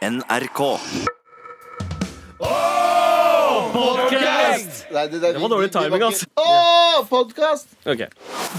NRK. 0.00 0.60
Nei, 4.90 5.08
det, 5.08 5.20
det, 5.20 5.32
Det 5.34 5.40
var 5.42 5.50
dårlig 5.52 5.68
timing, 5.74 6.02
altså. 6.06 6.24
Å, 6.40 7.02
podkast! 7.10 7.68
Ok. 7.84 8.06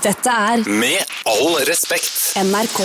Dette 0.05 0.35
er 0.53 0.61
Med 0.69 1.01
all 1.27 1.57
respekt. 1.65 2.11
NRK. 2.45 2.77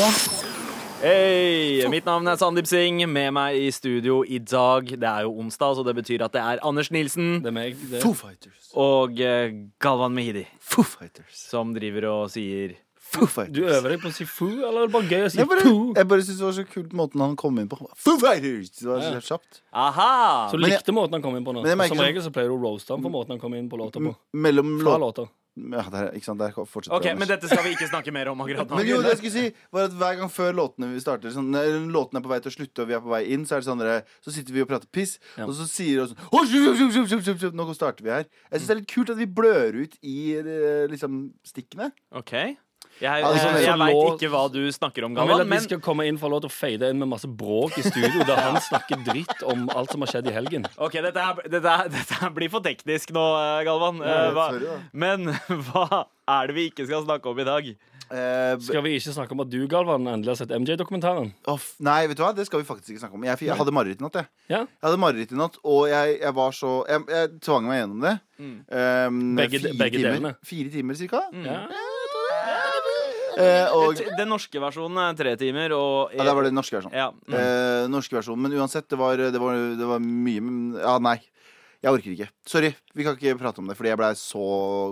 Hei, 1.02 1.84
mitt 1.92 2.08
navn 2.08 2.32
er 2.32 2.40
Sandeep 2.40 2.66
Singh. 2.70 3.04
Med 3.04 3.34
meg 3.36 3.58
i 3.60 3.68
studio 3.76 4.22
i 4.24 4.40
dag 4.40 4.88
Det 4.88 5.04
er 5.04 5.26
jo 5.26 5.34
onsdag, 5.44 5.76
så 5.76 5.84
det 5.84 5.92
betyr 5.98 6.24
at 6.24 6.32
det 6.32 6.40
er 6.40 6.62
Anders 6.64 6.88
Nilsen 6.94 7.42
Det 7.44 7.52
er 7.52 7.56
meg. 7.58 7.76
Det. 7.92 8.00
Foo 8.00 8.16
Fighters. 8.16 8.72
og 8.72 9.20
eh, 9.20 9.52
Galvan 9.84 10.16
Mehidi 10.16 10.46
Foo 10.64 10.82
Fighters. 10.88 11.36
som 11.52 11.76
driver 11.76 12.08
og 12.14 12.32
sier 12.32 12.72
Foo 13.12 13.26
Fighters. 13.30 13.54
Du 13.54 13.62
øver 13.64 13.94
deg 13.94 14.00
på 14.02 14.10
å 14.10 14.12
si 14.16 14.24
foo, 14.28 14.50
eller 14.66 14.82
er 14.82 14.88
det 14.90 14.92
bare 14.96 15.08
gøy 15.12 15.24
å 15.26 15.30
si 15.32 15.38
jeg 15.38 15.48
bare, 15.48 15.62
poo? 15.62 15.92
jeg 15.96 16.08
bare 16.10 16.26
synes 16.26 16.38
det 16.42 16.46
var 16.48 16.56
så 16.58 16.66
kult 16.74 16.92
måten 16.92 17.20
han 17.24 17.36
kom 17.36 17.58
inn 17.62 17.68
på. 17.70 17.78
Foo 17.96 18.18
Fighters! 18.20 18.70
Det 18.80 18.88
var 18.90 19.00
så 19.06 19.20
kjapt. 19.30 19.62
aha! 19.72 20.10
Så 20.50 20.58
Men 20.58 20.70
jeg- 20.70 20.80
likte 20.80 20.92
måten 20.92 21.12
han 21.20 21.22
kom 21.22 21.36
inn 21.38 21.44
på 21.46 21.54
nå. 21.54 21.62
Men 21.62 21.70
jeg 21.72 21.78
merker 21.78 21.94
Som 21.94 22.02
sånn- 22.02 22.08
regel 22.10 22.22
så 22.26 22.32
pleier 22.34 22.48
du 22.52 22.56
å 22.58 22.62
roaste 22.66 22.90
han 22.92 23.02
for 23.02 23.10
måten 23.10 23.30
han 23.36 23.40
kom 23.40 23.54
inn 23.54 23.68
på 23.70 23.78
låta 23.78 24.00
på. 24.02 24.16
Mellom 24.34 24.78
Fra 24.82 24.98
låt... 24.98 25.16
låter. 25.16 25.28
Ja, 25.56 25.80
der, 25.88 26.10
ikke 26.12 26.26
sant, 26.26 26.36
der 26.38 26.52
fortsetter 26.52 26.92
Ok, 26.92 27.06
Men 27.16 27.28
dette 27.30 27.48
skal 27.48 27.62
vi 27.64 27.70
ikke 27.72 27.86
snakke 27.88 28.12
mer 28.12 28.28
om 28.28 28.42
akkurat 28.44 28.68
nå. 28.68 28.76
Men 28.76 28.84
jo, 28.90 28.98
det 29.00 29.14
jeg 29.14 29.20
skulle 29.22 29.32
si 29.32 29.54
var 29.72 29.86
at 29.88 29.94
Hver 29.96 30.18
gang 30.18 30.28
før 30.28 30.52
låtene 30.52 30.90
vi 30.92 31.00
starter 31.00 31.32
sånn, 31.32 31.48
eller 31.56 31.86
Låtene 31.88 32.20
er 32.20 32.24
på 32.26 32.28
vei 32.28 32.38
til 32.44 32.52
å 32.52 32.56
slutte, 32.58 32.82
og 32.84 32.88
vi 32.90 32.92
er 32.92 33.00
på 33.00 33.08
vei 33.08 33.22
inn, 33.32 33.46
så 33.48 33.56
er 33.56 33.62
det 33.64 33.68
sånn 33.70 33.80
dere- 33.80 34.04
Så 34.20 34.34
sitter 34.36 34.52
vi 34.52 34.60
og 34.60 34.68
prater 34.68 34.86
piss, 34.92 35.18
Ja. 35.38 35.46
og 35.46 35.54
så 35.56 35.64
sier 35.64 36.02
vi 36.04 36.12
sånn 36.12 36.28
«Å, 36.28 36.44
sjup, 36.44 36.76
sjup, 36.76 36.92
sjup, 36.92 37.08
sjup, 37.08 37.22
sjup, 37.24 37.38
sjup, 37.40 37.54
Nå 37.56 37.72
starter 37.74 38.04
vi 38.04 38.10
her. 38.12 38.26
Jeg 38.52 38.60
syns 38.60 38.66
det 38.68 38.76
er 38.76 38.80
litt 38.82 38.92
kult 38.92 39.08
at 39.08 39.16
vi 39.16 39.24
blør 39.24 39.80
ut 39.80 39.96
i 40.04 40.16
eh, 40.36 40.86
liksom 40.92 41.32
stikkene. 41.42 41.88
Ok 42.12 42.36
Jeg, 42.96 43.20
Ja, 43.20 43.28
det 43.28 43.36
er 43.36 43.42
sånn- 43.44 43.56
jeg, 43.60 43.64
jeg 43.66 43.78
veit 43.78 44.20
ikke 44.20 44.30
hva 44.32 44.42
du 44.52 44.60
snakker 44.72 45.04
om, 45.04 45.14
Galvan. 45.14 45.28
Han 45.28 45.40
vil 45.42 45.44
at 45.44 45.60
vi 45.60 45.64
skal 45.66 45.80
komme 45.84 46.06
inn 46.08 46.16
for 46.18 46.32
lov 46.32 46.40
til 46.46 46.48
å 46.48 46.54
fade 46.56 46.90
inn 46.90 46.98
med 47.02 47.08
masse 47.10 47.28
bråk 47.28 47.76
i 47.78 47.82
studio, 47.84 48.24
der 48.24 48.36
han 48.40 48.56
snakker 48.64 49.02
dritt 49.04 49.42
om 49.44 49.66
alt 49.76 49.90
som 49.92 50.00
har 50.00 50.08
skjedd 50.14 50.30
i 50.30 50.32
helgen. 50.36 50.64
Ok, 50.78 50.92
dette, 51.04 51.16
er, 51.20 51.42
dette, 51.48 51.66
er, 51.74 51.90
dette 51.92 52.20
her 52.22 52.30
blir 52.30 52.48
for 52.52 52.64
teknisk 52.64 53.12
nå, 53.12 53.26
eh, 53.42 53.64
Galvan. 53.68 54.00
Eh, 54.00 54.30
hva, 54.32 54.46
men 54.96 55.28
hva 55.68 56.06
er 56.06 56.46
det 56.48 56.56
vi 56.56 56.70
ikke 56.70 56.86
skal 56.88 57.04
snakke 57.04 57.28
om 57.34 57.38
i 57.44 57.44
dag? 57.44 57.76
Uh, 58.06 58.54
Skal 58.62 58.84
vi 58.84 58.92
ikke 59.00 59.10
snakke 59.16 59.34
om 59.34 59.40
at 59.42 59.48
du, 59.50 59.58
Galvan, 59.66 60.04
endelig 60.06 60.30
har 60.30 60.36
sett 60.38 60.52
MJ-dokumentaren? 60.54 61.32
Nei, 61.82 62.06
vet 62.06 62.16
du 62.16 62.22
hva? 62.22 62.28
Det 62.36 62.44
skal 62.46 62.60
vi 62.62 62.66
faktisk 62.68 62.92
ikke 62.94 63.02
snakke 63.02 63.18
om. 63.18 63.24
Jeg, 63.26 63.40
jeg 63.48 63.56
hadde 63.58 63.72
mareritt 63.74 63.98
i 63.98 64.04
natt, 64.06 64.14
jeg. 64.20 64.28
Ja. 64.46 64.60
Jeg 64.62 64.84
hadde 64.86 65.00
mareritt 65.02 65.32
i 65.34 65.38
natt, 65.40 65.58
og 65.66 65.88
jeg, 65.90 66.20
jeg 66.22 66.32
var 66.38 66.54
så 66.54 66.86
Jeg, 66.86 67.02
jeg 67.10 67.32
tvang 67.42 67.66
meg 67.66 67.80
gjennom 67.82 68.06
det. 68.06 68.14
Um, 68.38 69.34
Begge- 69.40 69.58
fire 69.58 69.74
begge 69.74 69.98
timer, 69.98 70.14
delene. 70.14 70.32
Fire 70.46 70.70
timer 70.70 70.94
cirka. 71.02 71.24
ja. 71.34 71.60
Eh, 73.36 73.68
og 73.76 74.00
Den 74.16 74.28
norske 74.32 74.60
versjonen 74.62 74.98
er 75.02 75.16
tre 75.18 75.36
timer, 75.40 75.72
og 75.76 76.12
ja, 76.16 76.24
det 76.24 76.34
var 76.38 76.46
den 76.48 76.56
norske 76.56 76.78
versjonen. 76.78 76.96
Ja. 76.96 77.10
mm. 77.12 77.34
Eh, 77.36 77.86
norske 77.92 78.16
versjonen. 78.16 78.42
Men 78.46 78.58
uansett, 78.60 78.88
det 78.88 78.98
var, 79.00 79.16
det 79.20 79.40
var, 79.42 79.58
det 79.76 79.88
var 79.94 80.04
mye 80.04 80.80
Ja, 80.80 80.98
nei. 81.02 81.18
Jeg 81.84 81.92
orker 81.92 82.12
ikke. 82.14 82.28
Sorry. 82.48 82.70
Vi 82.96 83.04
kan 83.04 83.18
ikke 83.18 83.36
prate 83.38 83.60
om 83.60 83.68
det, 83.68 83.76
fordi 83.78 83.90
jeg 83.92 83.98
blei 84.00 84.08
så 84.18 84.44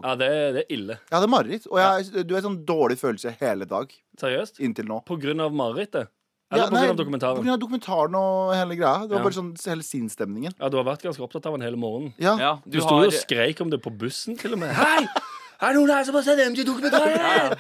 ja, 0.05 0.13
det, 0.21 0.29
det 0.55 0.61
er 0.67 0.75
ille. 0.77 0.99
Jeg 1.09 1.17
hadde 1.17 1.31
mareritt. 1.33 1.65
Og 1.73 1.81
jeg, 1.81 2.27
du 2.29 2.35
er 2.37 2.45
sånn 2.45 2.61
dårlig 2.69 2.99
følelse 3.01 3.33
hele 3.41 3.67
dag 3.67 3.91
Seriøst? 4.21 4.61
inntil 4.63 4.87
nå. 4.91 5.01
På 5.09 5.17
grunn 5.19 5.41
av 5.43 5.57
marerittet? 5.57 6.13
Eller 6.53 6.67
Ja, 6.67 6.69
på 6.69 6.77
nei, 6.77 6.83
grunn 6.85 7.17
av 7.25 7.37
På 7.39 7.43
grunn 7.43 7.55
av 7.57 7.61
dokumentaren 7.63 8.17
og 8.21 8.53
hele 8.55 8.77
greia. 8.79 9.09
Det 9.09 9.17
var 9.17 9.23
Ja. 9.25 9.27
bare 9.27 9.39
sånn 9.41 9.55
hele 9.65 9.83
sinnsstemningen. 9.83 10.55
Ja, 10.61 10.69
du 10.69 10.77
har 10.77 10.85
vært 10.85 11.03
ganske 11.03 11.25
opptatt 11.25 11.47
av 11.47 11.57
den 11.57 11.63
hele 11.67 11.81
morgenen. 11.81 12.13
Ja. 12.21 12.37
ja, 12.39 12.53
Du, 12.69 12.79
sto 12.85 13.01
jo 13.01 13.09
og 13.09 13.17
skreik 13.17 13.61
om 13.65 13.71
det 13.73 13.81
på 13.83 13.91
bussen, 13.91 14.37
til 14.39 14.53
og 14.53 14.61
med. 14.63 14.71
Hei! 14.77 15.09
Er 15.65 15.73
det 15.73 15.79
noen 15.81 15.93
her 15.95 16.05
som 16.07 16.17
har 16.19 16.25
sett 16.27 16.41
MG-dokumentaren? 16.45 17.55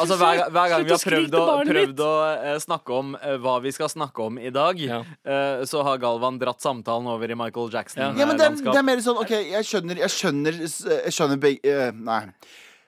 Altså 0.00 0.16
hver, 0.20 0.40
hver 0.52 0.70
gang 0.72 0.84
vi 0.86 0.92
har 0.94 1.02
prøvd 1.04 1.36
å, 1.36 1.44
prøvd 1.68 2.00
å 2.04 2.10
eh, 2.30 2.56
snakke 2.62 2.96
om 2.96 3.12
eh, 3.18 3.36
hva 3.42 3.56
vi 3.64 3.72
skal 3.76 3.90
snakke 3.92 4.24
om 4.26 4.38
i 4.40 4.50
dag, 4.54 4.80
Ja. 4.80 5.00
eh, 5.24 5.62
så 5.68 5.82
har 5.86 6.00
Galvan 6.02 6.38
dratt 6.40 6.60
samtalen 6.64 7.08
over 7.12 7.30
i 7.30 7.36
Michael 7.38 7.70
Jackson-landskap. 7.74 8.20
Ja, 8.20 8.26
men 8.30 8.40
det, 8.40 8.48
er- 8.48 8.72
det 8.72 8.80
er 8.82 8.86
mer 8.90 9.04
sånn 9.04 9.20
OK, 9.22 9.30
jeg 9.52 9.68
skjønner 9.68 10.00
Jeg 10.04 10.14
skjønner, 10.16 10.60
jeg 10.64 11.14
skjønner 11.16 11.40
begge 11.42 11.76
eh, 11.88 11.92
Nei. 11.96 12.22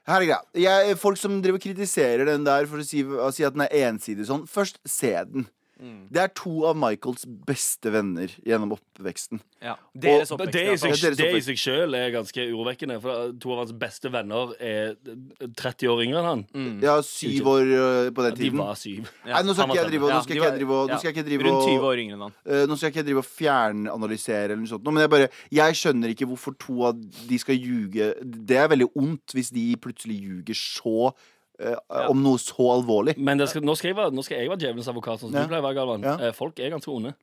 Her 0.09 0.19
er 0.19 0.27
greia. 0.27 0.41
Jeg, 0.59 0.97
folk 0.99 1.19
som 1.21 1.37
driver 1.45 1.61
og 1.61 1.63
kritiserer 1.63 2.27
den 2.27 2.43
der 2.49 2.65
for 2.67 2.83
å 2.83 2.87
si, 2.87 3.05
å 3.07 3.29
si 3.35 3.45
at 3.47 3.55
den 3.55 3.63
er 3.69 3.75
ensidig 3.93 4.25
sånn, 4.27 4.49
først 4.51 4.81
se 4.89 5.13
den. 5.31 5.45
Det 6.13 6.21
er 6.23 6.29
to 6.39 6.65
av 6.69 6.77
Michaels 6.79 7.25
beste 7.27 7.91
venner 7.91 8.31
gjennom 8.47 8.71
oppveksten. 8.77 9.41
ja. 9.61 9.75
Deres 9.99 10.31
oppvekst. 10.31 10.53
det, 10.55 10.63
i 10.73 10.77
seg, 10.79 10.93
Deres 10.95 11.17
det 11.19 11.27
i 11.35 11.41
seg 11.41 11.59
selv 11.59 11.95
er 11.99 12.11
ganske 12.15 12.45
urovekkende. 12.53 13.01
For 13.03 13.33
to 13.43 13.53
av 13.53 13.59
hans 13.65 13.73
beste 13.73 14.11
venner 14.15 14.55
er 14.61 14.95
30 15.59 15.89
år 15.91 16.03
yngre 16.07 16.21
enn 16.23 16.29
han. 16.31 16.45
Mm. 16.55 16.81
Ja, 16.83 16.95
syv 17.03 17.47
år 17.53 17.63
øh, 17.67 18.11
på 18.15 18.23
den 18.29 18.35
De 18.39 18.43
tiden. 18.45 18.59
var 18.63 18.75
syv. 18.79 19.11
Nei, 19.27 19.43
nå 19.43 19.53
skal 19.57 19.67
var 19.69 19.75
ikke 19.75 19.83
jeg 19.83 19.91
drive 19.91 20.05
og- 20.07 20.13
nå 20.15 20.23
skal 20.23 20.35
de 20.35 20.39
ikke 20.41 20.49
jeg 20.51 20.59
drive 20.61 20.71
og- 20.79 20.89
ja, 20.89 20.95
nå 20.95 20.99
skal 21.03 21.09
jeg 21.13 21.17
ikke 21.17 21.29
drive 21.29 21.43
Rundt 21.51 21.67
20 21.69 21.89
år 21.91 21.97
yngre 22.05 22.15
enn 22.15 22.23
han. 22.29 22.35
øh, 22.47 22.67
Nå 22.69 22.77
skal 22.77 22.87
jeg 22.89 22.95
ikke 22.97 23.07
drive 23.11 23.19
og 23.19 23.29
fjernanalysere 23.29 24.45
eller 24.45 24.57
noe 24.63 24.67
sånt, 24.73 24.85
men 24.85 25.03
jeg 25.03 25.11
bare 25.11 25.29
Jeg 25.53 25.75
skjønner 25.75 26.09
ikke 26.15 26.27
hvorfor 26.31 26.57
to 26.59 26.83
av 26.85 26.95
de 27.29 27.39
skal 27.39 27.57
ljuge. 27.59 28.15
Det 28.23 28.57
er 28.57 28.69
veldig 28.69 28.89
ondt 28.97 29.35
hvis 29.35 29.51
de 29.53 29.75
plutselig 29.77 30.21
ljuger 30.23 30.55
så 30.55 31.13
øh, 31.63 32.09
om 32.11 32.23
noe 32.23 32.39
så 32.43 32.67
alvorlig. 32.75 33.15
Men 33.19 33.39
det 33.39 33.49
skal, 33.53 33.63
nå, 33.67 33.75
skal 33.79 33.93
jeg 33.93 33.97
være, 33.97 34.13
nå 34.17 34.23
skal 34.27 34.39
jeg 34.41 34.51
være 34.51 34.59
djevelens 34.65 34.89
advokat, 34.93 35.21
sånn 35.23 35.31
som 35.31 35.39
Ja. 35.39 35.45
du 35.47 35.53
pleier 35.53 35.63
å 35.63 35.69
være, 35.69 35.79
Galvan. 35.81 36.03
Ja. 36.07 36.17
Eh, 36.29 36.33
Folk 36.37 36.59
er 36.61 36.71
ganske 36.75 36.91
onde. 36.93 37.15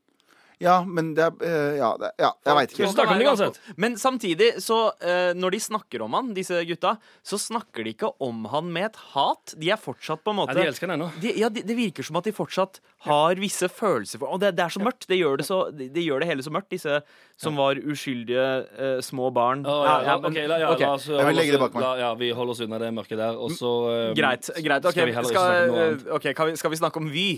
Ja, 0.60 0.82
men 0.84 1.14
det 1.16 1.24
er 1.24 1.32
øh, 1.40 1.78
Ja, 1.80 1.90
det, 2.02 2.10
ja 2.20 2.30
jeg 2.46 2.56
veit 2.58 2.74
Vi 2.76 2.84
ikke. 2.84 2.92
snakker 2.92 3.14
om 3.16 3.20
det 3.22 3.28
uansett. 3.32 3.60
Men 3.80 3.94
samtidig, 3.98 4.50
så 4.64 4.80
eh, 5.00 5.32
når 5.40 5.54
de 5.56 5.60
snakker 5.64 6.02
om 6.04 6.18
han, 6.18 6.34
disse 6.36 6.60
gutta, 6.68 6.98
så 7.24 7.40
snakker 7.40 7.86
de 7.88 7.94
ikke 7.96 8.10
om 8.20 8.44
han 8.52 8.68
med 8.76 8.90
et 8.90 9.00
hat. 9.14 9.54
De 9.56 9.70
er 9.72 9.80
fortsatt 9.80 10.20
på 10.26 10.34
en 10.34 10.36
Ja, 10.36 10.42
måte 10.42 10.58
de 10.60 10.66
elsker 10.68 10.88
den 10.92 10.98
ennå. 11.00 11.08
de, 11.24 11.32
ja, 11.40 11.48
det, 11.48 11.64
det 11.70 11.78
virker 11.80 12.04
som 12.04 12.20
at 12.20 12.28
de 12.28 12.34
fortsatt 12.36 12.82
har 13.08 13.40
visse 13.40 13.70
følelser 13.72 14.20
for 14.20 14.36
Og 14.36 14.42
det, 14.44 14.52
det 14.60 14.66
er 14.66 14.74
så 14.76 14.84
mørkt. 14.84 15.08
Det 15.08 15.16
gjør 15.22 15.38
det, 15.40 15.46
så, 15.48 15.62
det, 15.72 15.90
gjør 16.04 16.20
det 16.26 16.28
hele 16.34 16.44
så 16.44 16.52
mørkt, 16.52 16.70
disse 16.76 17.00
som 17.40 17.56
var 17.56 17.80
uskyldige 17.80 18.48
uh, 18.76 19.00
små 19.06 19.30
barn. 19.32 19.64
Å, 19.64 19.78
ja, 19.88 19.96
ja, 20.10 20.18
men- 20.20 20.32
ok, 20.34 20.42
la, 20.52 20.58
ja, 20.60 20.74
ok. 20.76 20.84
la 20.84 20.92
oss 20.98 21.08
vil 21.08 21.22
holde 21.24 21.38
legge 21.40 21.56
det 21.56 21.62
bak 21.64 21.74
meg. 21.78 21.84
La, 21.88 21.94
ja, 22.04 22.10
vi 22.20 22.34
holder 22.36 22.52
oss 22.58 22.60
unna 22.68 22.80
det 22.84 22.92
mørket 23.00 23.18
der. 23.22 23.40
Og 23.40 23.56
så 23.56 23.72
eh, 23.94 24.12
Greit. 24.20 24.52
greit 24.60 24.84
Okay, 24.92 25.08
Skal 25.08 25.08
vi 25.08 25.14
skal, 25.14 25.32
snakke 25.32 25.64
om 25.64 25.72
noe 25.72 25.86
annet? 25.88 26.04
eh, 26.04 26.16
ok, 26.20 26.28
vi, 26.52 26.56
skal 26.60 26.72
vi 26.76 26.80
snakke 26.84 27.00
om 27.00 27.08
Vy? 27.16 27.30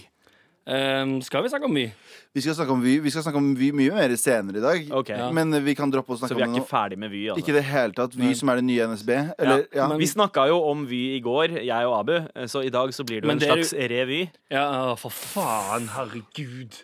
Eh, 0.68 1.22
Skal 1.22 1.44
vi 1.44 1.50
snakke 1.50 1.66
om 1.66 1.76
Vy? 1.76 1.86
Vi 2.34 2.42
skal 2.42 2.56
snakke 2.56 2.72
om 2.72 2.82
Vy 2.84 2.98
Vi 3.04 3.10
skal 3.12 3.24
snakke 3.26 3.38
om 3.42 3.50
Vy 3.58 3.72
mye 3.76 3.92
mer 3.96 4.14
senere 4.16 4.58
i 4.58 4.64
dag. 4.64 4.92
Okay. 5.02 5.18
Ja. 5.18 5.32
Men 5.32 5.54
øh, 5.54 5.64
vi 5.66 5.74
kan 5.76 5.92
droppe 5.92 6.14
å 6.16 6.20
Så 6.22 6.36
vi 6.36 6.42
er 6.44 6.48
ikke 6.54 6.68
ferdig 6.70 6.98
med 7.02 7.12
Vy? 7.12 7.26
Altså. 7.30 7.42
Ikke 7.44 7.54
i 7.56 7.58
det 7.60 7.64
hele 7.68 7.94
tatt. 7.98 8.16
Vy 8.16 8.34
som 8.38 8.50
er 8.54 8.62
det 8.62 8.68
nye 8.68 8.88
NSB. 8.94 9.10
Eller, 9.40 9.66
ja. 9.76 9.88
men- 9.88 10.00
Vi 10.00 10.08
snakka 10.12 10.48
jo 10.52 10.62
om 10.70 10.86
Vy 10.88 11.02
i 11.18 11.20
går, 11.26 11.58
jeg 11.66 11.88
og 11.90 11.98
Abu, 12.00 12.16
eh, 12.36 12.48
så 12.48 12.64
i 12.66 12.70
dag 12.70 12.94
så 12.94 13.04
blir 13.04 13.22
det 13.22 13.28
jo 13.28 13.36
en 13.36 13.40
slags 13.48 13.74
revy. 13.74 14.30
Ja, 14.52 14.96
for 14.96 15.10
faen. 15.10 15.88
Herregud. 15.98 16.84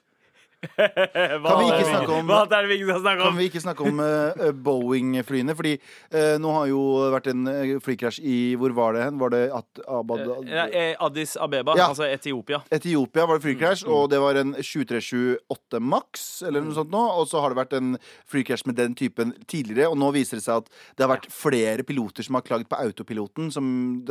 Hva, 0.78 1.50
Kan 1.50 1.59
vi 1.61 1.67
ikke 1.72 1.85
snakke 1.88 2.11
om- 2.17 2.28
Kan 3.23 3.38
vi 3.38 3.47
ikke 3.50 3.61
snakke 3.63 3.85
om 3.88 4.00
uh, 4.00 4.51
Boeing-flyene? 4.51 5.55
Fordi 5.57 5.73
uh, 6.13 6.38
nå 6.41 6.51
har 6.57 6.67
jo 6.72 6.81
vært 7.13 7.29
en 7.31 7.44
flykrasj 7.83 8.19
i 8.23 8.38
Hvor 8.59 8.73
var 8.77 8.94
det 8.97 9.03
hen? 9.07 9.17
Var 9.22 9.29
det 9.33 9.44
at 9.56 9.81
Abad, 9.88 10.23
Eh, 10.67 10.95
Addis 11.00 11.35
Abeba, 11.38 11.75
Ja. 11.77 11.88
altså 11.89 12.06
Etiopia. 12.09 12.61
Etiopia 12.72 13.25
var 13.27 13.38
det 13.39 13.45
flykrasj, 13.47 13.85
Mm, 13.88 13.94
og 13.94 14.09
det 14.09 14.19
var 14.19 14.35
en 14.35 14.53
737-8 14.56 15.79
Max, 15.79 16.41
eller 16.45 16.61
noe 16.61 16.73
sånt 16.75 16.91
nå. 16.91 17.03
Og 17.22 17.27
så 17.29 17.39
har 17.41 17.53
det 17.53 17.57
vært 17.61 17.73
en 17.77 17.97
flykrasj 18.29 18.66
med 18.67 18.75
den 18.75 18.95
typen 18.95 19.33
tidligere, 19.47 19.89
og 19.91 19.97
nå 19.97 20.11
viser 20.16 20.38
det 20.38 20.44
seg 20.44 20.57
at 20.63 20.69
det 20.97 21.06
har 21.07 21.11
vært 21.16 21.29
flere 21.31 21.83
piloter 21.88 22.23
som 22.25 22.35
har 22.35 22.41
klaget 22.47 22.67
på 22.69 22.79
autopiloten, 22.79 23.51
som 23.53 24.03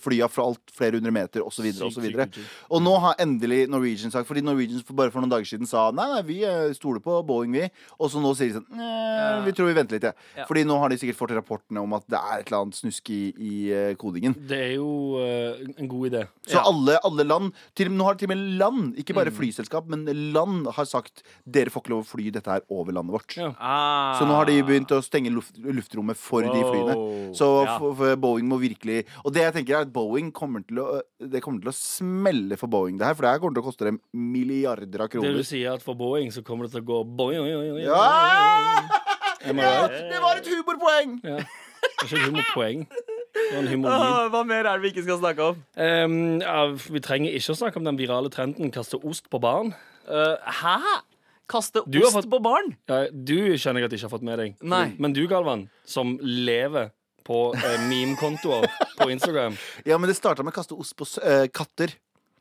flya 0.00 0.28
fra 0.30 0.44
alt 0.46 0.72
flere 0.74 0.98
hundre 1.00 1.12
meter, 1.14 1.42
osv., 1.44 1.66
Og, 1.80 1.92
så 1.92 2.00
videre, 2.02 2.28
Og 2.70 2.82
nå 2.82 2.94
har 3.00 3.14
endelig 3.22 3.68
Norwegian 3.70 4.10
sagt 4.12 4.26
Fordi 4.28 4.42
Norwegian 4.44 4.82
bare 4.94 5.10
for 5.10 5.20
noen 5.22 5.30
dager 5.32 5.46
siden 5.50 5.68
sa 5.68 5.88
Nei, 5.94 6.06
nei, 6.14 6.22
vi 6.26 6.38
eh, 6.46 6.70
stoler 6.76 7.02
på 7.04 7.18
Boeing, 7.26 7.52
vi. 7.54 7.66
Og 7.98 8.12
så 8.12 8.22
nå 8.22 8.32
sier 8.38 8.52
de 8.52 8.60
sånn 8.60 8.78
«Nei, 8.78 9.44
Vi 9.46 9.54
tror 9.56 9.70
vi 9.70 9.76
venter 9.76 9.98
litt, 9.98 10.08
ja. 10.10 10.14
Ja. 10.38 10.46
Fordi 10.48 10.64
nå 10.68 10.78
har 10.80 10.92
de 10.92 10.98
sikkert 11.00 11.18
fått 11.18 11.34
rapportene 11.36 11.82
om 11.82 11.96
at 11.98 12.06
det 12.10 12.20
er 12.20 12.42
et 12.42 12.50
eller 12.50 12.64
annet 12.64 12.78
snusk 12.78 13.10
i, 13.14 13.20
i 13.34 13.54
eh, 13.74 13.92
kodingen. 14.00 14.36
Det 14.50 14.60
er 14.70 14.74
jo 14.76 15.18
uh, 15.18 15.60
en 15.74 15.90
god 15.90 16.10
idé. 16.10 16.24
Så 16.50 16.62
alle, 16.62 16.96
alle 17.06 17.26
land 17.26 17.50
til, 17.78 17.90
Nå 17.90 18.06
har 18.06 18.18
til 18.18 18.30
og 18.30 18.34
med 18.34 18.44
land, 18.60 18.94
ikke 19.00 19.16
bare 19.16 19.32
flyselskap, 19.34 19.88
men 19.90 20.06
land 20.34 20.68
har 20.76 20.86
sagt 20.88 21.24
dere 21.44 21.72
får 21.72 21.84
ikke 21.84 21.92
lov 21.94 22.04
å 22.04 22.08
fly 22.08 22.30
dette 22.34 22.52
her 22.52 22.64
over 22.72 22.94
landet 22.96 23.16
vårt. 23.16 23.36
Ja. 23.38 23.50
Ah. 23.58 24.14
Så 24.18 24.28
nå 24.28 24.36
har 24.38 24.48
de 24.48 24.58
begynt 24.66 24.92
å 24.94 25.00
stenge 25.04 25.32
luft, 25.34 25.58
luftrommet 25.60 26.18
for 26.18 26.46
de 26.46 26.62
flyene. 26.62 26.96
Så 27.36 27.50
Ja. 27.64 27.76
for, 27.78 27.94
for 27.98 28.16
Boeing 28.20 28.46
må 28.48 28.56
virkelig 28.60 29.04
Og 29.24 29.32
det 29.34 29.42
jeg 29.42 29.54
tenker 29.54 29.76
er 29.76 29.86
at 29.86 29.92
Boeing 29.92 30.30
kommer 30.32 30.62
til 30.66 30.80
å 30.82 30.86
Det 31.20 31.42
kommer 31.42 31.62
til 31.62 31.70
å 31.72 31.76
smelle 31.76 32.56
for 32.60 32.70
Boeing, 32.70 32.98
det 32.98 33.06
her. 33.06 33.16
For 33.18 33.26
det 33.26 33.34
her 33.34 33.42
kommer 33.42 33.58
til 33.58 33.64
å 33.64 33.68
koste 33.68 33.88
dem 33.88 34.00
milliarder 34.14 35.04
av 35.04 35.12
Det 35.12 35.29
kroner. 35.30 35.42
du 35.42 35.48
sier 35.48 35.72
at 35.74 35.82
for 35.86 35.94
Boeing 35.98 36.30
så 36.34 36.42
kommer 36.46 36.66
det 36.66 36.74
til 36.74 36.82
å 36.82 36.88
gå 36.90 36.98
boing, 37.06 37.38
boing, 37.40 37.56
boing, 37.56 37.72
boing. 37.72 37.86
Ja! 37.86 38.04
Ja! 39.40 39.86
Det 39.88 40.20
var 40.20 40.36
et 40.40 40.48
humorpoeng! 40.52 41.16
Ja. 41.24 41.38
Det 41.40 42.04
er 42.04 42.06
ikke 42.06 42.18
et 42.20 42.26
humorpoeng. 42.28 42.86
Ah, 43.88 44.26
Hva 44.32 44.42
mer 44.44 44.66
er 44.66 44.76
det 44.76 44.82
vi 44.84 44.90
ikke 44.92 45.04
skal 45.06 45.20
snakke 45.22 45.46
om? 45.52 45.60
Um, 45.80 46.16
ja, 46.42 46.64
vi 46.74 47.00
trenger 47.04 47.32
ikke 47.38 47.54
å 47.54 47.58
snakke 47.60 47.78
om 47.80 47.86
den 47.86 47.96
virale 48.00 48.28
trenden 48.32 48.72
kaste 48.74 48.98
ost 49.06 49.30
på 49.32 49.40
barn. 49.42 49.72
Uh, 50.10 50.36
hæ? 50.60 50.76
Kaste 51.50 51.82
Du 51.90 52.00
ost 52.04 52.14
fått- 52.18 52.28
på 52.30 52.38
barn? 52.42 52.74
Ja, 52.90 53.06
du 53.10 53.56
skjønner 53.58 53.80
jeg 53.82 53.88
at 53.88 53.94
jeg 53.94 54.00
ikke 54.02 54.08
har 54.10 54.14
fått 54.18 54.26
med 54.26 54.38
deg. 54.38 54.56
Nei. 54.62 54.84
Men 54.98 55.14
du, 55.16 55.22
Galvan, 55.30 55.68
som 55.88 56.18
lever 56.22 56.90
på 57.26 57.40
eh, 57.54 57.80
meme-kontoer 57.86 58.64
på 58.96 59.08
Instagram 59.12 59.56
Ja, 59.88 59.98
men 60.00 60.08
det 60.08 60.16
starta 60.16 60.42
med 60.42 60.54
å 60.54 60.56
kaste 60.56 60.74
ost 60.78 60.94
på 60.98 61.06
eh, 61.22 61.46
katter. 61.52 61.92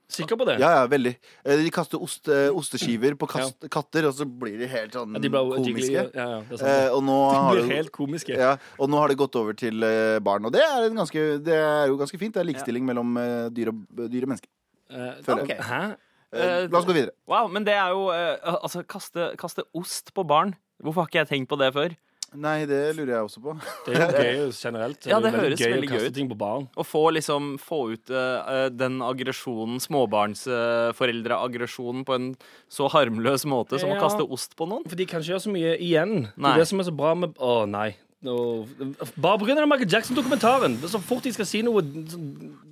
Sikker 0.10 0.40
på 0.42 0.46
det? 0.50 0.56
Ja, 0.58 0.72
ja, 0.80 0.86
veldig. 0.90 1.14
Eh, 1.46 1.62
De 1.62 1.70
kaster 1.74 2.02
ost, 2.02 2.28
eh, 2.34 2.48
osteskiver 2.50 3.14
på 3.20 3.30
kast, 3.30 3.68
katter, 3.70 4.08
og 4.10 4.16
så 4.18 4.26
blir 4.26 4.58
de 4.58 4.68
helt 4.72 4.98
sånn 4.98 5.14
Ja, 5.14 5.22
de 5.22 5.30
ble, 5.30 5.44
komiske. 5.62 6.06
Ja, 6.10 6.10
ja. 6.18 6.42
Eh, 6.58 6.90
og, 6.90 7.04
nå 7.06 7.18
de 7.30 7.38
har 7.38 7.54
blir 7.54 7.68
det, 7.68 7.78
helt 7.78 7.94
komiske. 7.94 8.34
ja, 8.34 8.56
og 8.80 8.90
nå 8.90 8.98
har 8.98 9.14
det 9.14 9.20
gått 9.22 9.38
over 9.38 9.54
til 9.54 9.86
barn. 10.26 10.50
Og 10.50 10.56
det 10.56 10.66
er, 10.66 10.90
en 10.90 10.98
ganske, 10.98 11.26
det 11.46 11.56
er 11.62 11.88
jo 11.94 11.98
ganske 12.02 12.18
fint. 12.18 12.34
Det 12.34 12.42
er 12.42 12.50
likestilling 12.50 12.86
mellom 12.90 13.16
dyr, 13.54 13.70
og, 13.70 13.86
dyr 14.10 14.26
og 14.26 14.34
mennesker. 14.34 14.50
Uh, 14.90 15.22
Føler 15.22 15.46
jeg. 15.46 15.62
Hæ? 15.62 15.82
Eh, 16.30 16.70
la 16.70 16.78
oss 16.78 16.86
gå 16.86 16.94
videre. 16.94 17.16
Wow, 17.30 17.48
men 17.50 17.66
det 17.66 17.74
er 17.74 17.94
jo 17.96 18.10
eh, 18.14 18.38
Altså, 18.46 18.84
kaste, 18.86 19.32
kaste 19.40 19.66
ost 19.74 20.14
på 20.14 20.26
barn. 20.28 20.54
Hvorfor 20.82 21.04
har 21.04 21.10
ikke 21.10 21.24
jeg 21.24 21.32
tenkt 21.34 21.50
på 21.52 21.58
det 21.60 21.72
før? 21.76 21.96
Nei, 22.38 22.62
det 22.70 22.94
lurer 22.98 23.14
jeg 23.16 23.24
også 23.26 23.42
på. 23.42 23.54
Det 23.88 23.96
er 23.98 24.34
jo 24.36 24.44
gøy 24.46 24.52
generelt. 24.54 25.06
Ja, 25.10 25.18
det, 25.18 25.32
det 25.34 25.40
høres 25.42 25.60
gøy 25.62 25.72
veldig 25.74 25.90
gøy 25.90 26.06
ut. 26.06 26.14
ting 26.16 26.30
på 26.30 26.38
barn. 26.38 26.68
Å 26.78 26.84
få 26.86 27.10
liksom 27.16 27.58
Få 27.62 27.92
ut 27.96 28.10
uh, 28.14 28.70
den 28.74 29.02
aggresjonen, 29.06 29.80
småbarnsforeldreaggresjonen, 29.84 32.06
på 32.06 32.14
en 32.18 32.36
så 32.72 32.88
harmløs 32.94 33.46
måte 33.50 33.80
som 33.82 33.90
å 33.94 34.00
kaste 34.02 34.24
ost 34.26 34.56
på 34.60 34.66
noen. 34.70 34.84
For 34.90 34.96
de 35.00 35.06
kan 35.10 35.20
ikke 35.24 35.32
gjøre 35.34 35.46
så 35.48 35.54
mye 35.54 35.72
igjen. 35.82 36.14
Det 36.36 36.48
er 36.54 36.58
det 36.62 36.68
som 36.70 36.80
er 36.82 36.86
så 36.90 36.96
bra 36.96 37.12
med 37.18 37.30
Å, 37.40 37.66
nei. 37.70 37.90
Nå- 38.22 38.68
bare 39.16 39.38
pga. 39.40 39.66
Michael 39.66 39.88
Jackson-dokumentaren. 39.88 40.74
Så 40.92 41.00
fort 41.00 41.24
de 41.24 41.32
skal 41.32 41.46
si 41.48 41.62
noe 41.64 41.80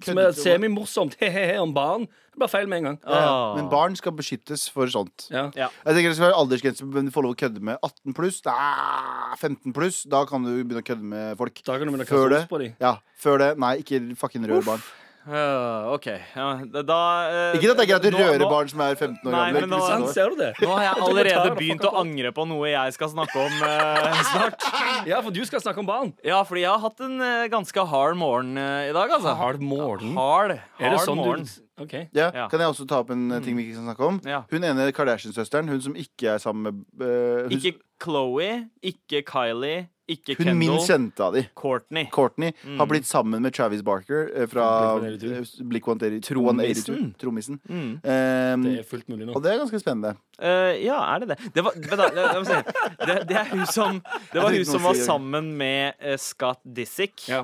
som 0.03 0.17
er 0.19 0.33
semimorsomt 0.35 1.15
he-he-he 1.21 1.55
om 1.61 1.71
barn, 1.73 2.03
det 2.33 2.41
blir 2.41 2.51
feil 2.51 2.67
med 2.67 2.81
en 2.81 2.83
gang. 2.89 2.97
Ah. 3.07 3.55
Men 3.55 3.69
barn 3.71 3.95
skal 3.95 4.11
beskyttes 4.11 4.67
for 4.69 4.91
sånt. 4.91 5.29
Ja. 5.31 5.45
Ja. 5.55 5.69
Jeg 5.85 5.95
tenker 5.95 6.09
Det 6.11 6.17
skal 6.19 6.27
være 6.27 6.41
aldersgrense, 6.41 6.85
men 6.91 7.07
du 7.07 7.11
får 7.15 7.23
lov 7.23 7.35
å 7.37 7.39
kødde 7.39 7.61
med 7.63 7.79
18 7.81 8.13
pluss. 8.13 8.41
15 9.39 9.73
pluss. 9.73 10.03
Da 10.03 10.25
kan 10.27 10.43
du 10.43 10.51
begynne 10.63 10.83
å 10.83 10.87
kødde 10.91 11.03
med 11.15 11.37
folk. 11.39 11.63
Da 11.63 11.77
kan 11.77 11.87
du 11.87 11.93
begynne 11.93 12.07
å 12.07 12.11
kaste 12.11 12.41
oss 12.43 12.51
på 12.51 12.59
dem. 12.65 12.75
ja, 12.83 12.97
før 13.17 13.39
det, 13.39 13.51
nei, 13.57 13.77
ikke 13.83 14.03
fucking 14.19 14.45
rør 14.51 14.65
barn. 14.67 14.83
OK. 15.27 16.05
Ja, 16.35 16.45
da, 16.87 16.97
eh, 17.51 17.57
Ikke 17.57 17.71
at 17.73 17.77
det 17.77 17.83
er 17.83 17.89
greit 17.91 18.05
å 18.07 18.11
nå- 18.13 18.19
røre 18.21 18.39
nå- 18.39 18.49
barn 18.49 18.69
som 18.71 18.81
er 18.81 18.95
15 18.95 19.19
år 19.27 19.31
Nei, 19.31 19.51
gamle. 19.51 19.61
men 19.61 19.69
nå- 19.69 19.87
Sant, 19.87 20.09
ser 20.13 20.29
du 20.29 20.35
det? 20.39 20.53
Nå 20.61 20.67
har 20.71 20.83
jeg 20.85 21.03
allerede 21.03 21.55
begynt 21.57 21.81
å 21.83 21.93
angre 21.99 22.31
på 22.31 22.47
noe 22.47 22.67
jeg 22.69 22.93
skal 22.93 23.09
snakke 23.09 23.35
om 23.35 23.51
uh, 23.61 24.23
snart. 24.31 24.67
Ja, 25.07 25.21
for 25.21 25.31
du 25.31 25.43
skal 25.45 25.59
snakke 25.59 25.79
om 25.79 25.85
barn. 25.85 26.13
Ja, 26.23 26.43
fordi 26.43 26.61
jeg 26.63 26.69
har 26.71 26.79
hatt 26.79 26.99
en 27.01 27.19
eh, 27.21 27.47
ganske 27.49 27.87
hard 27.87 28.15
morgen 28.17 28.57
i 28.57 28.91
dag, 28.93 29.09
altså. 29.11 29.35
Hard 29.35 29.61
morgen. 29.61 30.13
Hard, 30.15 30.59
Er 30.79 30.89
det 30.95 30.99
sånn 31.03 31.17
morgen. 31.17 31.43
du 31.43 31.83
OK. 31.83 31.93
Ja, 32.13 32.31
Ja. 32.33 32.47
Kan 32.49 32.59
jeg 32.59 32.69
også 32.71 32.87
ta 32.87 32.99
opp 33.03 33.11
en 33.11 33.29
ting 33.43 33.55
vi 33.55 33.67
ikke 33.69 33.75
skal 33.77 33.93
snakke 33.93 34.07
om? 34.07 34.21
Ja. 34.25 34.43
Hun 34.49 34.63
ene 34.63 34.91
Kardashian-søsteren, 34.91 35.67
hun 35.69 35.81
som 35.81 35.93
ikke 35.93 36.33
er 36.35 36.39
sammen 36.41 36.63
med 36.63 37.05
uh, 37.05 37.43
hun, 37.45 37.51
Ikke 37.59 37.75
Chloé, 38.03 38.67
ikke 38.83 39.23
Kylie, 39.27 39.87
ikke 40.07 40.37
hun 40.37 40.45
Kendall. 40.47 40.55
min 40.61 40.77
kjente 40.87 41.19
av 41.25 41.33
de. 41.35 41.41
Courtney. 41.59 42.05
Courtney 42.15 42.53
har 42.77 42.87
blitt 42.87 43.03
sammen 43.09 43.41
med 43.43 43.51
Travis 43.53 43.81
Barker 43.83 44.29
eh, 44.33 44.45
fra 44.47 44.67
Blink-182. 45.59 46.21
Trommisen. 46.23 47.13
Trommisen. 47.19 47.59
Mm. 47.67 47.89
Um, 47.99 48.63
Det 48.63 48.79
er 48.79 48.85
fullt 48.87 49.09
mulig 49.11 49.27
nå. 49.27 49.33
og 49.35 49.43
det 49.43 49.51
er 49.51 49.59
ganske 49.59 49.81
spennende. 49.81 50.13
Uh, 50.37 50.71
ja, 50.79 50.99
er 51.15 51.23
det 51.25 51.27
det? 51.33 51.37
Det 51.55 51.63
var, 51.65 51.73
da, 51.75 52.07
det, 52.13 52.57
det, 53.01 53.15
det 53.31 53.37
er 53.41 53.47
hun 53.51 53.63
som 53.73 53.97
Det 54.31 54.37
var 54.43 54.53
hun 54.53 54.65
som 54.69 54.83
var 54.85 54.93
sammen 55.01 55.47
med 55.57 55.97
uh, 56.05 56.13
Scott 56.21 56.61
Disick. 56.63 57.25
Ja. 57.27 57.41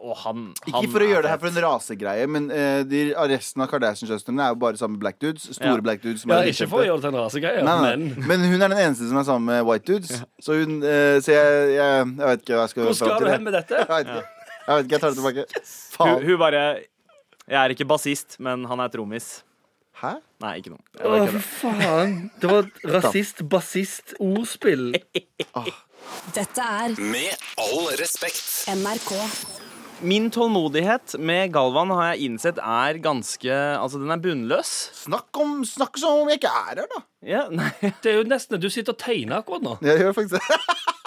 og 0.00 0.16
han, 0.24 0.48
Ikke 0.66 0.88
for 0.90 1.04
å 1.04 1.10
gjøre 1.12 1.26
det 1.28 1.34
her 1.34 1.42
for 1.42 1.52
en 1.52 1.62
rasegreie, 1.66 2.26
men 2.26 2.48
uh, 2.50 2.80
de, 2.88 3.04
resten 3.30 3.62
av 3.62 3.70
Kardashian-søstrene 3.70 4.48
er 4.48 4.54
jo 4.56 4.60
bare 4.64 4.80
sammen 4.80 4.96
med 4.98 5.04
black 5.04 5.20
dudes. 5.22 5.46
Store 5.54 5.76
Ja. 5.76 5.84
black 5.84 6.02
dudes. 6.02 6.24
Som 6.24 6.32
Ja, 6.34 6.40
er 6.42 6.50
ikke 6.54 6.70
for 6.72 6.82
å 6.82 6.88
gjøre 6.88 6.98
det 7.02 7.06
til 7.06 7.14
en 7.14 7.20
rasegreie, 7.22 7.62
men 7.62 8.08
Men 8.26 8.40
hun 8.50 8.56
er 8.58 8.68
den 8.72 8.78
eneste 8.88 9.06
som 9.06 9.20
er 9.20 9.28
sammen 9.30 9.46
med 9.52 9.62
white 9.68 9.84
dudes. 9.86 9.89
Så, 10.40 10.56
hun, 10.60 10.78
eh, 10.86 11.16
så 11.24 11.32
jeg, 11.34 11.74
jeg, 11.74 12.06
jeg 12.20 12.28
vet 12.30 12.44
ikke 12.44 12.54
hva 12.56 12.64
jeg 12.66 12.72
skal 12.74 12.86
Hvor 12.88 12.96
skal 13.00 13.20
du 13.24 13.28
hen 13.30 13.44
med 13.46 13.56
dette? 13.58 13.80
Jeg 13.84 13.90
vet 13.90 14.10
ikke. 14.14 14.24
Jeg 14.66 14.76
vet 14.76 14.84
ikke, 14.84 14.94
jeg 14.94 15.00
tar 15.02 15.10
det 15.14 15.18
tilbake. 15.18 15.44
hun, 15.56 15.70
Faen. 15.96 16.24
hun 16.28 16.38
bare 16.38 16.64
Jeg 17.50 17.58
er 17.64 17.74
ikke 17.74 17.86
bassist, 17.90 18.36
men 18.38 18.64
han 18.70 18.80
er 18.84 18.92
trommis. 18.92 19.30
Hæ? 20.00 20.12
Nei, 20.40 20.52
ikke 20.60 20.70
noe. 20.72 20.82
Jeg 20.96 21.04
Å, 21.04 21.10
bare 21.10 21.26
kødder. 21.26 21.46
faen. 21.60 22.12
Det 22.40 22.50
var 22.52 22.68
rasist, 22.96 23.42
bassist, 23.52 24.14
ordspill. 24.22 24.92
Dette 26.36 26.68
er 26.84 26.94
Med 27.02 27.48
all 27.60 27.90
respekt. 28.00 28.46
NRK. 28.72 29.10
Min 30.02 30.30
tålmodighet 30.30 31.14
med 31.18 31.52
Galvan 31.52 31.90
har 31.92 32.14
jeg 32.14 32.30
innsett 32.30 32.60
er 32.62 32.96
ganske 33.04 33.52
Altså, 33.52 33.98
den 34.00 34.12
er 34.14 34.22
bunnløs. 34.22 34.70
Snakk, 34.96 35.28
om, 35.36 35.60
snakk 35.68 36.00
som 36.00 36.22
om 36.22 36.30
jeg 36.32 36.40
ikke 36.40 36.52
er 36.62 36.80
her, 36.80 36.88
da. 36.88 37.02
Ja, 37.26 37.42
nei. 37.52 37.68
Det 38.00 38.14
er 38.14 38.16
jo 38.22 38.24
nesten 38.28 38.62
Du 38.62 38.70
sitter 38.72 38.96
og 38.96 39.02
tegner 39.02 39.42
akkurat 39.42 39.66
nå. 39.66 39.76
Jeg 39.84 40.00
gjør 40.00 40.16
faktisk 40.16 40.40
det. 40.40 40.60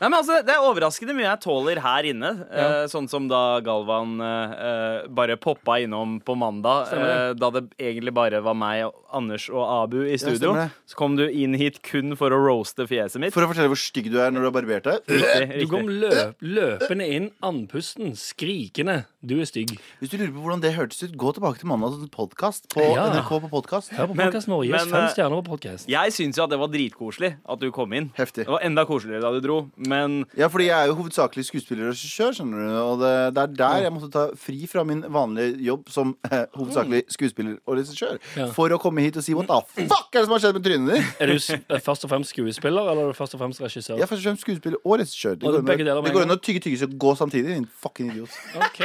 Nei, 0.00 0.08
men 0.10 0.16
altså, 0.18 0.40
Det 0.46 0.54
er 0.54 0.64
overraskende 0.64 1.14
mye 1.16 1.26
jeg 1.28 1.40
tåler 1.44 1.80
her 1.84 2.08
inne. 2.10 2.30
Eh, 2.50 2.84
sånn 2.92 3.08
som 3.10 3.28
da 3.30 3.60
Galvan 3.64 4.16
eh, 4.24 4.54
eh, 4.68 5.08
bare 5.14 5.36
poppa 5.40 5.78
innom 5.84 6.18
på 6.24 6.36
mandag. 6.38 6.92
Eh, 6.94 7.32
da 7.38 7.50
det 7.54 7.64
egentlig 7.78 8.14
bare 8.16 8.40
var 8.44 8.56
meg, 8.58 8.88
Anders 9.14 9.46
og 9.52 9.62
Abu 9.62 10.00
i 10.10 10.16
studio. 10.18 10.54
Ja, 10.58 10.68
så 10.90 10.98
kom 10.98 11.14
du 11.18 11.24
inn 11.28 11.54
hit 11.58 11.80
kun 11.86 12.16
for 12.18 12.34
å 12.34 12.40
roaste 12.42 12.86
fjeset 12.90 13.22
mitt. 13.22 13.34
For 13.36 13.46
å 13.46 13.50
fortelle 13.50 13.70
hvor 13.70 13.78
stygg 13.80 14.10
du 14.12 14.18
er 14.22 14.34
når 14.34 14.44
du 14.44 14.48
har 14.50 14.56
barbert 14.56 14.88
deg. 14.88 15.12
Riktig, 15.14 15.60
Du 15.62 15.70
kom 15.70 15.86
løp, 15.88 16.34
løpende 16.42 17.06
inn, 17.14 17.30
andpusten, 17.44 18.14
skrikende. 18.18 19.04
Du 19.24 19.36
er 19.40 19.46
stygg. 19.48 19.76
Hvis 20.02 20.10
du 20.12 20.18
lurer 20.18 20.32
på 20.34 20.42
hvordan 20.44 20.60
det 20.64 20.74
hørtes 20.76 21.00
ut, 21.06 21.14
gå 21.20 21.30
tilbake 21.36 21.62
til 21.62 21.70
mandagens 21.70 22.10
podkast 22.12 22.66
på 22.74 22.82
Ja. 22.84 23.06
NRK 23.14 23.30
på 23.46 23.50
podkast. 23.52 23.94
På. 23.94 24.10
Men, 24.14 24.32
fem 24.34 24.96
eh, 24.98 25.08
stjerner 25.14 25.40
på 25.40 25.54
podkast. 25.54 25.88
Jeg 25.88 26.12
syns 26.16 26.36
jo 26.36 26.44
at 26.44 26.52
det 26.52 26.58
var 26.60 26.68
dritkoselig 26.72 27.30
at 27.40 27.62
du 27.62 27.70
kom 27.74 27.92
inn. 27.96 28.10
Heftig. 28.18 28.44
Det 28.44 28.52
var 28.52 28.64
enda 28.66 28.84
koseligere 28.88 29.22
da 29.24 29.30
du 29.32 29.40
dro, 29.44 29.58
men 29.88 30.24
Ja, 30.36 30.46
fordi 30.48 30.66
jeg 30.68 30.76
er 30.82 30.86
jo 30.90 30.94
hovedsakelig 30.98 31.44
skuespiller 31.48 31.88
og 31.88 31.94
regissør, 31.94 32.32
skjønner 32.36 32.58
du. 32.64 32.74
Og 32.82 32.98
det, 33.02 33.12
det 33.36 33.42
er 33.42 33.54
der 33.58 33.82
jeg 33.84 33.92
måtte 33.94 34.10
ta 34.14 34.24
fri 34.36 34.66
fra 34.70 34.84
min 34.84 35.02
vanlige 35.12 35.56
jobb 35.66 35.88
som 35.92 36.16
eh, 36.30 36.44
hovedsakelig 36.54 37.02
skuespiller 37.14 37.56
og 37.66 37.76
regissør. 37.78 38.18
Ja. 38.36 38.46
For 38.56 38.68
å 38.74 38.78
komme 38.82 39.04
hit 39.04 39.16
og 39.16 39.24
si 39.26 39.34
what 39.34 39.46
the 39.50 39.86
fuck 39.86 40.14
er 40.14 40.20
det 40.20 40.26
som 40.28 40.36
har 40.36 40.44
skjedd 40.44 40.58
med 40.60 40.64
trynet 40.68 40.94
ditt? 40.94 41.14
Er 41.20 41.26
du 41.32 41.36
s- 41.38 41.50
eh, 41.54 41.80
først 41.80 42.04
og 42.04 42.10
fremst 42.14 42.30
skuespiller, 42.34 42.90
eller 42.90 43.08
er 43.08 43.12
du 43.14 43.18
først 43.18 43.34
og 43.34 43.40
fremst 43.44 43.60
regissør? 43.64 43.96
Jeg 43.98 44.02
er 44.08 44.10
først 44.10 44.24
og 44.24 44.30
fremst 44.30 44.46
skuespiller 44.46 44.78
og 44.84 44.98
regissør. 45.00 45.34
Det 45.38 45.44
Og 45.48 45.52
går 45.52 45.58
an 45.58 45.64
begge 45.72 45.84
deler 45.84 46.00
å- 46.00 46.02
med 46.02 46.10
det 46.12 46.16
går 46.18 46.22
en 46.28 46.30
an 46.30 46.38
å 46.38 46.40
tygge 46.40 46.60
tyggis 46.64 46.82
og 46.86 46.98
gå 46.98 47.14
samtidig. 47.16 47.54
Din 47.54 47.68
fucking 47.82 48.10
idiot. 48.12 48.30
Ok. 48.56 48.80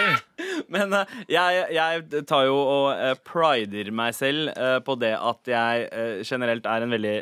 Men 0.73 0.93
uh, 0.95 1.05
jeg, 1.29 1.63
jeg 1.75 2.25
tar 2.29 2.45
jo 2.47 2.57
og 2.59 2.87
uh, 2.95 3.13
prider 3.27 3.91
meg 3.95 4.15
selv 4.17 4.51
uh, 4.55 4.79
på 4.85 4.95
det 5.01 5.13
at 5.17 5.49
jeg 5.51 6.23
generelt 6.27 6.67
er 6.69 6.85
en 6.85 6.93
veldig 6.93 7.15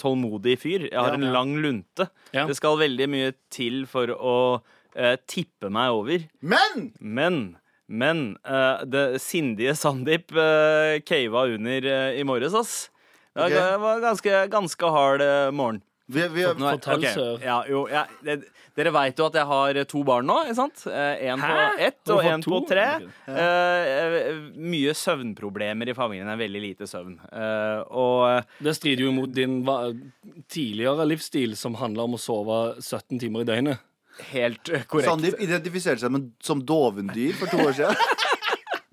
tålmodig 0.00 0.56
fyr. 0.62 0.86
Jeg 0.90 0.98
har 0.98 1.14
Ja. 1.14 1.18
en 1.18 1.32
lang 1.34 1.52
lunte. 1.62 2.08
Ja. 2.34 2.46
Det 2.48 2.56
skal 2.58 2.78
veldig 2.80 3.08
mye 3.10 3.34
til 3.52 3.84
for 3.90 4.10
å 4.14 4.38
tippe 5.26 5.70
meg 5.74 5.90
over. 5.90 6.22
Men 6.40 6.92
Men 7.00 7.38
men 7.90 8.20
det 8.88 9.20
sindige 9.20 9.74
Sandeep 9.76 10.30
uh, 10.32 10.96
cava 11.04 11.42
under 11.52 11.88
i 12.16 12.22
morges, 12.24 12.54
ass. 12.56 12.76
Det 13.34 13.50
var, 13.52 13.74
var 13.82 14.00
ganske, 14.00 14.36
ganske 14.52 14.90
hard 14.94 15.24
morgen. 15.52 15.82
Vi, 16.06 16.26
vi, 16.28 16.42
Nå 16.44 16.66
er- 16.68 16.76
Fortell, 16.76 16.98
okay. 17.00 17.14
sør. 17.14 17.38
Ja, 17.44 17.56
jo, 17.68 17.86
ja, 17.88 18.02
det, 18.26 18.42
dere 18.76 18.90
veit 18.92 19.18
jo 19.18 19.28
at 19.30 19.38
jeg 19.38 19.46
har 19.48 19.78
to 19.88 20.02
barn 20.04 20.26
nå, 20.28 20.36
ikke 20.44 20.56
sant? 20.58 20.82
En 20.90 21.40
på 21.40 21.62
ett 21.86 22.12
og 22.12 22.20
én 22.24 22.34
en 22.34 22.44
på 22.44 22.58
tre. 22.68 22.84
Eh, 23.30 23.88
eh, 23.94 24.42
mye 24.58 24.92
søvnproblemer 24.98 25.88
i 25.88 25.96
familien. 25.96 26.28
Er 26.28 26.40
veldig 26.42 26.62
lite 26.66 26.88
søvn. 26.90 27.16
Eh, 27.32 27.80
og 27.88 28.44
Det 28.60 28.76
strider 28.76 29.06
jo 29.06 29.14
mot 29.16 29.32
din 29.32 29.62
tidligere 30.48 31.06
livsstil, 31.08 31.56
som 31.56 31.78
handler 31.80 32.04
om 32.08 32.18
å 32.18 32.20
sove 32.20 32.60
17 32.82 33.18
timer 33.22 33.46
i 33.46 33.50
døgnet. 33.52 33.78
helt 34.30 34.68
eh, 34.68 34.84
korrekt. 34.86 35.08
Sandeep 35.08 35.40
identifiserte 35.42 36.04
seg 36.04 36.12
med, 36.14 36.28
som 36.42 36.60
dovendyr 36.62 37.32
for 37.38 37.50
to 37.50 37.58
år 37.64 37.72
siden. 37.80 37.96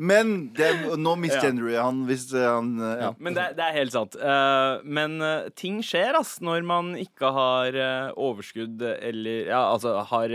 Men 0.01 0.31
det, 0.57 0.69
nå 0.97 1.11
misgendrer 1.21 1.75
jeg 1.75 1.83
han 1.83 1.99
hvis 2.09 2.23
eh, 2.33 2.45
han 2.47 2.71
eh, 2.81 3.03
ja. 3.03 3.09
Men 3.21 3.35
det, 3.37 3.43
det 3.59 3.65
er 3.67 3.75
helt 3.75 3.93
sant. 3.93 4.15
Eh, 4.17 4.81
men 4.97 5.19
ting 5.59 5.81
skjer, 5.85 6.17
ass, 6.17 6.39
når 6.41 6.65
man 6.65 6.95
ikke 6.97 7.29
har 7.35 7.77
overskudd 8.15 8.81
eller 8.81 9.45
Ja, 9.51 9.61
altså 9.73 9.99
har 10.09 10.33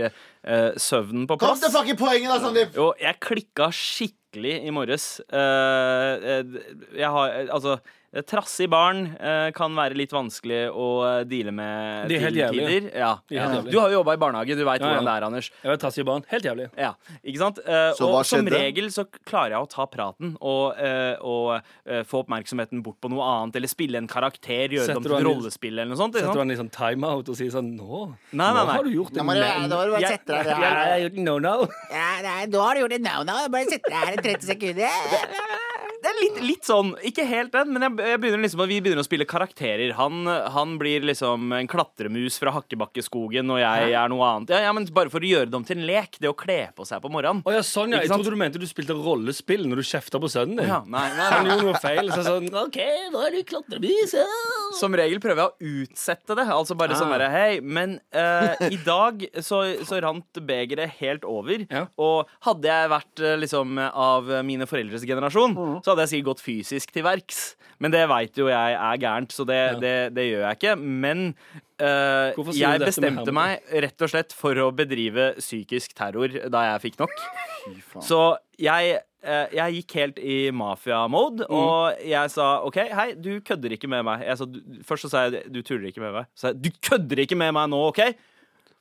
søvnen 0.79 1.27
på 1.27 1.35
Kom 1.41 1.57
til 1.59 1.71
fucking 1.73 1.97
poenget, 1.99 2.31
da, 2.31 2.39
Sandeep! 2.39 2.75
Jo, 2.77 2.93
jeg 3.01 3.19
klikka 3.23 3.67
skikkelig 3.75 4.55
i 4.63 4.71
morges. 4.75 5.07
Jeg 5.27 7.11
har 7.17 7.35
Altså, 7.51 7.79
trassig 8.25 8.69
barn 8.71 9.03
eh, 9.19 9.51
kan 9.55 9.75
være 9.77 9.93
litt 9.99 10.13
vanskelig 10.15 10.61
å 10.71 10.87
eh, 11.05 11.23
deale 11.29 11.51
med 11.53 12.07
De 12.09 12.15
er 12.17 12.23
helt 12.25 12.33
til 12.37 12.41
jævlige. 12.41 12.67
tider. 12.67 12.97
Ja. 12.97 13.11
Ja. 13.29 13.47
Du 13.67 13.77
har 13.79 13.91
jo 13.91 13.99
jobba 13.99 14.15
i 14.17 14.21
barnehage, 14.21 14.55
du 14.57 14.63
veit 14.65 14.81
Ja, 14.81 14.87
ja. 14.87 14.93
hvordan 14.95 15.05
det 15.09 15.13
er, 15.17 15.25
Anders. 15.27 15.49
Jeg 15.61 15.71
vet 15.73 15.81
trassige 15.83 16.05
barn. 16.07 16.25
Helt 16.31 16.47
jævlig. 16.49 16.69
Ja, 16.77 16.93
ikke 17.23 17.41
sant? 17.43 17.59
Eh, 17.65 17.91
Så 17.97 18.07
og 18.07 18.15
hva 18.15 18.23
som 18.25 18.47
regel 18.47 18.89
så 18.95 19.05
klarer 19.27 19.57
jeg 19.57 19.67
å 19.67 19.69
ta 19.69 19.85
praten 19.91 20.35
og, 20.41 20.77
eh, 20.81 21.15
og 21.21 21.61
eh, 21.85 22.03
få 22.07 22.23
oppmerksomheten 22.25 22.81
bort 22.85 22.99
på 23.03 23.11
noe 23.13 23.21
annet, 23.27 23.55
eller 23.61 23.67
spille 23.71 24.01
en 24.01 24.07
karakter, 24.07 24.69
gjøre 24.77 24.87
det 24.87 24.97
om 24.97 25.03
til 25.03 25.17
et 25.19 25.27
rollespill 25.27 25.75
eller 25.77 25.91
noe 25.93 25.99
sånt. 25.99 26.15
Setter 26.17 26.33
du 26.33 26.41
en 26.41 26.47
han 26.47 26.55
i 26.55 26.59
sånn 26.61 26.71
timeout 26.73 27.27
og 27.29 27.35
sier 27.37 27.51
sånn 27.53 27.73
Nå, 27.77 28.03
Nei, 28.31 28.47
nei, 28.53 28.63
nå 28.63 28.71
har 28.71 28.83
du 28.87 28.91
gjort 28.95 29.13
det. 29.13 29.23
Nå 29.23 29.33
har 29.77 29.89
du 29.89 29.93
bare 29.97 30.07
sette 30.15 30.31
deg 30.31 30.45
der. 30.47 30.61
jeg 30.63 30.91
har 30.93 31.01
gjort 31.05 31.17
no, 31.27 31.37
no. 31.43 31.55
Ja, 31.91 32.09
nei, 32.23 32.45
nå 32.49 32.61
har 32.63 32.73
du 32.77 32.81
gjort 32.85 32.95
det 32.95 33.01
no-no. 33.03 33.37
Bare 33.53 33.65
sitt 33.69 33.89
her 33.91 34.13
i 34.13 34.21
30 34.23 34.47
sekunder. 34.47 35.76
Det 36.03 36.09
er 36.11 36.17
litt, 36.21 36.37
litt 36.45 36.67
sånn. 36.67 36.91
Ikke 37.07 37.23
helt 37.27 37.51
den, 37.55 37.71
men 37.73 37.81
jeg, 37.87 37.95
jeg 38.11 38.19
begynner 38.21 38.43
liksom, 38.45 38.61
vi 38.69 38.77
begynner 38.85 39.01
å 39.01 39.07
spille 39.07 39.25
karakterer. 39.29 39.93
Han, 39.97 40.27
han 40.53 40.75
blir 40.81 41.05
liksom 41.09 41.51
en 41.57 41.67
klatremus 41.71 42.37
fra 42.41 42.53
Hakkebakkeskogen, 42.55 43.49
og 43.53 43.59
jeg 43.61 43.93
er 43.97 44.11
noe 44.13 44.27
annet. 44.29 44.53
Ja, 44.53 44.59
ja, 44.67 44.73
men 44.75 44.85
Bare 44.97 45.11
for 45.13 45.21
å 45.25 45.27
gjøre 45.29 45.49
det 45.51 45.57
om 45.57 45.65
til 45.67 45.79
en 45.81 45.87
lek. 45.89 46.17
Det 46.21 46.29
å 46.29 46.35
kle 46.37 46.69
på 46.77 46.85
seg 46.87 47.01
på 47.03 47.09
morgenen. 47.13 47.41
Oh, 47.45 47.53
ja, 47.53 47.63
sånn, 47.65 47.91
ja. 47.95 47.99
Jeg 48.05 48.11
trodde 48.13 48.33
du 48.33 48.39
mente 48.39 48.61
du 48.61 48.67
spilte 48.69 48.95
rollespill 48.97 49.65
når 49.69 49.81
du 49.81 49.87
kjefta 49.89 50.21
på 50.21 50.29
sønnen 50.31 50.61
din. 50.61 50.69
Ja, 50.69 50.79
nei, 50.85 51.07
nei, 51.17 51.27
Han 51.33 51.49
gjorde 51.51 51.67
noe 51.71 51.81
feil. 51.83 52.11
Så 52.13 52.23
sånn, 52.27 52.47
OK, 52.61 52.79
nå 53.13 53.23
er 53.27 53.35
du 53.37 53.41
klatremus. 53.49 54.13
ja. 54.17 54.25
Som 54.77 54.95
regel 54.99 55.21
prøver 55.23 55.41
jeg 55.43 55.49
å 55.49 55.83
utsette 55.87 56.35
det. 56.37 56.45
Altså 56.53 56.75
bare 56.79 56.95
sånn 56.99 57.07
Ah. 57.07 57.17
derre 57.17 57.29
Hei, 57.31 57.59
men 57.63 57.97
uh, 58.15 58.55
i 58.67 58.77
dag 58.83 59.21
så, 59.43 59.61
så 59.87 59.99
rant 60.03 60.39
begeret 60.47 60.97
helt 61.01 61.23
over. 61.27 61.63
Ja. 61.71 61.85
Og 62.01 62.27
hadde 62.45 62.67
jeg 62.67 62.89
vært 62.91 63.21
eh, 63.23 63.35
liksom 63.39 63.77
av 63.87 64.27
mine 64.47 64.67
foreldres 64.69 65.05
generasjon, 65.07 65.55
Mm. 65.57 65.77
Så 65.87 65.93
hadde 65.95 66.03
jeg 66.03 66.11
sikkert 66.17 66.29
gått 66.33 66.43
fysisk 66.43 66.91
til 66.91 67.05
verks. 67.07 67.39
Men 67.79 67.93
det 67.93 68.03
veit 68.09 68.35
jo 68.35 68.47
jeg 68.49 68.73
er 68.75 68.97
gærent, 68.99 69.31
så 69.31 69.45
det, 69.47 69.57
Ja. 69.57 69.79
det, 69.79 69.95
det 70.17 70.23
gjør 70.27 70.43
jeg 70.49 70.57
ikke. 70.59 70.75
Men 71.05 71.19
uh, 71.79 72.51
jeg 72.57 72.81
bestemte 72.83 73.31
meg 73.37 73.61
rett 73.85 74.01
og 74.03 74.09
slett 74.11 74.33
for 74.35 74.57
å 74.59 74.71
bedrive 74.75 75.29
psykisk 75.39 75.93
terror 75.97 76.33
da 76.51 76.63
jeg 76.73 76.81
fikk 76.87 76.99
nok. 77.03 77.13
Så 78.03 78.19
jeg, 78.59 78.97
uh, 79.27 79.45
jeg 79.53 79.77
gikk 79.77 79.95
helt 80.01 80.19
i 80.19 80.37
mafia-mode, 80.51 81.45
Mm. 81.47 81.53
og 81.53 82.01
jeg 82.07 82.33
sa 82.33 82.47
OK, 82.65 82.79
hei, 82.91 83.13
du 83.13 83.37
kødder 83.45 83.77
ikke 83.77 83.87
med 83.91 84.03
meg. 84.09 84.25
Jeg 84.25 84.37
sa, 84.41 84.45
du, 84.49 84.59
først 84.83 85.07
så 85.07 85.09
sa 85.13 85.23
jeg 85.29 85.45
du 85.53 85.61
tuller 85.61 85.87
ikke 85.91 86.01
med 86.03 86.13
meg. 86.17 86.25
Så 86.35 86.51
jeg, 86.51 86.61
du 86.65 86.71
kødder 86.89 87.23
ikke 87.27 87.37
med 87.37 87.53
meg 87.53 87.69
nå, 87.69 87.79
OK? 87.93 88.01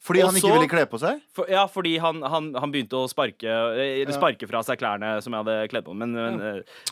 Fordi 0.07 0.21
Også, 0.23 0.31
han 0.31 0.39
ikke 0.39 0.53
ville 0.55 0.71
kle 0.71 0.85
på 0.87 0.99
seg? 1.03 1.23
For, 1.35 1.49
ja, 1.51 1.65
fordi 1.67 1.97
han, 1.99 2.21
han, 2.23 2.53
han 2.55 2.71
begynte 2.71 2.95
å 3.01 3.09
sparke 3.11 3.43
ja. 3.51 4.13
sparke 4.15 4.47
fra 4.47 4.61
seg 4.63 4.79
klærne 4.79 5.17
som 5.25 5.35
jeg 5.35 5.43
hadde 5.43 5.57
kledd 5.73 5.87
på. 5.89 5.97
Men, 5.99 6.13
men 6.15 6.39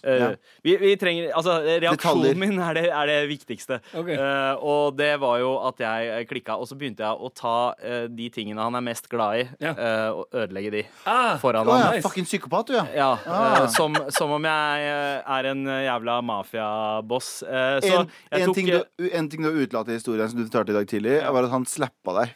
Ja. 0.02 0.32
vi, 0.66 0.74
vi 0.82 0.96
trenger 0.98 1.30
Altså, 1.34 1.60
Detaljer. 1.62 1.84
reaksjonen 1.86 2.40
min 2.42 2.58
er 2.58 2.74
det, 2.80 2.84
er 2.90 3.06
det 3.12 3.18
viktigste. 3.30 3.78
Okay. 3.94 4.18
Uh, 4.18 4.58
og 4.66 4.96
det 4.98 5.12
var 5.22 5.38
jo 5.44 5.52
at 5.68 5.78
jeg 5.84 6.26
klikka, 6.32 6.56
og 6.58 6.66
så 6.66 6.74
begynte 6.80 7.06
jeg 7.06 7.14
å 7.14 7.30
ta 7.38 7.54
uh, 7.78 8.06
de 8.10 8.28
tingene 8.34 8.58
han 8.66 8.74
er 8.74 8.84
mest 8.90 9.06
glad 9.12 9.44
i, 9.44 9.46
Ja. 9.62 9.72
eh, 9.78 10.10
og 10.10 10.34
ødelegge 10.34 10.70
de 10.74 10.82
Ah, 11.06 11.36
foran 11.38 11.68
ja, 11.70 11.90
nice. 11.94 12.02
fucking 12.08 12.26
psykopat, 12.26 12.66
du, 12.72 12.74
ja. 12.74 12.84
Ja, 12.94 13.10
Ah. 13.30 13.66
som, 13.70 13.94
som 14.10 14.30
om 14.34 14.42
jeg 14.50 14.88
er 15.22 15.46
en 15.52 15.66
eh, 15.70 15.84
jævla 15.86 16.18
mafiaboss. 16.24 17.42
Uh, 17.46 17.78
En, 17.84 18.08
en, 18.42 18.54
ting 18.54 18.66
du, 18.70 18.80
en 19.12 19.28
ting 19.30 19.42
du 19.44 19.48
har 19.50 19.58
utelatt 19.62 19.88
i 19.92 19.98
historien 19.98 20.28
som 20.30 20.38
du 20.40 20.46
fortalte 20.48 20.74
i 20.74 20.78
dag 20.78 20.88
tidlig, 20.90 21.18
var 21.22 21.46
at 21.46 21.52
han 21.54 21.64
slappa 21.68 22.14
deg. 22.22 22.34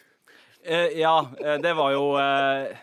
Eh, 0.64 0.98
Ja, 0.98 1.14
eh, 1.44 1.56
det 1.62 1.72
var 1.76 1.92
jo 1.94 2.04
eh, 2.18 2.76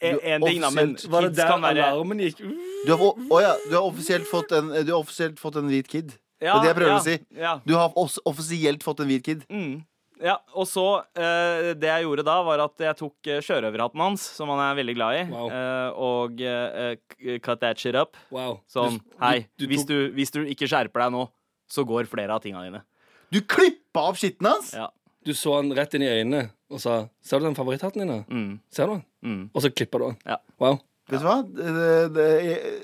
en, 0.00 0.42
ting, 0.42 0.60
da. 0.62 0.70
Men 0.70 0.94
kids 0.96 1.06
Var 1.12 1.28
det 1.28 1.36
der 1.36 1.48
kan 1.52 1.62
være 1.62 1.84
alarmen 1.92 2.18
gikk? 2.24 2.42
Du 2.86 2.92
har, 2.96 3.04
oh, 3.30 3.38
ja, 3.42 3.54
du 3.68 3.76
har 3.76 3.86
offisielt 3.86 4.26
fått 4.30 4.52
en, 4.52 4.68
du 4.84 4.92
har 4.92 5.00
offisielt 5.00 5.38
fått 5.40 5.56
en 5.60 5.68
hvit 5.70 5.88
kid. 5.88 6.12
ja, 6.42 6.58
det 6.58 6.58
er 6.58 6.62
det 6.62 6.68
jeg 6.72 6.76
prøver 6.80 6.92
ja, 6.92 6.98
å 6.98 7.06
si. 7.06 7.16
Ja. 7.38 7.54
Du 7.64 7.74
har 7.78 7.92
offisielt 8.26 8.82
fått 8.82 9.00
en 9.04 9.10
hvit 9.12 9.24
kid. 9.24 9.44
Mm. 9.52 9.82
Ja, 10.22 10.36
og 10.54 10.68
så 10.70 10.82
eh, 11.18 11.72
Det 11.74 11.88
jeg 11.88 12.04
gjorde 12.04 12.22
da, 12.22 12.36
var 12.46 12.60
at 12.62 12.78
jeg 12.78 12.94
tok 13.00 13.26
uh, 13.26 13.40
sjørøverhatten 13.42 13.98
hans, 14.04 14.22
som 14.36 14.50
han 14.54 14.60
er 14.62 14.76
veldig 14.78 14.94
glad 14.94 15.16
i, 15.18 15.22
Wow. 15.32 15.48
eh, 15.50 15.88
og 15.98 16.42
eh, 16.46 17.38
cut 17.42 17.58
that 17.64 17.78
shit 17.82 17.94
up. 17.98 18.14
Wow. 18.30 18.60
Sånn, 18.70 19.00
Du- 19.02 19.16
hei, 19.24 19.48
du- 19.58 19.64
du 19.66 19.70
hvis, 19.72 19.84
du, 19.88 19.96
hvis 20.14 20.30
du 20.30 20.44
ikke 20.46 20.68
skjerper 20.70 21.06
deg 21.06 21.12
nå, 21.16 21.24
så 21.70 21.82
går 21.88 22.06
flere 22.06 22.30
av 22.36 22.42
tinga 22.44 22.62
dine. 22.62 22.82
Du 23.32 23.40
klippa 23.40 24.04
opp 24.12 24.18
skitten 24.20 24.46
hans! 24.46 24.74
Ja. 24.76 24.90
Du 25.24 25.34
så 25.38 25.56
han 25.60 25.72
rett 25.76 25.94
inn 25.94 26.02
i 26.02 26.10
øynene 26.10 26.50
og 26.72 26.80
sa 26.80 27.08
'Ser 27.22 27.38
du 27.38 27.46
den 27.46 27.54
favoritthatten 27.54 28.00
din?' 28.02 28.08
da? 28.08 28.24
Mm. 28.28 28.60
Ser 28.70 28.86
du 28.86 28.92
den? 28.92 29.04
Mm. 29.22 29.50
Og 29.54 29.62
så 29.62 29.70
klipper 29.70 29.98
du 29.98 30.04
den. 30.10 30.16
Ja. 30.26 30.36
Wow. 30.58 30.80
Vet 31.10 31.20
du 31.20 31.26
hva? 31.26 31.42
Det, 31.42 32.14
det, 32.14 32.78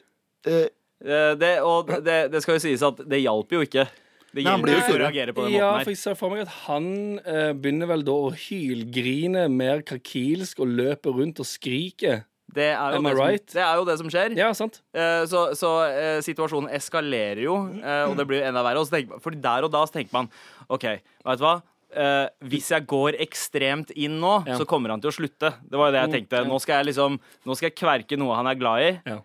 det, 0.45 0.69
Eh, 0.99 1.33
det, 1.39 1.55
og 1.63 1.91
det, 2.03 2.19
det 2.33 2.43
skal 2.43 2.59
jo 2.59 2.65
sies 2.65 2.83
at 2.83 3.03
det 3.07 3.21
hjalp 3.23 3.53
jo 3.55 3.63
ikke. 3.67 3.87
Det 4.29 4.43
Nei, 4.43 4.51
han 4.51 4.65
blir 4.65 4.77
jo 4.77 4.81
sur. 4.85 4.99
reagere 5.01 5.33
på 5.33 5.47
den 5.47 5.55
Ja, 5.55 5.71
måten 5.73 5.87
for 5.87 5.95
jeg 5.95 6.01
ser 6.03 6.17
for 6.19 6.35
meg 6.35 6.43
at 6.45 6.51
han 6.67 6.89
eh, 7.23 7.53
begynner 7.57 7.89
vel 7.89 8.03
da 8.05 8.17
å 8.27 8.33
hylgrine 8.35 9.47
mer 9.53 9.81
krakilsk 9.89 10.61
og 10.65 10.75
løper 10.81 11.17
rundt 11.17 11.41
og 11.41 11.49
skriker. 11.49 12.27
Det 12.49 12.71
er, 12.73 12.97
jo 12.97 13.05
det, 13.05 13.15
right? 13.17 13.45
det, 13.45 13.53
som, 13.53 13.57
det 13.59 13.65
er 13.65 13.79
jo 13.79 13.87
det 13.87 13.97
som 14.01 14.11
skjer. 14.13 14.35
Ja, 14.41 14.51
sant? 14.57 14.81
Eh, 14.97 15.23
så 15.31 15.47
så 15.57 15.73
eh, 15.87 16.19
situasjonen 16.25 16.73
eskalerer 16.77 17.43
jo, 17.45 17.57
eh, 17.79 18.05
og 18.09 18.17
det 18.19 18.25
blir 18.29 18.43
jo 18.43 18.51
enda 18.51 18.65
verre. 18.67 18.83
Og 18.83 18.89
så 18.89 18.99
tenker, 18.99 19.23
for 19.23 19.37
der 19.49 19.69
og 19.69 19.73
da 19.73 19.85
så 19.87 19.99
tenker 19.99 20.17
man 20.17 20.31
OK, 20.69 20.87
vet 20.99 21.41
du 21.41 21.45
hva? 21.45 21.59
Eh, 21.89 22.27
hvis 22.45 22.69
jeg 22.69 22.85
går 22.87 23.17
ekstremt 23.25 23.91
inn 23.97 24.19
nå, 24.21 24.45
Ja. 24.47 24.59
så 24.59 24.67
kommer 24.69 24.91
han 24.93 25.01
til 25.01 25.09
å 25.11 25.15
slutte. 25.17 25.55
Det 25.65 25.79
var 25.79 25.89
jo 25.89 25.93
det 25.97 26.03
jeg 26.03 26.09
Mm, 26.11 26.17
tenkte. 26.19 26.43
Nå 26.47 26.61
skal 26.61 26.85
jeg 26.85 26.95
liksom 26.95 27.19
Nå 27.47 27.57
skal 27.57 27.71
jeg 27.71 27.77
kverke 27.81 28.19
noe 28.19 28.37
han 28.37 28.47
er 28.47 28.55
glad 28.61 28.83
i. 28.83 29.01
Ja. 29.07 29.21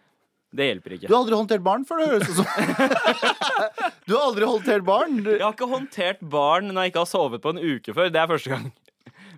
Det 0.56 0.68
hjelper 0.70 0.94
ikke. 0.96 1.08
du 1.10 1.14
har 1.16 1.24
aldri 1.26 1.36
håndtert 1.36 1.64
barn 1.64 1.84
før, 1.84 1.98
det 1.98 2.08
høres 2.14 2.30
ut 2.30 2.36
som. 2.38 2.46
Du 4.08 4.14
har 4.16 4.28
aldri 4.30 4.46
håndtert 4.46 4.84
barn? 4.86 5.18
Jeg 5.26 5.42
har 5.42 5.54
ikke 5.56 5.68
håndtert 5.72 6.20
barn 6.30 6.68
når 6.72 6.84
jeg 6.86 6.92
ikke 6.94 7.04
har 7.04 7.10
sovet 7.10 7.42
på 7.42 7.50
en 7.56 7.60
uke 7.64 7.94
før. 7.96 8.12
Det 8.14 8.20
er 8.22 8.28
første 8.28 8.50
gang. 8.54 8.72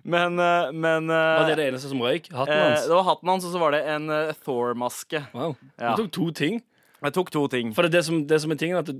Men, 0.04 0.38
eh, 0.38 0.70
men 0.72 1.10
eh, 1.10 1.38
Var 1.40 1.48
det 1.50 1.56
det 1.58 1.66
eneste 1.72 1.88
som 1.90 1.98
røyk? 2.04 2.28
Hatten 2.30 2.54
eh, 2.54 2.62
hans? 2.68 2.84
Det 2.86 2.94
var 2.94 3.06
hatten 3.08 3.28
hans, 3.32 3.44
og 3.48 3.52
så 3.56 3.58
var 3.62 3.70
det 3.74 3.80
en 3.90 4.10
eh, 4.10 4.32
Thor-maske. 4.44 5.24
Wow. 5.34 5.56
Ja. 5.80 5.94
Du 5.96 6.04
tok 6.04 6.12
to 6.12 6.30
ting. 6.30 6.60
Jeg 7.02 7.12
tok 7.16 7.30
to 7.34 7.46
ting. 7.48 7.72
For 7.74 7.82
det, 7.82 7.90
er 7.94 7.98
det, 7.98 8.04
som, 8.06 8.20
det 8.26 8.40
som 8.42 8.52
er 8.54 8.60
tingen, 8.60 8.76
er 8.76 8.86
at 8.86 8.92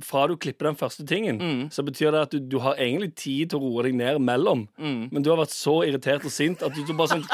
fra 0.00 0.26
du 0.26 0.36
klipper 0.40 0.64
den 0.70 0.76
første 0.80 1.04
tingen, 1.04 1.36
Mm. 1.38 1.68
så 1.70 1.82
betyr 1.84 2.12
det 2.12 2.20
at 2.22 2.30
du, 2.30 2.38
du 2.40 2.58
har 2.64 2.74
egentlig 2.80 3.14
tid 3.14 3.50
til 3.50 3.58
å 3.58 3.62
roe 3.62 3.82
deg 3.84 3.94
ned 3.94 4.20
mellom. 4.24 4.66
Mm. 4.80 5.10
Men 5.12 5.22
du 5.22 5.28
har 5.28 5.36
vært 5.36 5.52
så 5.52 5.82
irritert 5.84 6.24
og 6.24 6.32
sint 6.32 6.62
at 6.62 6.72
du, 6.72 6.80
du 6.84 6.94
bare 6.96 7.08
sånn! 7.12 7.24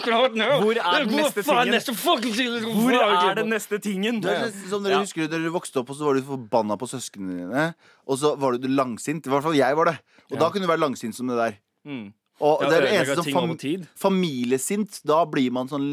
Hvor 0.00 0.78
er 0.80 1.04
den 1.04 1.16
neste 1.16 1.42
tingen? 1.44 1.74
Neste? 1.74 1.92
Hvor 1.94 2.96
er 2.96 3.34
den 3.38 3.50
neste 3.52 3.78
tingen? 3.82 4.20
det 4.24 4.30
er 4.32 4.50
som 4.70 4.82
dere 4.82 4.96
Ja. 4.98 5.00
husker 5.04 5.28
Dere 5.30 5.50
vokste 5.52 5.80
opp, 5.82 5.90
og 5.90 5.96
så 5.96 6.04
var 6.08 6.14
du 6.14 6.22
forbanna 6.22 6.76
på 6.80 6.88
søsknene 6.88 7.36
dine. 7.42 7.66
Og 8.08 8.18
så 8.18 8.32
var 8.38 8.56
du 8.58 8.68
langsint. 8.68 9.26
I 9.26 9.30
hvert 9.30 9.42
fall 9.44 9.54
jeg 9.54 9.76
var 9.76 9.84
det. 9.92 9.98
Og 10.30 10.36
Ja. 10.38 10.38
da 10.40 10.50
kunne 10.50 10.66
du 10.66 10.72
være 10.72 10.80
langsint 10.88 11.14
som 11.14 11.26
det 11.28 11.36
der. 11.36 11.58
Mm. 11.86 12.12
Og 12.40 12.62
Ja, 12.64 12.68
det 12.70 12.76
er 12.76 12.84
det 12.86 12.92
eneste 12.96 13.16
som 13.20 13.28
fam 13.36 13.80
familiesint. 14.00 15.00
Da 15.06 15.22
blir 15.28 15.52
man 15.52 15.68
sånn, 15.68 15.88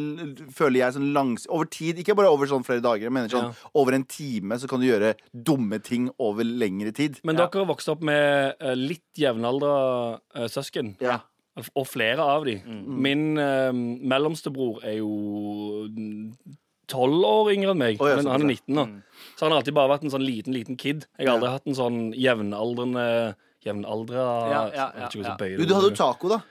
føler 0.55 0.81
jeg, 0.81 0.95
sånn 0.97 1.09
langs... 1.15 1.47
Over 1.51 1.69
tid. 1.71 1.99
Ikke 2.01 2.15
bare 2.17 2.31
over 2.31 2.49
sånn 2.49 2.65
flere 2.67 2.83
dager. 2.83 3.11
Mener 3.13 3.31
sånn 3.31 3.49
over 3.77 3.97
en 3.97 4.05
time 4.07 4.59
så 4.59 4.69
kan 4.71 4.83
du 4.83 4.87
gjøre 4.87 5.15
dumme 5.31 5.81
ting 5.83 6.09
over 6.17 6.47
lengre 6.47 6.93
tid. 6.95 7.19
Men 7.27 7.35
Ja. 7.37 7.47
dere 7.47 7.65
har 7.65 7.71
vokst 7.73 7.91
opp 7.91 8.05
med 8.05 8.55
eh, 8.59 8.77
litt 8.79 9.19
jevnaldra 9.19 10.21
eh, 10.35 10.47
søsken. 10.51 10.95
Ja. 11.03 11.19
Og 11.73 11.87
flere 11.89 12.21
av 12.21 12.45
de. 12.45 12.59
Mm. 12.61 12.81
Min 13.01 13.21
uh, 13.41 13.73
mellomste 13.73 14.51
bror 14.53 14.77
er 14.85 14.99
jo 14.99 15.09
tolv 16.87 17.25
år 17.25 17.51
yngre 17.55 17.73
enn 17.73 17.81
meg, 17.81 17.97
oh, 17.99 18.07
ja, 18.07 18.19
men 18.19 18.29
han 18.29 18.45
er 18.45 18.51
19 18.53 18.77
nå. 18.77 18.85
Mm. 18.87 19.25
Så 19.35 19.45
han 19.45 19.51
har 19.53 19.61
alltid 19.61 19.75
bare 19.75 19.91
vært 19.91 20.05
en 20.05 20.13
sånn 20.13 20.23
liten, 20.23 20.55
liten 20.55 20.77
kid. 20.79 21.07
Jeg 21.17 21.27
har 21.27 21.35
aldri 21.35 21.51
hatt 21.51 21.67
en 21.67 21.77
sånn 21.77 21.99
jevnaldrende 22.15 23.07
Jevnaldra 23.67 24.27
Ja, 24.51 24.61
ja, 24.73 24.91
hvordan 25.11 25.33
ja, 25.33 25.57
Du, 25.57 25.65
du 25.65 25.75
hadde 25.75 25.91
jo 25.91 25.97
taco, 25.97 26.31
da. 26.35 26.43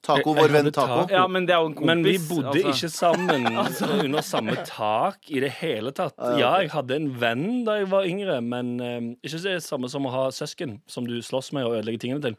Taco, 0.00 0.32
vår 0.32 0.48
venn 0.48 0.70
Taco. 0.72 1.02
taco. 1.02 1.12
Ja, 1.12 1.26
men 1.28 1.44
det 1.44 1.52
er 1.52 1.60
jo 1.60 1.68
en 1.68 1.74
kompis. 1.76 1.88
Men 1.90 2.04
vi 2.06 2.14
bodde 2.24 2.54
altså. 2.56 2.70
ikke 2.72 2.88
sammen 2.88 3.48
under 4.06 4.24
samme 4.24 4.54
tak 4.64 5.28
i 5.28 5.42
det 5.44 5.50
hele 5.60 5.92
tatt. 5.96 6.16
Ah, 6.16 6.38
ja, 6.38 6.38
Ja, 6.40 6.52
jeg 6.64 6.72
hadde 6.72 6.96
en 6.96 7.10
venn 7.20 7.48
da 7.66 7.76
jeg 7.82 7.90
var 7.92 8.08
yngre, 8.08 8.38
men 8.40 8.72
uh, 8.80 9.10
ikke 9.20 9.42
det 9.44 9.58
samme 9.66 9.90
som 9.92 10.08
å 10.08 10.14
ha 10.14 10.24
søsken 10.32 10.78
som 10.88 11.08
du 11.08 11.18
slåss 11.24 11.52
med 11.56 11.68
og 11.68 11.76
ødelegger 11.78 12.06
tingene 12.06 12.24
til. 12.30 12.38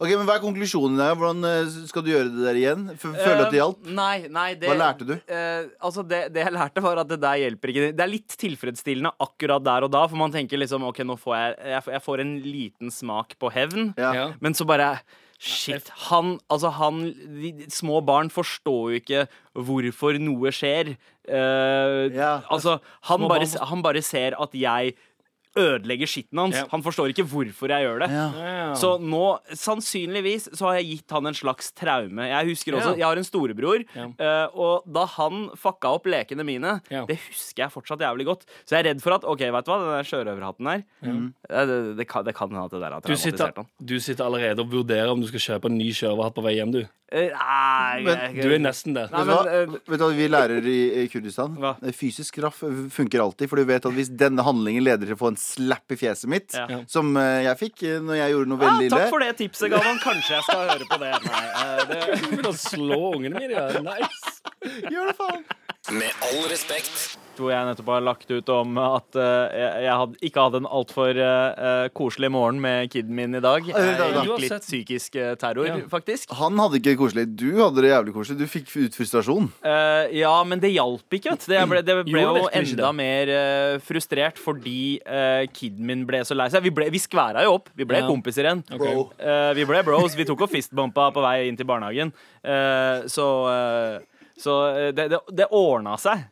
Ok, 0.00 0.10
men 0.10 0.24
Hva 0.26 0.34
er 0.36 0.42
konklusjonen 0.42 0.98
der? 0.98 1.14
Hvordan 1.14 1.44
eh, 1.46 1.68
skal 1.88 2.02
du 2.02 2.10
gjøre 2.10 2.30
det 2.34 2.42
der 2.48 2.58
igjen? 2.58 2.86
F 2.96 3.04
Føler 3.06 3.38
du 3.38 3.44
at 3.46 3.52
det 3.54 3.60
hjalp? 3.60 3.82
Eh, 3.86 3.92
Nei, 3.94 4.14
nei 4.34 4.46
det, 4.58 4.68
Hva 4.70 4.76
lærte 4.80 5.06
du? 5.06 5.12
eh, 5.30 5.68
altså 5.86 6.02
det, 6.10 6.22
det 6.34 6.42
jeg 6.42 6.54
lærte, 6.56 6.82
var 6.84 6.98
at 7.04 7.10
det 7.12 7.20
der 7.22 7.38
hjelper 7.44 7.70
ikke. 7.72 7.90
Det 7.94 8.02
er 8.06 8.10
litt 8.10 8.34
tilfredsstillende 8.40 9.14
akkurat 9.22 9.62
der 9.64 9.86
og 9.86 9.92
da, 9.94 10.02
for 10.10 10.18
man 10.20 10.34
tenker 10.34 10.58
liksom 10.58 10.82
OK, 10.88 11.02
nå 11.06 11.14
får 11.20 11.36
jeg 11.38 11.54
Jeg, 11.76 11.86
jeg 11.94 12.02
får 12.08 12.24
en 12.24 12.34
liten 12.42 12.90
smak 12.94 13.36
på 13.38 13.52
hevn, 13.54 13.92
Ja. 14.00 14.10
Ja. 14.18 14.26
men 14.42 14.54
så 14.58 14.66
bare 14.66 14.96
Shit. 15.44 15.88
Han, 16.08 16.38
altså 16.48 16.70
han 16.72 17.00
de, 17.12 17.50
de 17.58 17.66
Små 17.74 17.98
barn 18.06 18.30
forstår 18.32 18.94
jo 18.94 19.00
ikke 19.00 19.24
hvorfor 19.52 20.16
noe 20.22 20.52
skjer. 20.54 20.94
Eh, 21.28 22.14
Ja. 22.14 22.38
Altså, 22.50 22.78
han 23.10 23.26
bare, 23.28 23.46
han 23.70 23.82
bare 23.84 24.00
ser 24.02 24.36
at 24.40 24.54
jeg 24.56 24.94
ødelegger 25.56 26.06
skitten 26.10 26.38
hans. 26.40 26.56
Ja. 26.56 26.64
Han 26.72 26.82
forstår 26.82 27.12
ikke 27.12 27.24
hvorfor 27.30 27.68
jeg 27.70 27.86
gjør 27.86 28.00
det. 28.04 28.08
Ja. 28.10 28.74
Så 28.74 28.94
nå, 29.00 29.38
sannsynligvis, 29.54 30.48
så 30.56 30.66
har 30.68 30.78
jeg 30.80 30.88
gitt 30.90 31.14
han 31.14 31.26
en 31.30 31.36
slags 31.36 31.70
traume. 31.76 32.26
Jeg 32.28 32.48
husker 32.50 32.76
også, 32.78 32.92
Ja. 32.94 32.96
jeg 33.02 33.06
har 33.06 33.16
en 33.20 33.24
storebror, 33.28 33.84
Ja. 33.94 34.06
eh, 34.18 34.46
og 34.54 34.82
da 34.90 35.04
han 35.06 35.50
fucka 35.56 35.92
opp 35.94 36.06
lekene 36.06 36.44
mine, 36.44 36.80
Ja. 36.90 37.04
det 37.06 37.18
husker 37.28 37.64
jeg 37.64 37.70
fortsatt 37.72 38.00
jævlig 38.00 38.26
godt. 38.26 38.44
Så 38.66 38.76
jeg 38.76 38.84
er 38.86 38.88
redd 38.94 39.02
for 39.02 39.12
at 39.14 39.24
OK, 39.24 39.40
vet 39.40 39.64
du 39.64 39.70
hva, 39.70 39.78
den 39.78 39.94
der 39.94 40.08
sjørøverhatten 40.10 40.66
her, 40.70 40.84
eh, 41.50 41.66
det, 41.66 41.96
det, 41.98 42.08
kan, 42.08 42.24
det 42.24 42.34
kan 42.34 42.48
hende 42.50 42.64
at 42.64 42.70
det 42.70 42.80
der 42.80 42.90
har 42.90 43.00
sitter, 43.16 43.36
traumatisert 43.38 43.56
han. 43.56 43.66
du 43.84 43.98
sitter 44.00 44.24
allerede 44.24 44.58
og 44.60 44.70
vurderer 44.70 45.10
om 45.10 45.20
du 45.20 45.26
skal 45.28 45.40
kjøpe 45.60 45.66
en 45.70 45.78
ny 45.78 45.90
sjørøverhatt 45.92 46.34
på 46.34 46.42
vei 46.42 46.54
hjem, 46.56 46.72
du. 46.72 46.84
Eh, 47.14 47.30
Nei, 47.30 48.02
Men 48.02 48.34
Du 48.34 48.48
er 48.50 48.58
nesten 48.58 48.94
der. 48.96 49.08
Nei, 49.12 49.22
men, 49.28 49.48
eh, 49.48 49.66
vet 49.86 50.00
du 50.00 50.04
hva 50.04 50.10
vi 50.16 50.26
lærer 50.28 50.66
i, 50.66 51.04
Kurdistan? 51.12 51.54
Hva? 51.62 51.76
Eh, 51.84 51.94
Fysisk 51.94 52.34
straff 52.34 52.58
funker 52.90 53.22
alltid. 53.22 53.48
For 53.48 53.60
du 53.60 53.64
vet 53.68 53.86
at 53.86 53.94
hvis 53.94 54.10
denne 54.10 54.42
handlingen 54.42 54.82
leder 54.82 55.06
til 55.06 55.14
å 55.14 55.20
få 55.20 55.30
en 55.30 55.38
slapp 55.38 55.94
i 55.94 55.98
fjeset 56.00 56.26
mitt, 56.32 56.50
Ja. 56.54 56.82
Som 56.90 57.14
jeg 57.14 57.56
fikk 57.58 57.82
når 58.02 58.16
jeg 58.18 58.32
gjorde 58.34 58.48
noe 58.50 58.58
ah, 58.58 58.64
veldig 58.66 58.86
ille 58.88 58.98
takk 58.98 59.10
for 59.14 59.22
det 59.22 59.36
tipset, 59.38 59.70
Galvan. 59.70 59.98
Kanskje 60.02 60.34
jeg 60.38 60.42
skal 60.48 60.68
høre 60.72 60.86
på 60.90 60.98
det. 60.98 61.12
Nei, 61.30 61.84
det 61.90 62.40
Du 62.42 62.48
å 62.50 62.54
slå 62.58 63.00
ungene 63.14 63.38
mine, 63.38 63.52
ja. 63.54 63.82
Nice. 63.84 64.40
Gjør 64.90 65.12
det, 65.12 65.16
faen! 65.20 65.44
Med 65.94 66.10
all 66.30 66.48
respekt. 66.50 67.18
Hvor 67.40 67.50
jeg 67.52 67.66
nettopp 67.68 67.88
har 67.92 68.02
lagt 68.04 68.30
ut 68.30 68.50
om 68.54 68.76
at 68.82 69.16
eh, 69.18 69.54
jeg, 69.60 69.84
jeg 69.86 70.28
ikke 70.30 70.44
hadde 70.46 70.60
en 70.62 70.68
altfor 70.68 71.18
uh, 71.18 71.86
koselig 71.96 72.30
morgen 72.34 72.60
med 72.62 72.90
kiden 72.92 73.14
min 73.16 73.34
i 73.38 73.42
dag. 73.44 73.66
da, 73.66 73.82
da. 73.98 74.08
Jeg 74.14 74.28
gikk 74.28 74.42
litt 74.44 74.64
psykisk 74.66 75.18
eh, 75.20 75.32
terror, 75.40 75.66
Ja. 75.68 75.76
faktisk. 75.90 76.32
Han 76.38 76.58
hadde 76.62 76.80
ikke 76.80 76.96
koselig. 77.00 77.26
Du 77.38 77.48
hadde 77.60 77.84
det 77.84 77.90
jævlig 77.92 78.14
koselig. 78.16 78.38
Du 78.42 78.46
fikk 78.50 78.70
ut 78.76 78.98
frustrasjon. 78.98 79.50
Eh, 79.64 80.14
ja, 80.20 80.34
men 80.46 80.62
det 80.62 80.72
hjalp 80.74 81.18
ikke. 81.18 81.34
vet 81.34 81.44
du. 81.46 81.52
Det 81.54 81.64
ble, 81.72 81.82
det 81.86 81.98
ble 82.08 82.24
jo 82.24 82.46
enda 82.48 82.86
det. 82.88 82.92
mer 83.00 83.34
eh, 83.34 83.78
frustrert 83.84 84.40
fordi 84.40 84.78
uh, 85.06 85.44
kiden 85.54 85.84
min 85.88 86.06
ble 86.08 86.22
så 86.26 86.36
lei 86.38 86.48
seg. 86.52 86.64
Vi, 86.66 86.72
ble, 86.74 86.90
vi 86.94 87.02
skværa 87.02 87.44
jo 87.46 87.58
opp. 87.58 87.70
Vi 87.74 87.86
ble 87.88 88.02
Ja. 88.04 88.08
kompiser 88.10 88.48
igjen. 88.48 88.64
Eh, 88.70 89.52
vi 89.58 89.64
ble 89.68 89.82
bros. 89.86 90.14
Vi 90.18 90.26
tok 90.28 90.46
og 90.46 90.50
fistbumpa 90.52 91.10
på 91.14 91.22
vei 91.24 91.46
inn 91.48 91.56
til 91.58 91.66
barnehagen. 91.68 92.12
Eh, 92.44 93.06
så 93.10 93.28
eh, 93.50 94.02
så 94.34 94.54
eh, 94.74 94.88
det, 94.90 95.04
det, 95.12 95.18
det 95.30 95.46
ordna 95.54 95.94
seg. 96.00 96.24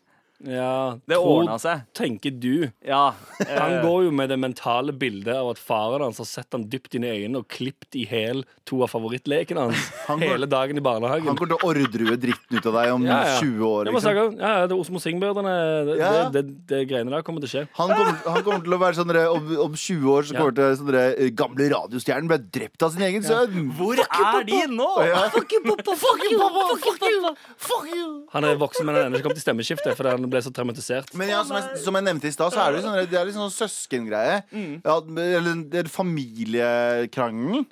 Ja, 0.45 0.99
Det 1.07 1.17
ordna 1.17 1.59
seg. 1.63 1.85
tenker 1.95 2.33
du. 2.35 2.71
Ja. 2.85 3.15
Han 3.39 3.73
eh, 3.77 3.83
går 3.85 4.05
jo 4.09 4.11
med 4.11 4.29
det 4.33 4.39
mentale 4.43 4.93
bildet 4.93 5.37
av 5.37 5.51
at 5.53 5.59
faren 5.63 6.03
hans 6.03 6.19
har 6.19 6.27
sett 6.27 6.49
han 6.57 6.65
dypt 6.71 6.95
inn 6.99 7.05
i 7.07 7.13
øynene 7.13 7.39
og 7.43 7.49
klippet 7.53 7.95
i 8.01 8.07
hæl 8.11 8.43
to 8.67 8.81
av 8.83 8.91
favorittlekene 8.91 9.69
hans 9.69 9.85
Han 10.09 10.19
går- 10.19 10.33
hele 10.35 10.49
dagen 10.51 10.79
i 10.79 10.83
barnehagen. 10.83 11.29
Han 11.31 11.37
kommer 11.39 11.55
til 11.55 11.61
å 11.63 11.71
ordrue 11.71 12.17
dritten 12.19 12.59
ut 12.59 12.67
av 12.67 12.79
deg 12.81 12.93
om 12.97 13.07
Ja, 13.07 13.21
ja. 13.29 13.37
20 13.39 13.63
år. 13.69 13.91
Liksom. 13.93 14.19
ja, 14.41 14.53
ja, 14.59 14.67
det 14.67 14.75
er 14.75 14.83
Osmo 14.83 14.99
Singh-brødrene. 15.03 15.55
Det, 15.87 15.97
Ja. 16.03 16.11
det, 16.31 16.43
det, 16.43 16.67
det 16.73 16.83
greiene 16.91 17.15
der 17.15 17.23
kommer 17.27 17.45
til 17.45 17.51
å 17.51 17.53
skje. 17.55 17.65
Han 17.79 17.95
kommer, 17.95 18.19
han 18.35 18.43
kommer 18.49 18.67
til 18.67 18.75
å 18.75 18.81
være 18.83 18.99
sånn 18.99 19.15
om, 19.23 19.53
om 19.69 19.79
20 19.79 20.11
år 20.17 20.27
så 20.27 20.35
Ja. 20.35 20.41
kommer 20.43 20.57
til 20.59 20.77
sånn 20.83 20.99
eh, 20.99 21.31
gamle 21.39 21.71
radiostjernen 21.77 22.29
ble 22.33 22.41
drept 22.59 22.83
av 22.83 22.91
sin 22.97 23.07
egen 23.07 23.23
sønn. 23.23 23.71
Hvor 23.79 23.95
er 24.03 24.45
de 24.49 24.61
nå? 24.75 24.91
Ja. 25.07 25.23
Fuck 25.35 25.55
you, 25.55 25.63
pappa! 25.71 25.95
Fuck 26.03 26.27
you, 26.31 26.39
pappa! 26.43 26.67
Fuck 26.83 27.07
you! 27.09 27.35
Fuck 27.71 27.89
you! 27.95 28.11
Han 28.35 28.45
er 28.49 28.59
voksen, 28.59 28.87
men 28.89 28.95
han 28.97 29.05
er 29.05 29.11
ennå 29.11 29.21
ikke 29.21 29.29
kommet 29.31 29.39
til 29.43 29.47
stemmeskiftet 29.47 29.95
fordi 29.99 30.17
han 30.17 30.32
ble 30.33 30.43
så 30.45 30.53
traumatisert. 30.55 31.12
Men 31.19 31.31
ja, 31.33 31.43
som, 31.47 31.57
jeg, 31.61 31.79
som 31.85 31.95
jeg 31.99 32.07
nevnte 32.09 32.29
i 32.31 32.35
stad, 32.35 32.53
så 32.55 32.65
er 32.65 32.77
det, 32.77 32.83
sånn, 32.87 32.99
det 33.11 33.19
er 33.21 33.29
litt 33.29 33.37
sånn 33.39 33.53
søskengreie. 33.55 34.41
Ja, 34.83 34.97
eller 34.99 35.62
det 35.73 35.85
er 35.85 35.91
familiekrangelen. 35.93 37.67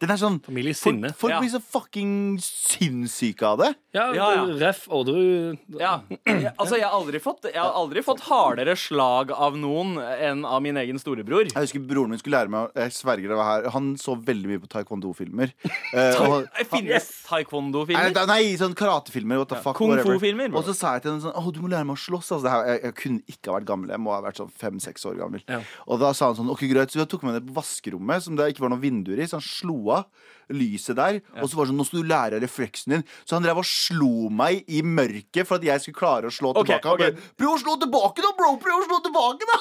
Den 0.00 0.12
er 0.12 0.20
sånn 0.20 0.40
Familiesinne. 0.46 1.10
Folk, 1.12 1.20
folk 1.26 1.32
Ja. 1.34 1.40
blir 1.42 1.50
så 1.52 1.60
fucking 1.62 2.38
sinnssyke 2.42 3.42
av 3.46 3.58
det. 3.62 3.70
Ja, 3.96 4.12
Ja, 4.14 4.26
ja. 4.34 4.44
Ref. 4.60 4.86
Orderud. 4.92 5.58
Ja. 5.80 6.00
Altså, 6.58 6.76
jeg 6.76 6.84
har, 6.84 6.92
aldri 6.96 7.18
fått, 7.20 7.44
jeg 7.52 7.56
har 7.60 7.72
aldri 7.76 8.02
fått 8.04 8.20
hardere 8.28 8.76
slag 8.76 9.30
av 9.32 9.56
noen 9.56 9.96
enn 9.98 10.44
av 10.44 10.60
min 10.62 10.76
egen 10.76 10.98
storebror. 11.00 11.48
Jeg 11.52 11.56
husker 11.66 11.80
broren 11.86 12.10
min 12.12 12.18
skulle 12.20 12.36
lære 12.38 12.52
meg 12.52 12.70
Jeg 12.76 12.92
sverger 12.92 13.28
det 13.32 13.36
var 13.38 13.48
her 13.50 13.70
Han 13.74 13.94
så 14.00 14.14
veldig 14.16 14.50
mye 14.52 14.60
på 14.62 14.68
taekwondo-filmer. 14.72 15.52
Eh, 15.96 16.64
Finnes 16.68 17.06
taekwondo-filmer? 17.28 18.12
nei, 18.12 18.26
nei, 18.28 18.56
sånn 18.60 18.74
karatefilmer. 18.76 19.38
What 19.40 19.48
the 19.52 19.60
fuck, 19.62 19.76
Kung 19.78 19.94
fu-filmer. 20.02 20.52
Og 20.56 20.64
så 20.66 20.74
sa 20.76 20.94
jeg 20.96 21.02
til 21.06 21.12
henne 21.14 21.22
sånn 21.24 21.36
Å, 21.36 21.52
du 21.54 21.60
må 21.62 21.70
lære 21.72 21.86
meg 21.88 21.96
å 21.96 22.00
slåss. 22.06 22.30
Altså, 22.36 22.44
det 22.46 22.54
her, 22.54 22.70
jeg, 22.70 22.82
jeg 22.86 22.96
kunne 23.00 23.34
ikke 23.34 23.50
ha 23.50 23.56
vært 23.58 23.68
gammel. 23.70 23.92
Jeg 23.94 24.02
må 24.02 24.14
ha 24.14 24.20
vært 24.24 24.40
sånn 24.40 24.54
fem-seks 24.62 25.06
år 25.10 25.18
gammel. 25.20 25.44
Ja. 25.50 25.60
Og 25.86 26.00
da 26.02 26.12
sa 26.16 26.30
han 26.30 26.38
sånn 26.38 26.52
Ok, 26.52 26.64
greit. 26.70 26.94
Så 26.94 27.02
jeg 27.02 27.10
tok 27.12 27.26
med 27.26 27.36
ned 27.36 27.48
på 27.48 27.56
vaskerommet, 27.58 28.24
som 28.24 28.38
det 28.38 28.50
ikke 28.52 28.64
var 28.64 28.74
noen 28.74 28.84
vinduer 28.84 29.20
i. 29.20 29.28
Så 29.28 29.40
han 29.40 29.46
slo 29.46 29.78
av 29.96 30.06
lyset 30.54 30.98
der. 30.98 31.20
Og 31.42 31.50
så 31.50 31.58
var 31.58 31.66
det 31.66 31.72
sånn 31.72 31.80
Nå 31.82 31.88
skal 31.88 32.02
du 32.02 32.10
lære 32.12 32.42
refleksen 32.42 32.96
din. 32.96 33.06
Så 33.24 33.38
han 33.38 33.46
drev 33.46 33.62
og 33.62 33.68
slo 33.68 34.30
meg 34.32 34.62
i 34.68 34.82
mørket 34.86 35.48
for 35.48 35.58
at 35.58 35.66
jeg 35.66 35.82
skulle 35.82 36.00
klare 36.00 36.30
å 36.30 36.34
slå 36.34 36.54
okay, 36.54 36.78
tilbake. 36.78 37.10
Han 37.10 37.18
ok. 37.18 37.34
Prøv 37.40 37.56
å 37.56 37.58
slå 37.64 37.76
tilbake, 37.82 38.24
da, 38.24 38.32
bro! 38.38 38.54
Prøv 38.62 38.80
å 38.80 38.86
slå 38.88 39.02
tilbake, 39.08 39.50
da! 39.50 39.60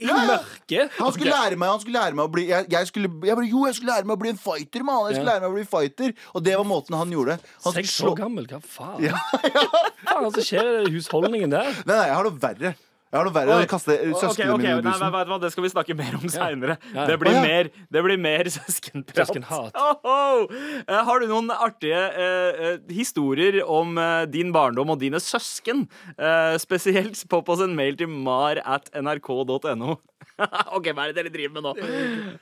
I 0.00 0.06
mørket. 0.08 0.94
Han 0.96 1.12
skulle 1.12 1.32
lære 1.34 1.56
meg, 1.60 1.68
han 1.74 1.80
skulle 1.82 2.00
lære 2.00 2.16
meg 2.16 2.24
å 2.24 2.32
bli 2.32 2.46
jeg, 2.48 2.68
jeg, 2.72 2.86
skulle, 2.88 3.10
jeg 3.28 3.36
bare, 3.36 3.48
Jo, 3.50 3.64
jeg 3.68 3.76
skulle 3.76 3.92
lære 3.92 4.08
meg 4.08 4.16
å 4.16 4.20
bli 4.22 4.30
en 4.32 4.38
fighter, 4.40 4.84
mann! 4.86 5.02
Jeg 5.10 5.18
skulle 5.18 5.26
Ja. 5.26 5.34
lære 5.34 5.42
meg 5.44 5.50
å 5.50 5.58
bli 5.58 5.64
fighter 5.68 6.14
Og 6.34 6.44
det 6.46 6.54
var 6.56 6.64
måten 6.70 6.96
han 6.96 7.12
gjorde 7.12 7.36
det. 7.36 7.50
Seks 7.74 7.96
år 8.08 8.16
gammel, 8.22 8.46
hva 8.48 8.60
faen? 8.64 9.02
Ja, 9.04 9.18
ja. 9.54 9.64
faen 10.08 10.30
det 10.38 10.46
skjer 10.48 10.70
i 10.88 10.94
husholdningen 10.94 11.52
der? 11.52 11.68
Nei, 11.84 11.96
nei, 11.96 12.06
jeg 12.08 12.16
har 12.16 12.24
noe 12.30 12.40
verre. 12.46 12.72
Jeg 13.10 13.18
har 13.18 13.24
noe 13.26 13.34
verre. 13.34 13.54
enn 13.56 13.64
å 13.66 13.70
kaste 13.70 13.94
søsknene 14.20 14.56
mine 14.60 14.74
i 14.78 14.82
bussen. 14.86 15.10
nei, 15.10 15.38
Det 15.42 15.48
skal 15.50 15.64
vi 15.64 15.70
snakke 15.72 15.96
mer 15.98 16.12
om 16.14 16.28
seinere. 16.30 16.76
Det, 16.94 17.16
blir 17.18 17.32
ja. 17.34 17.40
mer- 17.42 17.70
det 17.90 18.02
blir 18.06 18.20
mer 18.22 18.44
søskenprat. 18.54 19.26
Søskenhat. 19.26 19.74
Eh, 19.74 21.00
har 21.08 21.18
du 21.18 21.26
noen 21.26 21.50
artige 21.50 21.98
eh, 21.98 22.60
eh, 22.68 22.76
historier 22.94 23.58
om 23.66 23.98
eh, 23.98 24.26
din 24.30 24.52
barndom 24.54 24.92
og 24.94 25.00
dine 25.02 25.18
søsken? 25.18 25.88
Eh, 26.16 26.54
spesielt 26.62 27.18
popp 27.32 27.50
oss 27.50 27.64
en 27.66 27.74
mail 27.74 27.98
til 27.98 28.06
mar 28.08 28.62
at 28.62 28.86
nrk.no. 28.94 29.96
OK, 30.76 30.86
hva 30.94 31.04
er 31.08 31.10
det 31.10 31.18
dere 31.18 31.32
driver 31.34 31.58
med 31.58 31.66
nå? 31.66 31.72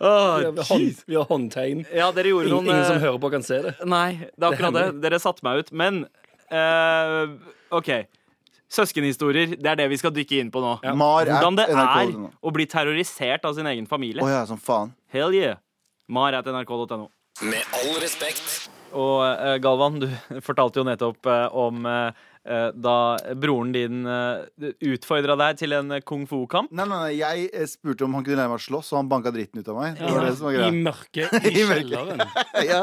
Åh, 0.04 0.52
Vi 1.08 1.16
har, 1.16 1.26
håndtegn. 1.32 1.86
ja, 1.94 2.10
dere 2.12 2.30
gjorde 2.30 2.46
Ingen, 2.52 2.60
noen 2.68 2.74
ingen 2.76 2.86
som 2.92 3.00
hører 3.02 3.18
på, 3.24 3.30
kan 3.32 3.42
se 3.46 3.58
det. 3.64 3.72
Nei, 3.88 4.20
det 4.36 4.44
er 4.44 4.52
akkurat 4.52 4.76
Det 4.76 4.84
det. 4.84 4.92
er 4.92 5.02
Dere 5.08 5.18
satte 5.24 5.42
meg 5.48 5.64
ut. 5.64 5.72
Men 5.72 6.04
eh, 6.52 7.34
OK. 7.74 7.90
Søskenhistorier, 8.68 9.54
det 9.56 9.70
er 9.70 9.78
det 9.80 9.86
vi 9.88 9.96
skal 10.00 10.12
dykke 10.12 10.42
inn 10.42 10.50
på 10.52 10.60
nå. 10.60 10.74
Mar 10.98 11.28
Hvordan 11.28 11.56
det 11.56 11.68
er 11.72 12.10
å 12.44 12.52
bli 12.52 12.66
terrorisert 12.68 13.46
av 13.48 13.56
sin 13.56 13.68
egen 13.70 13.88
familie. 13.88 14.20
Oh, 14.24 14.28
ja, 14.28 14.42
som 14.48 14.60
faen. 14.60 14.92
Hell 15.12 15.32
yeah. 15.36 15.56
Mar 16.08 16.36
at 16.36 16.48
nrk.no. 16.48 17.06
Med 17.48 17.78
all 17.80 17.96
respekt. 18.02 18.68
Og 18.96 19.20
uh, 19.24 19.56
Galvan, 19.62 20.00
du 20.02 20.08
fortalte 20.46 20.80
jo 20.80 20.86
nettopp 20.88 21.28
uh, 21.28 21.46
om 21.52 21.84
eh, 21.88 22.26
da 22.74 22.94
broren 23.36 23.72
din 23.74 24.06
uh, 24.08 24.44
utfordra 24.88 25.34
deg 25.38 25.58
til 25.60 25.74
en 25.76 25.92
eh, 25.96 26.00
kung 26.06 26.24
fu-kamp. 26.30 26.70
Nei, 26.72 26.86
nei, 26.88 26.98
nei, 27.02 27.10
jeg 27.18 27.48
eh, 27.52 27.66
spurte 27.68 28.06
om 28.06 28.14
han 28.16 28.24
kunne 28.26 28.38
lære 28.40 28.50
meg 28.52 28.60
å 28.60 28.64
slåss, 28.64 28.92
og 28.94 29.00
han 29.02 29.10
banka 29.10 29.32
dritten 29.34 29.60
ut 29.60 29.68
av 29.68 29.76
meg. 29.80 29.98
Det 30.00 30.12
var 30.14 30.24
det 30.26 30.32
som 30.38 30.48
var 30.48 30.58
I 30.64 30.70
mørket, 30.76 31.36
i 31.50 31.52
I 31.52 31.66
kjelleren. 31.68 32.24
Ja. 32.68 32.82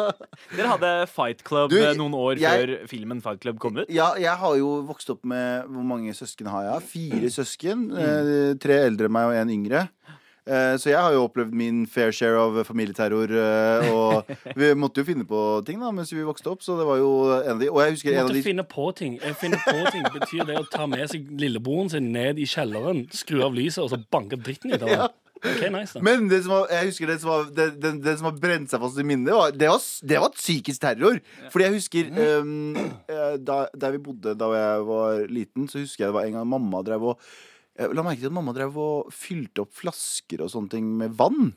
Dere 0.55 0.69
hadde 0.75 0.91
Fight 1.11 1.41
Club 1.45 1.73
Du, 1.73 1.79
eh, 1.81 1.93
noen 1.97 2.13
år 2.17 2.39
jeg- 2.41 2.61
før 2.61 2.87
filmen 2.91 3.21
Fight 3.25 3.41
Club 3.43 3.59
kom 3.63 3.77
ut. 3.81 3.89
ja, 3.91 4.11
jeg 4.21 4.35
har 4.41 4.55
jo 4.59 4.69
vokst 4.87 5.09
opp 5.11 5.25
med 5.27 5.65
Hvor 5.71 5.83
mange 5.87 6.13
søsken 6.15 6.47
har 6.53 6.63
jeg? 6.69 6.87
Fire 6.93 7.31
søsken. 7.33 7.87
Mm. 7.91 8.59
tre 8.61 8.77
eldre 8.85 9.09
enn 9.09 9.15
meg 9.17 9.29
og 9.31 9.35
en 9.41 9.51
yngre. 9.55 9.87
Eh, 10.45 10.75
så 10.77 10.91
jeg 10.91 11.01
har 11.01 11.13
jo 11.15 11.23
opplevd 11.25 11.55
min 11.57 11.85
fair 11.89 12.13
share 12.13 12.37
av 12.37 12.59
familieterror. 12.67 13.31
eh, 13.33 13.89
og 13.89 14.29
vi 14.59 14.71
måtte 14.77 15.01
jo 15.01 15.07
finne 15.07 15.25
på 15.25 15.41
ting 15.65 15.81
da 15.81 15.89
mens 15.95 16.13
vi 16.13 16.25
vokste 16.25 16.53
opp. 16.53 16.61
Så 16.65 16.77
det 16.77 16.85
var 16.85 17.01
jo 17.01 17.11
en 17.39 17.55
av 17.55 17.63
de 17.63 17.71
Og 17.71 17.81
jeg 17.81 17.97
husker 17.97 18.13
en 18.13 18.27
av 18.27 18.33
de 18.33 18.45
finne 18.45 18.65
på 18.69 18.87
ting. 18.97 19.17
Finne 19.41 19.59
på 19.65 19.77
ting 19.89 20.05
Betyr 20.13 20.45
det 20.45 20.59
å 20.61 20.65
ta 20.69 20.85
med 20.89 21.07
seg 21.11 21.27
lillebroren 21.41 21.89
sin 21.89 22.11
ned 22.13 22.39
i 22.41 22.45
kjelleren, 22.49 23.07
skru 23.15 23.41
av 23.45 23.55
lyset 23.57 23.81
og 23.83 23.93
så 23.93 24.01
banke 24.13 24.37
dritten 24.37 24.75
ut 24.75 24.83
av 24.83 24.93
ham? 24.93 25.15
Okay, 25.45 25.69
nice 25.69 25.99
Men 26.01 26.29
det 26.31 26.39
som 26.45 26.53
var, 26.55 26.69
jeg 26.71 26.89
husker 26.89 27.09
det 27.11 27.17
som 27.21 27.29
var, 27.29 27.49
det, 27.53 27.65
det, 27.81 27.91
det 28.05 28.13
som 28.17 28.29
har 28.29 28.37
brent 28.41 28.71
seg 28.71 28.81
fast 28.81 29.01
i 29.01 29.05
minnet, 29.05 29.33
var, 29.35 29.51
det, 29.53 29.67
var, 29.69 29.81
det 30.09 30.21
var 30.23 30.31
psykisk 30.37 30.81
terror. 30.81 31.19
Fordi 31.53 31.67
jeg 31.67 31.75
husker 31.75 32.13
um, 32.15 32.77
da, 33.45 33.65
Der 33.75 33.97
vi 33.97 34.01
bodde 34.07 34.33
da 34.39 34.49
jeg 34.55 34.87
var 34.87 35.25
liten, 35.29 35.67
så 35.69 35.83
husker 35.83 36.05
jeg 36.05 36.13
det 36.13 36.17
var 36.17 36.29
en 36.29 36.39
gang 36.39 36.49
mamma 36.55 36.81
drev 36.87 37.11
og 37.11 37.27
jeg 37.75 37.91
La 37.95 38.03
merke 38.05 38.21
til 38.21 38.29
at 38.29 38.35
mamma 38.35 38.53
drev 38.55 38.77
og 38.79 39.09
fylte 39.11 39.65
opp 39.65 39.73
flasker 39.75 40.39
og 40.45 40.51
sånne 40.53 40.71
ting 40.71 40.85
med 40.95 41.15
vann. 41.19 41.49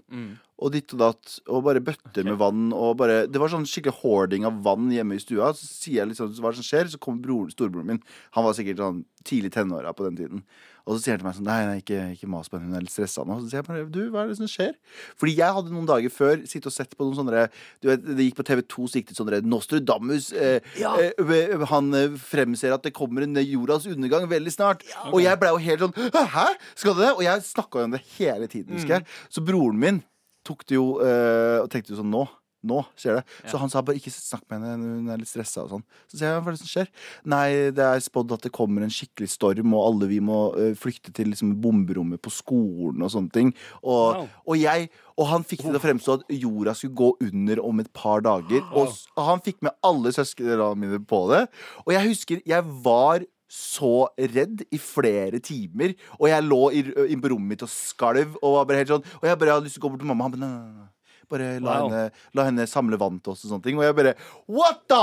Og 0.59 0.73
ditt 0.75 0.91
og 0.97 0.99
datt. 1.05 1.37
Og 1.47 1.63
bare 1.63 1.83
bøtter 1.85 2.25
med 2.27 2.41
vann. 2.41 2.73
Og 2.75 2.97
bare, 2.99 3.21
det 3.31 3.39
var 3.39 3.53
sånn 3.53 3.69
skikkelig 3.71 4.01
hoarding 4.01 4.45
av 4.49 4.59
vann 4.67 4.91
hjemme 4.91 5.15
i 5.15 5.23
stua. 5.23 5.53
Så 5.55 5.69
sier 5.69 6.01
jeg 6.01 6.11
liksom 6.11 6.33
hva 6.43 6.51
som 6.57 6.67
skjer, 6.67 6.91
så 6.91 6.99
kommer 6.99 7.23
broren, 7.23 7.53
storebroren 7.55 7.93
min. 7.93 8.03
Han 8.35 8.49
var 8.49 8.59
sikkert 8.59 8.83
sånn 8.83 9.05
tidlig 9.23 9.53
tenåra 9.55 9.95
på 9.95 10.09
den 10.09 10.19
tiden. 10.19 10.43
Og 10.89 10.97
så 10.97 11.05
sier 11.05 11.17
han 11.17 11.21
til 11.21 11.29
meg 11.29 11.37
sånn 11.37 11.49
Nei, 11.49 11.59
nei 11.69 11.77
ikke, 11.83 12.01
ikke 12.17 12.31
mas 12.33 12.49
på 12.49 12.59
henne, 12.59 12.71
hun 12.71 12.79
er 12.79 12.85
litt 12.87 12.95
stressa 12.95 13.25
nå. 13.29 13.37
Så 13.43 13.51
sier 13.51 13.61
jeg 13.61 13.69
bare 13.69 13.85
Du, 13.93 14.01
hva 14.13 14.25
er 14.25 14.33
det 14.33 14.39
som 14.41 14.51
skjer? 14.51 14.75
Fordi 15.21 15.35
jeg 15.37 15.57
hadde 15.59 15.75
noen 15.75 15.89
dager 15.89 16.15
før 16.15 16.43
sittet 16.45 16.71
og 16.71 16.75
sett 16.75 16.97
på 16.97 17.07
noen 17.07 17.19
sånne 17.21 17.47
Du 17.83 17.91
vet, 17.91 18.05
Det 18.09 18.29
gikk 18.29 18.39
på 18.41 18.47
TV2 18.49 18.89
så 18.89 19.01
gikk 19.01 19.13
det 19.13 19.19
sånne 19.19 19.43
Nostradamus 19.49 20.31
eh, 20.33 20.75
eh, 20.89 21.67
Han 21.73 21.93
eh, 21.99 22.19
fremser 22.21 22.75
at 22.77 22.87
det 22.87 22.95
kommer 22.97 23.27
en 23.27 23.37
jordas 23.45 23.89
undergang 23.91 24.29
veldig 24.31 24.55
snart. 24.55 24.85
Og 25.13 25.21
jeg 25.23 25.41
blei 25.41 25.55
jo 25.55 25.65
helt 25.69 25.87
sånn 25.87 26.29
Hæ? 26.35 26.47
Skal 26.75 26.97
det 26.97 27.07
det? 27.07 27.15
Og 27.17 27.25
jeg 27.27 27.49
snakka 27.49 27.85
om 27.85 27.97
det 27.97 28.05
hele 28.17 28.49
tiden, 28.51 28.77
husker 28.77 28.99
jeg. 28.99 29.09
Så 29.33 29.45
broren 29.45 29.79
min 29.81 30.03
tok 30.49 30.65
det 30.69 30.79
jo 30.79 30.99
eh, 31.05 31.59
og 31.61 31.69
tenkte 31.73 31.93
jo 31.93 32.01
sånn 32.01 32.13
Nå. 32.13 32.25
Nå 32.67 32.81
skjer 32.99 33.21
det. 33.21 33.25
Så 33.51 33.59
han 33.63 33.71
sa 33.71 33.83
bare 33.87 34.01
ikke 34.01 34.11
snakk 34.11 34.43
med 34.51 34.65
henne, 34.67 34.89
hun 34.99 35.11
er 35.15 35.21
litt 35.21 35.31
stressa 35.31 35.63
og 35.63 35.71
sånn. 35.77 35.85
Så 36.11 36.19
sier 36.19 36.33
jeg 36.33 36.43
hva 36.43 36.51
er 36.51 36.57
det 36.57 36.63
som 36.65 36.71
skjer? 36.73 36.89
Nei, 37.31 37.49
det 37.77 37.85
er 37.87 38.03
spådd 38.03 38.35
at 38.35 38.47
det 38.49 38.53
kommer 38.57 38.83
en 38.83 38.91
skikkelig 38.91 39.31
storm, 39.31 39.75
og 39.79 39.85
alle 39.87 40.09
vi 40.11 40.19
må 40.25 40.41
eh, 40.59 40.73
flykte 40.79 41.15
til 41.15 41.31
liksom 41.31 41.55
bomberommet 41.63 42.23
på 42.25 42.33
skolen 42.35 43.05
og 43.07 43.13
sånne 43.15 43.35
ting. 43.35 43.55
Og, 43.83 43.97
Wow. 44.19 44.29
og 44.49 44.57
jeg 44.59 44.89
og 45.19 45.27
han 45.27 45.43
fikk 45.47 45.65
det 45.65 45.73
til 45.73 45.79
å 45.81 45.83
fremstå 45.83 46.15
at 46.19 46.29
jorda 46.31 46.75
skulle 46.79 46.95
gå 46.99 47.09
under 47.27 47.61
om 47.67 47.81
et 47.83 47.89
par 47.93 48.23
dager. 48.23 48.63
Og, 48.79 48.93
og 49.19 49.25
han 49.27 49.41
fikk 49.43 49.59
med 49.67 49.75
alle 49.83 50.13
søsknene 50.15 50.69
mine 50.79 51.01
på 51.11 51.25
det. 51.33 51.41
Og 51.85 51.91
jeg 51.95 52.07
husker 52.07 52.43
jeg 52.47 52.63
var 52.85 53.25
så 53.51 54.07
redd 54.15 54.63
i 54.71 54.79
flere 54.79 55.41
timer. 55.43 55.95
Og 56.21 56.29
jeg 56.31 56.45
lå 56.47 56.61
i, 56.71 56.85
i 57.15 57.17
på 57.19 57.33
rommet 57.33 57.55
mitt 57.57 57.65
og 57.67 57.73
skalv. 57.73 58.37
Og 58.43 58.59
var 58.61 58.69
bare 58.71 58.83
helt 58.85 58.93
sånn 58.93 59.07
Og 59.19 59.27
jeg 59.27 59.41
bare 59.41 59.57
hadde 59.57 59.67
lyst 59.67 59.79
til 59.79 59.83
å 59.83 59.89
gå 59.89 59.93
bort 59.97 60.05
til 60.05 60.11
mamma. 60.13 60.29
Han 60.29 60.37
bare, 60.37 60.45
nei, 60.47 60.55
nei, 60.55 60.85
nei. 60.85 60.89
Bare 61.31 61.59
la, 61.61 61.81
Wow. 61.83 61.89
henne, 61.91 62.11
la 62.35 62.45
henne 62.49 62.67
samle 62.67 62.97
vann 63.01 63.19
til 63.21 63.33
oss 63.35 63.45
og 63.45 63.51
sånne 63.53 63.63
ting. 63.67 63.79
Og 63.79 63.85
jeg 63.85 63.97
bare 63.99 64.15
What 64.49 64.85
the 64.89 65.03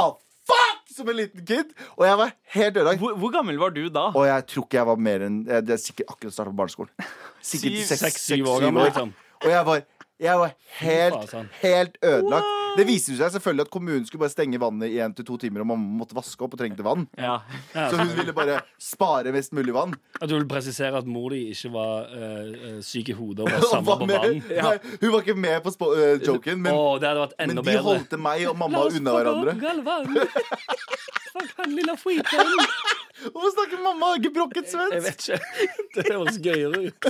fuck?! 0.50 0.82
Som 0.96 1.10
en 1.12 1.18
liten 1.18 1.44
kid. 1.46 1.74
Og 1.98 2.06
jeg 2.08 2.18
var 2.18 2.32
helt 2.56 2.78
ødelagt. 2.78 3.00
Hvor, 3.02 3.16
hvor 3.20 3.32
gammel 3.34 3.58
var 3.60 3.70
du 3.76 3.90
da? 3.90 4.06
Og 4.16 4.26
jeg 4.30 4.46
tror 4.48 4.64
ikke 4.66 4.78
jeg 4.80 4.88
var 4.88 4.96
mer 5.10 5.26
enn 5.26 5.42
Det 5.44 5.70
er 5.76 5.82
sikkert 5.82 6.14
akkurat 6.14 6.34
starta 6.38 6.54
på 6.54 6.60
barneskolen. 6.62 6.92
Sikkert 7.42 7.72
Syv- 7.76 7.90
seks- 7.90 8.00
seks, 8.06 8.22
syv 8.30 8.38
seks, 8.38 8.50
år 8.50 8.62
gammel, 8.68 8.86
liksom. 8.88 9.12
Og 9.44 9.50
jeg 9.52 9.66
var, 9.66 9.82
jeg 10.20 10.40
var 10.40 10.54
helt, 10.80 11.36
helt 11.62 11.98
ødelagt. 12.02 12.46
Det 12.76 12.86
viste 12.88 13.16
seg 13.16 13.32
selvfølgelig 13.36 13.66
at 13.68 13.72
kommunen 13.74 14.06
skulle 14.08 14.26
bare 14.26 14.34
stenge 14.34 14.60
vannet 14.62 14.92
i 14.92 15.00
en 15.04 15.14
til 15.16 15.26
to 15.28 15.38
timer, 15.42 15.64
og 15.64 15.70
mamma 15.72 16.00
måtte 16.02 16.18
vaske 16.18 16.44
opp 16.46 16.56
og 16.58 16.60
trengte 16.60 16.84
vann. 16.86 17.06
Ja. 17.20 17.38
Så 17.72 18.00
hun 18.00 18.12
ville 18.18 18.36
bare 18.36 18.60
spare 18.82 19.32
mest 19.36 19.56
mulig 19.56 19.76
vann. 19.76 19.96
At 20.20 20.30
du 20.32 20.36
vil 20.38 20.48
presisere 20.50 21.00
at 21.00 21.08
mor 21.10 21.32
di 21.34 21.46
ikke 21.54 21.72
var 21.76 22.10
eh, 22.12 22.56
eh, 22.70 22.80
syk 22.86 23.14
i 23.14 23.18
hodet 23.18 23.46
og 23.48 23.52
var 23.56 23.68
samla 23.72 23.86
var 23.92 24.02
på 24.04 24.10
vann? 24.12 24.26
vann. 24.26 24.42
nei, 24.70 24.98
hun 25.02 25.14
var 25.16 25.24
ikke 25.24 25.38
med 25.48 25.60
på 25.66 25.76
spo 25.76 25.92
eh, 25.96 26.16
joken, 26.26 26.62
men, 26.66 26.74
oh, 26.76 26.96
det 27.02 27.12
hadde 27.12 27.26
vært 27.26 27.38
men 27.46 27.62
de 27.62 27.68
bedre. 27.70 27.86
holdte 27.90 28.22
meg 28.22 28.48
og 28.52 28.58
mamma 28.60 28.88
unna 28.92 29.20
hverandre. 29.20 29.58
Fuck 31.36 31.58
han 31.60 31.76
lille 31.76 31.98
skiten. 32.00 32.56
Hvorfor 33.26 33.52
snakker 33.54 33.80
mamma 33.80 34.10
ikke 34.20 34.32
brokket 34.36 34.72
Jeg 34.76 35.04
vet 35.06 35.26
ikke. 35.26 35.38
Det 35.96 36.04
høres 36.10 36.38
gøyere 36.44 36.82
ut. 36.88 37.08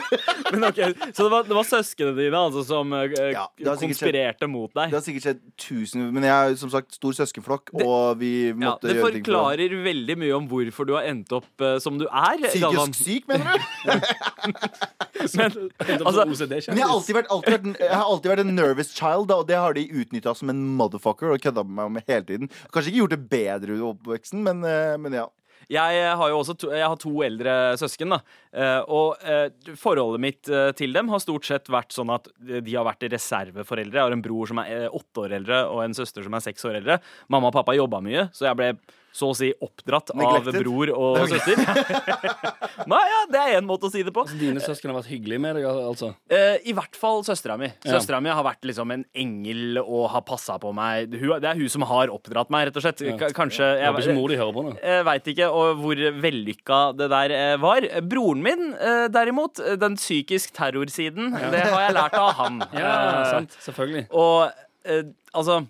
Men 0.54 0.68
ok, 0.70 0.82
Så 1.10 1.26
det 1.26 1.32
var, 1.34 1.48
det 1.48 1.56
var 1.58 1.66
søsknene 1.68 2.14
dine 2.18 2.42
altså, 2.48 2.62
som 2.68 2.94
uh, 2.94 3.06
Ja, 3.34 3.46
konspirerte 3.58 4.46
skjedd, 4.46 4.52
mot 4.54 4.70
deg? 4.70 4.94
Det 4.94 5.00
har 5.00 5.06
sikkert 5.06 5.26
skjedd 5.26 5.42
tusen 5.66 6.08
Men 6.14 6.28
jeg 6.28 6.52
er 6.54 6.60
som 6.62 6.72
sagt 6.74 6.98
stor 6.98 7.18
søskenflokk, 7.18 7.74
og 7.82 8.22
vi 8.22 8.34
måtte 8.54 8.88
det 8.88 9.00
gjøre 9.00 9.12
ting 9.16 9.26
det. 9.26 9.26
forklarer 9.26 9.78
veldig 9.90 10.18
mye 10.22 10.38
om 10.38 10.50
hvorfor 10.52 10.90
du 10.90 10.94
har 10.98 11.10
endt 11.10 11.34
opp 11.36 11.66
uh, 11.66 11.78
som 11.84 11.98
du 12.02 12.06
er. 12.06 12.50
Psykisk 12.54 13.02
syk, 13.02 13.30
mener 13.32 13.58
du? 13.58 13.64
Men, 15.40 15.56
Altså, 16.06 16.26
Men 16.28 16.80
jeg 16.80 16.86
har 16.86 16.94
alltid 16.94 17.18
vært, 17.18 17.32
alltid 17.32 17.56
vært, 17.56 17.70
en, 17.70 17.78
jeg 17.80 17.94
har 17.94 18.10
alltid 18.10 18.32
vært 18.34 18.44
en 18.44 18.54
nervous 18.58 18.92
child, 18.96 19.32
og 19.32 19.48
det 19.50 19.58
har 19.60 19.78
de 19.78 19.86
utnytta 20.02 20.36
som 20.38 20.52
en 20.52 20.62
motherfucker 20.80 21.34
og 21.36 21.42
kødda 21.44 21.64
med 21.66 21.78
meg 21.80 21.96
med 21.96 22.12
hele 22.12 22.28
tiden. 22.28 22.52
Kanskje 22.74 22.92
ikke 22.92 23.02
gjort 23.04 23.16
det 23.16 23.24
bedre 23.32 23.78
i 23.78 23.88
oppveksten, 23.90 24.44
men, 24.46 24.64
eh, 24.68 24.96
men 25.02 25.16
ja. 25.18 25.26
jeg 25.72 26.02
har 26.20 26.34
jo 26.34 26.42
også 26.42 26.58
to, 26.60 26.72
jeg 26.76 26.86
har 26.86 27.00
to 27.02 27.14
eldre 27.26 27.56
søsken, 27.82 28.18
da. 28.18 28.20
Eh, 28.52 28.82
og 28.98 29.24
eh, 29.24 29.48
forholdet 29.80 30.26
mitt 30.26 30.52
til 30.80 30.98
dem 30.98 31.14
har 31.14 31.24
stort 31.24 31.48
sett 31.48 31.72
vært 31.72 31.96
sånn 31.96 32.14
at 32.16 32.30
de 32.42 32.76
har 32.76 32.88
vært 32.88 33.08
reserveforeldre. 33.16 33.98
Jeg 34.00 34.10
har 34.10 34.18
en 34.18 34.26
bror 34.26 34.52
som 34.52 34.62
er 34.66 34.90
åtte 34.92 35.26
år 35.26 35.40
eldre, 35.40 35.64
og 35.72 35.86
en 35.86 35.98
søster 35.98 36.26
som 36.26 36.38
er 36.38 36.46
seks 36.46 36.68
år 36.68 36.82
eldre. 36.82 37.00
Mamma 37.32 37.52
og 37.54 37.58
pappa 37.58 37.78
jobba 37.78 38.04
mye, 38.06 38.30
så 38.36 38.50
jeg 38.50 38.62
ble 38.62 38.76
så 39.16 39.30
å 39.32 39.36
si 39.38 39.52
oppdratt 39.64 40.12
av 40.12 40.50
bror 40.52 40.92
og 40.92 41.22
søster. 41.32 41.60
Nei, 42.92 43.02
ja, 43.08 43.20
det 43.32 43.40
er 43.42 43.54
én 43.60 43.68
måte 43.68 43.88
å 43.88 43.92
si 43.94 44.02
det 44.06 44.12
på. 44.16 44.26
Dine 44.36 44.60
søsken 44.64 44.92
har 44.92 44.98
vært 45.00 45.10
hyggelige 45.14 45.42
med 45.42 45.56
deg, 45.60 45.68
altså? 45.72 46.10
Eh, 46.28 46.58
I 46.68 46.74
hvert 46.76 46.98
fall 47.00 47.24
søstera 47.28 47.56
mi. 47.60 47.70
Ja. 47.86 47.96
Søstera 47.96 48.20
mi 48.24 48.34
har 48.36 48.44
vært 48.46 48.68
liksom 48.68 48.92
en 48.96 49.06
engel 49.16 49.80
og 49.82 50.10
har 50.14 50.26
passa 50.28 50.58
på 50.62 50.74
meg. 50.76 51.08
Det 51.16 51.48
er 51.48 51.56
hun 51.60 51.72
som 51.72 51.86
har 51.88 52.12
oppdratt 52.14 52.52
meg, 52.54 52.68
rett 52.70 52.80
og 52.82 52.86
slett. 52.86 53.04
K 53.22 53.32
kanskje 53.36 53.70
Jeg 53.80 53.86
jeg, 53.86 54.16
Jeg, 54.36 54.76
jeg 54.84 55.06
veit 55.08 55.32
ikke 55.34 55.48
og 55.56 55.80
hvor 55.82 56.02
vellykka 56.26 56.82
det 57.00 57.10
der 57.14 57.36
eh, 57.38 57.56
var. 57.64 57.88
Broren 58.06 58.44
min, 58.46 58.68
eh, 58.76 59.06
derimot, 59.14 59.62
eh, 59.64 59.78
den 59.80 59.96
psykisk 60.00 60.54
terrorsiden, 60.58 61.32
det 61.54 61.64
har 61.72 61.88
jeg 61.88 61.96
lært 61.98 62.20
av 62.20 62.34
han. 62.42 62.62
Ja, 62.76 62.92
Eh, 63.06 63.30
sant. 63.32 63.56
Selvfølgelig. 63.64 64.06
og 64.16 64.50
eh, 64.88 65.04
altså 65.36 65.62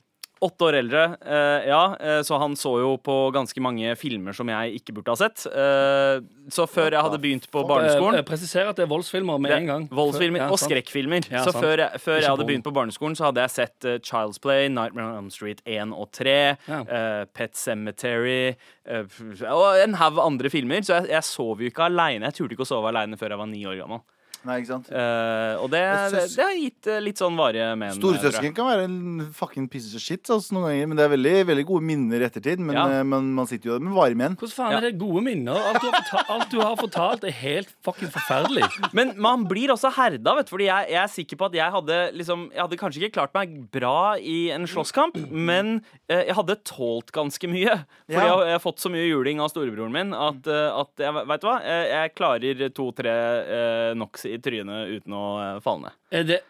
Åtte 0.45 0.67
år 0.67 0.75
eldre, 0.77 1.03
eh, 1.25 1.65
ja, 1.71 1.81
eh, 1.99 2.19
så 2.27 2.37
han 2.41 2.53
så 2.59 2.75
jo 2.81 2.91
på 3.01 3.13
ganske 3.33 3.61
mange 3.63 3.95
filmer 3.97 4.35
som 4.37 4.49
jeg 4.51 4.75
ikke 4.79 4.93
burde 4.97 5.13
ha 5.13 5.17
sett. 5.17 5.45
Eh, 5.49 6.19
så 6.53 6.67
før 6.69 6.91
jeg 6.93 7.01
hadde 7.01 7.19
begynt 7.23 7.47
på 7.49 7.63
barneskolen 7.65 8.21
Presiser 8.27 8.69
at 8.69 8.77
det 8.77 8.85
er 8.85 8.91
voldsfilmer 8.91 9.39
med 9.41 9.55
en 9.57 9.65
gang. 9.71 9.87
Voldsfilmer 9.89 10.45
og 10.51 10.59
skrekkfilmer. 10.61 11.25
Så 11.45 11.53
før 11.55 11.81
jeg, 11.81 12.01
før 12.03 12.19
jeg 12.21 12.29
hadde 12.29 12.45
begynt 12.51 12.67
på 12.67 12.73
barneskolen, 12.75 13.17
så 13.17 13.29
hadde 13.31 13.41
jeg 13.47 13.55
sett 13.55 13.89
Child's 14.05 14.39
Play, 14.43 14.67
Nightmare 14.69 15.09
on 15.11 15.17
Elm 15.23 15.31
Street 15.33 15.61
1 15.65 15.93
og 15.95 16.11
3, 16.11 16.37
Ja. 16.69 16.81
eh, 16.85 17.25
Pet 17.33 17.55
Cemetery 17.57 18.55
og 18.85 19.77
en 19.81 19.95
haug 19.99 20.19
andre 20.21 20.49
filmer. 20.53 20.83
Så 20.85 20.99
jeg, 20.99 21.09
jeg 21.15 21.23
sov 21.27 21.61
jo 21.63 21.71
ikke 21.71 21.87
aleine. 21.89 22.29
Jeg 22.29 22.37
turte 22.39 22.55
ikke 22.57 22.65
å 22.67 22.69
sove 22.69 22.91
aleine 22.91 23.17
før 23.17 23.33
jeg 23.33 23.41
var 23.41 23.49
ni 23.49 23.63
år 23.65 23.79
gammel. 23.81 24.03
Nei, 24.45 24.59
ikke 24.61 24.69
sant? 24.69 24.89
Eh, 24.93 25.55
og 25.57 25.71
det, 25.73 25.79
det, 26.13 26.19
det 26.35 26.43
har 26.45 26.53
gitt 26.59 26.87
eh, 26.93 26.99
litt 27.01 27.17
sånn 27.17 27.33
varige 27.39 27.71
men. 27.81 27.95
tror 27.97 28.13
jeg. 28.13 28.19
Storesøsken 28.21 28.53
kan 28.53 28.67
være 28.69 28.83
en 28.85 29.23
fucking 29.33 29.65
piece 29.73 29.89
of 29.97 30.03
shit 30.03 30.21
altså, 30.29 30.53
noen 30.53 30.67
ganger, 30.69 30.89
men 30.91 30.99
det 30.99 31.05
er 31.07 31.11
veldig, 31.15 31.33
veldig 31.49 31.63
gode 31.71 31.85
minner 31.89 32.21
i 32.21 32.27
ettertid. 32.27 32.61
Men, 32.61 32.75
Ja. 32.77 32.83
eh, 32.99 33.03
men 33.09 33.31
man 33.33 33.49
sitter 33.49 33.71
jo 33.71 33.77
der 33.79 33.85
med 33.87 33.95
varige 33.97 34.19
menn. 34.21 34.35
Hvordan 34.37 34.53
faen 34.53 34.71
Ja. 34.75 34.77
er 34.77 34.85
det 34.91 34.99
gode 35.01 35.23
minner? 35.25 35.57
Alt 35.57 35.81
du, 35.81 35.87
har 35.89 35.97
fortalt, 35.97 36.29
alt 36.35 36.49
du 36.53 36.59
har 36.61 36.75
fortalt, 36.77 37.23
er 37.25 37.35
helt 37.41 37.73
fucking 37.87 38.11
forferdelig. 38.13 38.67
Men 38.93 39.15
man 39.17 39.47
blir 39.49 39.73
også 39.73 39.89
herda, 39.97 40.35
vet 40.37 40.45
du. 40.45 40.53
Fordi 40.55 40.69
jeg, 40.69 40.89
jeg 40.93 41.01
er 41.01 41.11
sikker 41.15 41.41
på 41.41 41.49
at 41.49 41.57
jeg 41.57 41.71
hadde 41.79 41.97
liksom 42.13 42.45
Jeg 42.53 42.61
hadde 42.61 42.77
kanskje 42.77 43.01
ikke 43.01 43.15
klart 43.17 43.33
meg 43.33 43.57
bra 43.73 44.15
i 44.21 44.51
en 44.53 44.67
slåsskamp, 44.69 45.17
men 45.31 45.81
eh, 46.07 46.27
jeg 46.29 46.35
hadde 46.37 46.59
tålt 46.69 47.09
ganske 47.11 47.49
mye. 47.49 47.79
Fordi 48.05 48.21
Ja. 48.21 48.29
jeg, 48.29 48.45
jeg 48.53 48.57
har 48.59 48.63
fått 48.63 48.77
så 48.85 48.93
mye 48.93 49.09
juling 49.09 49.41
av 49.41 49.49
storebroren 49.49 49.91
min 49.91 50.13
at, 50.13 50.45
eh, 50.45 50.69
at 50.85 51.01
jeg, 51.01 51.17
vet 51.33 51.41
du 51.41 51.47
hva? 51.49 51.57
Jeg, 51.65 51.89
jeg 51.95 52.15
klarer 52.21 52.63
to-tre 52.77 53.15
eh, 53.57 53.91
knocks 53.97 54.25
i 54.29 54.34
trynet 54.43 54.91
uten 54.97 55.15
å 55.15 55.25
eh, 55.41 55.61
falle 55.63 55.87
ned. 55.87 55.99
Er 56.11 56.27
det 56.27 56.41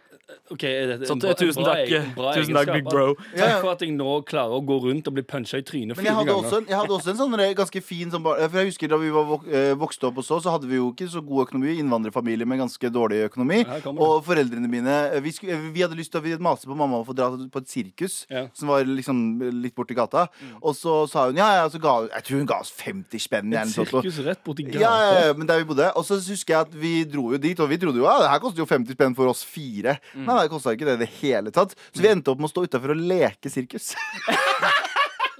OK, 0.49 0.63
er 0.65 0.97
Så 1.05 1.15
bra- 1.21 1.33
tusen 1.37 1.63
bra 1.63 1.73
takk, 1.75 2.15
bra 2.17 2.31
tusen 2.33 2.53
takk, 2.55 2.69
big 2.73 2.85
bro. 2.85 3.13
Takk 3.37 3.59
for 3.61 3.71
at 3.75 3.81
jeg 3.85 3.91
nå 3.93 4.09
klarer 4.25 4.55
å 4.57 4.61
gå 4.65 4.77
rundt 4.81 5.07
og 5.09 5.13
bli 5.17 5.23
puncha 5.25 5.59
i 5.61 5.65
trynet 5.65 5.97
fire 5.97 6.13
ganger. 6.17 6.33
også, 6.39 6.59
jeg 6.65 6.77
hadde 6.79 6.93
også 6.95 7.11
en 7.13 7.19
sånn 7.19 7.35
eh, 7.43 7.51
ganske 7.57 7.81
fin 7.85 8.09
sånn, 8.13 8.23
For 8.25 8.57
jeg 8.57 8.71
husker 8.71 8.89
Da 8.89 8.97
vi 9.01 9.11
var 9.13 9.25
vok 9.29 9.45
eh, 9.45 9.73
vokste 9.77 10.07
opp 10.09 10.17
og 10.21 10.25
så, 10.25 10.39
så 10.41 10.53
hadde 10.55 10.69
vi 10.69 10.79
jo 10.79 10.87
ikke 10.93 11.07
så 11.13 11.21
god 11.25 11.45
økonomi. 11.47 11.75
Innvandrerfamilie 11.81 12.45
med 12.49 12.61
ganske 12.63 12.89
dårlig 12.93 13.23
økonomi. 13.29 13.59
Det. 13.69 13.93
Og 13.93 14.23
foreldrene 14.25 14.69
mine 14.69 14.95
eh, 15.13 15.19
Vi, 15.21 15.33
skulle, 15.35 15.53
eh, 15.59 15.67
vi 15.75 15.83
hadde 15.85 15.97
lyst 15.99 16.13
til 16.15 16.21
å 16.21 16.39
mast 16.41 16.65
på 16.65 16.73
mamma 16.77 16.97
om 17.01 17.05
å 17.05 17.07
få 17.09 17.13
dra 17.17 17.29
på 17.29 17.61
et 17.61 17.69
sirkus 17.69 18.25
Ja. 18.29 18.47
som 18.53 18.69
var 18.73 18.81
liksom 18.85 19.21
litt 19.61 19.75
borti 19.77 19.93
gata. 19.97 20.27
Og 20.61 20.73
så 20.77 21.07
sa 21.09 21.27
hun 21.29 21.37
ja, 21.37 21.51
ja, 21.61 21.69
så 21.69 21.77
ga, 21.81 22.07
jeg 22.09 22.23
tror 22.29 22.41
hun 22.41 22.49
ga 22.49 22.59
oss 22.65 22.73
50 22.73 23.21
spenn. 23.21 23.53
Et 23.53 23.73
sirkus 23.73 24.17
rett 24.25 24.41
borti 24.45 24.65
gata? 24.65 24.81
ja, 24.81 25.27
ja, 25.29 25.33
men 25.37 25.45
der 25.45 25.61
vi 25.61 25.69
bodde 25.69 25.91
Og 25.95 26.05
så 26.05 26.17
husker 26.17 26.53
jeg 26.57 26.61
at 26.65 26.73
vi 26.73 26.93
dro 27.05 27.29
jo 27.33 27.37
dit 27.41 27.59
Og 27.59 27.69
vi 27.69 27.77
trodde 27.77 28.01
jo, 28.01 28.05
ja, 28.09 28.17
det 28.25 28.29
her 28.33 28.41
koster 28.43 28.61
jo 28.63 28.69
50 28.69 28.97
spenn 28.97 29.15
for 29.17 29.29
oss 29.29 29.43
fire 29.45 29.97
Nei, 30.15 30.37
det 30.45 30.51
kostet 30.53 30.77
ikke 30.77 30.87
det 30.87 30.95
i 30.97 31.03
det 31.03 31.11
hele 31.19 31.51
tatt. 31.55 31.75
Så 31.91 32.03
vi 32.03 32.11
endte 32.11 32.31
opp 32.31 32.39
med 32.39 32.47
å 32.47 32.53
stå 32.53 32.65
utenfor 32.65 32.95
og 32.95 33.01
leke 33.11 33.51
sirkus. 33.51 33.93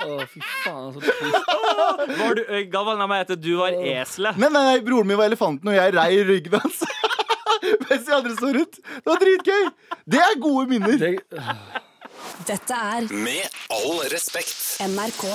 Å, 0.05 0.19
fy 0.29 0.41
faen, 0.43 0.91
så 0.93 1.01
trist. 1.01 2.17
Var 2.19 2.35
du, 2.37 2.41
gammel 2.69 2.99
av 3.01 3.09
meg 3.09 3.23
etter 3.23 3.39
du 3.41 3.55
var 3.57 3.73
eselet. 3.73 4.37
Nei, 4.37 4.51
nei, 4.53 4.63
nei, 4.67 4.81
broren 4.85 5.09
min 5.09 5.17
var 5.17 5.31
elefanten 5.31 5.71
Og 5.71 5.77
jeg 5.77 5.95
rei 5.95 6.09
ryggen 6.27 6.59
hans. 6.59 6.83
Mens 7.87 8.03
de 8.05 8.13
andre 8.13 8.35
så 8.37 8.51
rundt. 8.53 8.77
Det 8.77 9.09
var 9.09 9.23
dritgøy. 9.23 9.69
Det 10.13 10.21
er 10.21 10.37
gode 10.43 10.67
minner. 10.69 10.99
Det, 11.01 11.39
Dette 12.45 12.81
er 12.91 13.09
Med 13.15 13.57
all 13.73 14.03
respekt. 14.13 14.59
NRK. 14.85 15.25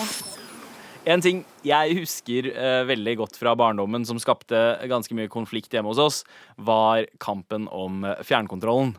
En 1.11 1.23
ting 1.25 1.43
jeg 1.67 1.97
husker 1.97 2.51
eh, 2.53 2.83
veldig 2.87 3.17
godt 3.23 3.39
fra 3.41 3.57
barndommen 3.59 4.05
som 4.07 4.21
skapte 4.21 4.59
ganske 4.87 5.17
mye 5.17 5.31
konflikt 5.33 5.73
hjemme 5.75 5.91
hos 5.91 5.99
oss, 6.03 6.19
var 6.61 7.09
kampen 7.25 7.67
om 7.73 8.05
fjernkontrollen 8.29 8.93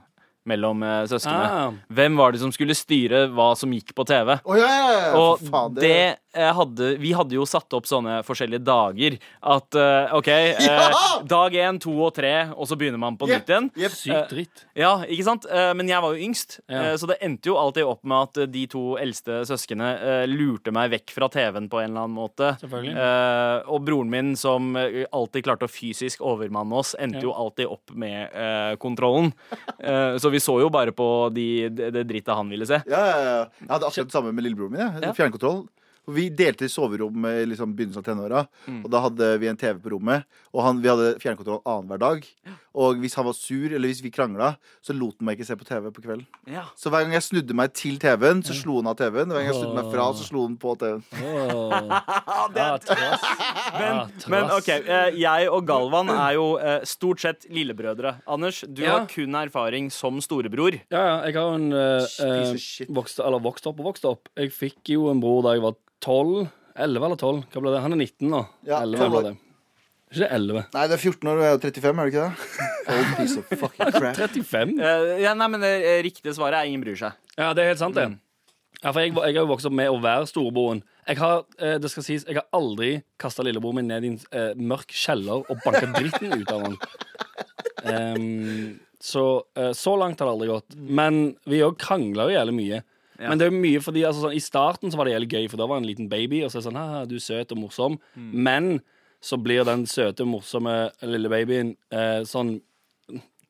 mellom 0.49 0.81
eh, 0.83 1.03
søsknene. 1.09 1.49
Ah. 1.51 1.73
Hvem 1.93 2.15
var 2.17 2.33
det 2.33 2.41
som 2.41 2.51
skulle 2.53 2.73
styre 2.77 3.27
hva 3.35 3.51
som 3.57 3.71
gikk 3.75 3.93
på 3.97 4.05
TV? 4.09 4.33
Oh, 4.43 4.57
ja, 4.57 4.67
ja, 4.67 4.91
ja, 4.95 5.11
Og 5.19 5.43
faen, 5.45 5.75
det 5.77 5.91
eh, 6.33 6.51
hadde 6.57 6.95
Vi 7.01 7.11
hadde 7.13 7.35
jo 7.37 7.45
satt 7.49 7.71
opp 7.77 7.85
sånne 7.89 8.21
forskjellige 8.25 8.63
dager. 8.65 9.17
At 9.41 9.77
uh, 9.77 10.15
OK, 10.17 10.29
Ja! 10.65 10.87
dag 11.27 11.53
én, 11.53 11.77
to 11.81 11.93
og 12.07 12.13
tre, 12.17 12.31
og 12.55 12.65
så 12.69 12.77
begynner 12.79 13.01
man 13.01 13.17
på 13.19 13.27
yep. 13.29 13.41
nytt 13.43 13.51
igjen. 13.53 13.69
Yep. 13.83 13.95
sykt 13.99 14.33
dritt. 14.33 14.63
Ja, 14.77 14.93
ikke 15.05 15.25
sant? 15.27 15.45
Men 15.77 15.89
jeg 15.91 16.01
var 16.01 16.15
jo 16.15 16.25
yngst, 16.25 16.57
Ja. 16.71 16.95
så 16.97 17.07
det 17.09 17.17
endte 17.23 17.51
jo 17.51 17.57
alltid 17.59 17.85
opp 17.87 18.01
med 18.07 18.29
at 18.31 18.51
de 18.53 18.63
to 18.71 18.81
eldste 19.01 19.41
søskene 19.47 19.89
eh, 19.99 20.23
lurte 20.31 20.73
meg 20.73 20.89
vekk 20.95 21.13
fra 21.13 21.27
TV-en 21.31 21.67
på 21.71 21.81
en 21.81 21.89
eller 21.91 22.05
annen 22.07 22.17
måte. 22.17 22.53
Selvfølgelig. 22.63 22.95
Eh, 22.97 23.69
Og 23.71 23.85
broren 23.85 24.09
min, 24.11 24.33
som 24.39 24.71
alltid 24.79 25.45
klarte 25.45 25.67
å 25.67 25.71
fysisk 25.71 26.23
overmanne 26.25 26.79
oss, 26.81 26.95
endte 26.97 27.21
Ja. 27.21 27.27
jo 27.29 27.35
alltid 27.37 27.69
opp 27.71 27.93
med 27.93 28.33
kontrollen. 28.81 29.31
Eh, 29.79 30.17
Så 30.31 30.35
vi 30.37 30.39
så 30.39 30.53
jo 30.63 30.69
bare 30.71 30.93
på 30.95 31.05
de, 31.35 31.45
det, 31.67 31.89
det 31.91 32.05
drittet 32.07 32.31
han 32.37 32.47
ville 32.47 32.63
se. 32.69 32.77
Ja, 32.87 33.01
ja, 33.09 33.17
ja. 33.25 33.39
Jeg 33.59 33.67
hadde 33.67 33.89
akkurat 33.89 34.07
det 34.07 34.15
samme 34.15 34.31
med 34.31 34.45
lillebroren 34.45 34.71
min. 34.71 34.79
Ja. 34.79 35.09
Ja. 35.09 35.13
Fjernkontroll. 35.17 35.65
Og 36.09 36.15
Vi 36.17 36.29
delte 36.33 36.65
soverom 36.71 37.25
i 37.29 37.45
liksom 37.45 37.75
begynnelsen 37.77 38.01
av 38.01 38.07
tenåra. 38.07 38.39
Og 38.83 38.87
da 38.91 39.01
hadde 39.05 39.27
vi 39.39 39.47
en 39.51 39.57
TV 39.59 39.77
på 39.83 39.91
rommet. 39.93 40.25
Og 40.51 40.63
han, 40.65 40.79
vi 40.81 40.89
hadde 40.89 41.11
fjernkontroll 41.21 41.61
annenhver 41.69 41.99
dag. 42.01 42.25
Og 42.73 42.97
hvis 43.03 43.13
han 43.19 43.25
var 43.27 43.35
sur, 43.37 43.67
eller 43.75 43.87
hvis 43.91 44.01
vi 44.03 44.09
krangla, 44.11 44.53
så 44.83 44.95
lot 44.97 45.17
han 45.19 45.27
meg 45.27 45.37
ikke 45.37 45.45
se 45.49 45.57
på 45.59 45.67
TV 45.67 45.89
på 45.93 46.01
kvelden. 46.03 46.25
Ja. 46.49 46.63
Så 46.79 46.89
hver 46.91 47.03
gang 47.05 47.13
jeg 47.17 47.25
snudde 47.27 47.55
meg 47.55 47.73
til 47.77 47.99
TV-en, 48.01 48.41
så 48.47 48.55
slo 48.57 48.79
han 48.79 48.89
av 48.91 48.97
TV-en. 48.99 49.29
Hver 49.29 49.43
gang 49.43 49.49
jeg 49.51 49.59
snudde 49.59 49.77
meg 49.77 49.91
fra, 49.93 50.07
så 50.17 50.25
slo 50.27 50.45
han 50.47 50.57
på 50.61 50.73
TV-en. 50.81 51.03
Det 52.55 52.63
er 52.65 52.81
trass. 52.83 53.27
Men, 53.77 53.93
ja, 54.01 54.31
men 54.33 54.49
OK, 54.57 54.69
eh, 54.73 55.19
jeg 55.21 55.47
og 55.53 55.67
Galvan 55.69 56.09
er 56.13 56.33
jo 56.37 56.47
eh, 56.59 56.81
stort 56.87 57.21
sett 57.23 57.45
lillebrødre. 57.51 58.17
Anders, 58.25 58.63
du 58.67 58.81
Ja. 58.83 58.97
har 58.97 59.07
kun 59.11 59.35
erfaring 59.37 59.91
som 59.93 60.19
storebror. 60.23 60.79
Ja, 60.91 61.01
ja, 61.05 61.15
jeg 61.29 61.35
har 61.37 61.55
en 61.55 61.71
eh, 61.71 62.09
eh, 62.25 62.87
vokst, 62.89 63.19
eller 63.23 63.39
vokst 63.43 63.67
opp 63.69 63.79
og 63.79 63.91
vokst 63.93 64.05
opp. 64.09 64.27
Jeg 64.37 64.51
fikk 64.55 64.95
jo 64.95 65.09
en 65.11 65.21
bror 65.23 65.43
da 65.45 65.55
jeg 65.55 65.63
var 65.67 65.77
12. 66.01 66.49
11 66.81 67.05
eller 67.07 67.19
12. 67.19 67.39
Hva 67.51 67.63
ble 67.63 67.73
det? 67.73 67.81
Han 67.83 67.95
er 67.95 68.01
19 68.03 68.31
nå. 68.31 68.41
Ja, 68.67 68.81
11 68.83 69.11
ble 69.13 69.23
det. 69.29 69.33
Ikke 70.11 70.27
11. 70.27 70.65
Nei, 70.73 70.87
det 70.91 70.95
er 70.97 71.03
14 71.07 71.29
år, 71.31 71.37
og 71.37 71.45
jeg 71.45 71.53
er 71.53 71.61
35, 71.63 72.01
er 72.01 72.09
det 72.09 72.11
ikke 72.11 72.23
det? 72.25 72.57
Old 72.91 73.11
piece 73.15 73.39
of 73.39 73.53
fucking 73.61 73.93
crap. 73.95 74.17
35? 74.25 74.73
Eh, 74.75 75.13
ja, 75.23 75.35
nei, 75.39 75.47
men 75.53 75.63
det 75.63 75.71
riktige 76.07 76.35
svaret 76.35 76.59
er 76.59 76.67
ingen 76.67 76.83
bryr 76.83 76.99
seg. 76.99 77.15
Ja, 77.37 77.53
det 77.55 77.63
er 77.63 77.71
helt 77.71 77.81
sant, 77.83 77.95
det. 77.95 78.09
Ja, 78.81 78.89
for 78.89 78.99
jeg, 79.03 79.13
jeg 79.13 79.37
har 79.37 79.43
jo 79.43 79.49
vokst 79.51 79.69
opp 79.69 79.75
med 79.77 79.91
å 79.93 79.99
være 80.01 80.25
storeboen 80.25 80.79
Jeg 81.05 81.19
har, 81.19 81.43
eh, 81.61 81.75
det 81.77 81.91
skal 81.93 82.05
sies, 82.05 82.23
jeg 82.25 82.39
har 82.39 82.47
aldri 82.57 82.95
kasta 83.21 83.45
lillebroren 83.45 83.77
min 83.77 83.91
ned 83.91 84.07
i 84.07 84.11
en 84.15 84.17
eh, 84.33 84.53
mørk 84.57 84.93
kjeller 84.95 85.45
og 85.45 85.61
banka 85.63 85.85
dritten 85.93 86.33
ut 86.41 86.53
av 86.53 86.65
han. 86.65 86.79
Um, 87.81 88.79
så, 89.01 89.43
eh, 89.57 89.71
så 89.77 89.95
langt 89.97 90.19
har 90.19 90.29
det 90.29 90.33
aldri 90.35 90.49
gått. 90.49 90.75
Men 90.77 91.21
vi 91.49 91.61
òg 91.65 91.77
krangler 91.81 92.29
jo 92.29 92.37
jævlig 92.37 92.57
mye. 92.57 92.81
Men 93.29 93.37
det 93.37 93.47
er 93.47 93.51
mye 93.55 93.81
fordi 93.83 94.01
altså, 94.07 94.21
sånn, 94.25 94.33
I 94.35 94.41
starten 94.43 94.91
så 94.91 94.97
var 94.97 95.05
det 95.05 95.13
jævlig 95.15 95.29
gøy, 95.35 95.49
for 95.51 95.57
da 95.61 95.67
var 95.67 95.77
han 95.79 95.83
en 95.85 95.89
liten 95.91 96.09
baby, 96.09 96.41
og 96.43 96.49
så 96.51 96.57
er 96.57 96.61
det 96.63 96.67
sånn 96.71 96.79
«Haha, 96.81 97.05
du 97.05 97.15
er 97.15 97.23
søt 97.25 97.51
og 97.51 97.57
morsom. 97.61 97.99
Men 98.17 98.81
så 99.21 99.37
blir 99.37 99.63
den 99.67 99.85
søte, 99.85 100.25
morsomme 100.25 100.89
lille 101.05 101.29
babyen 101.29 101.75
eh, 101.93 102.21
sånn 102.25 102.61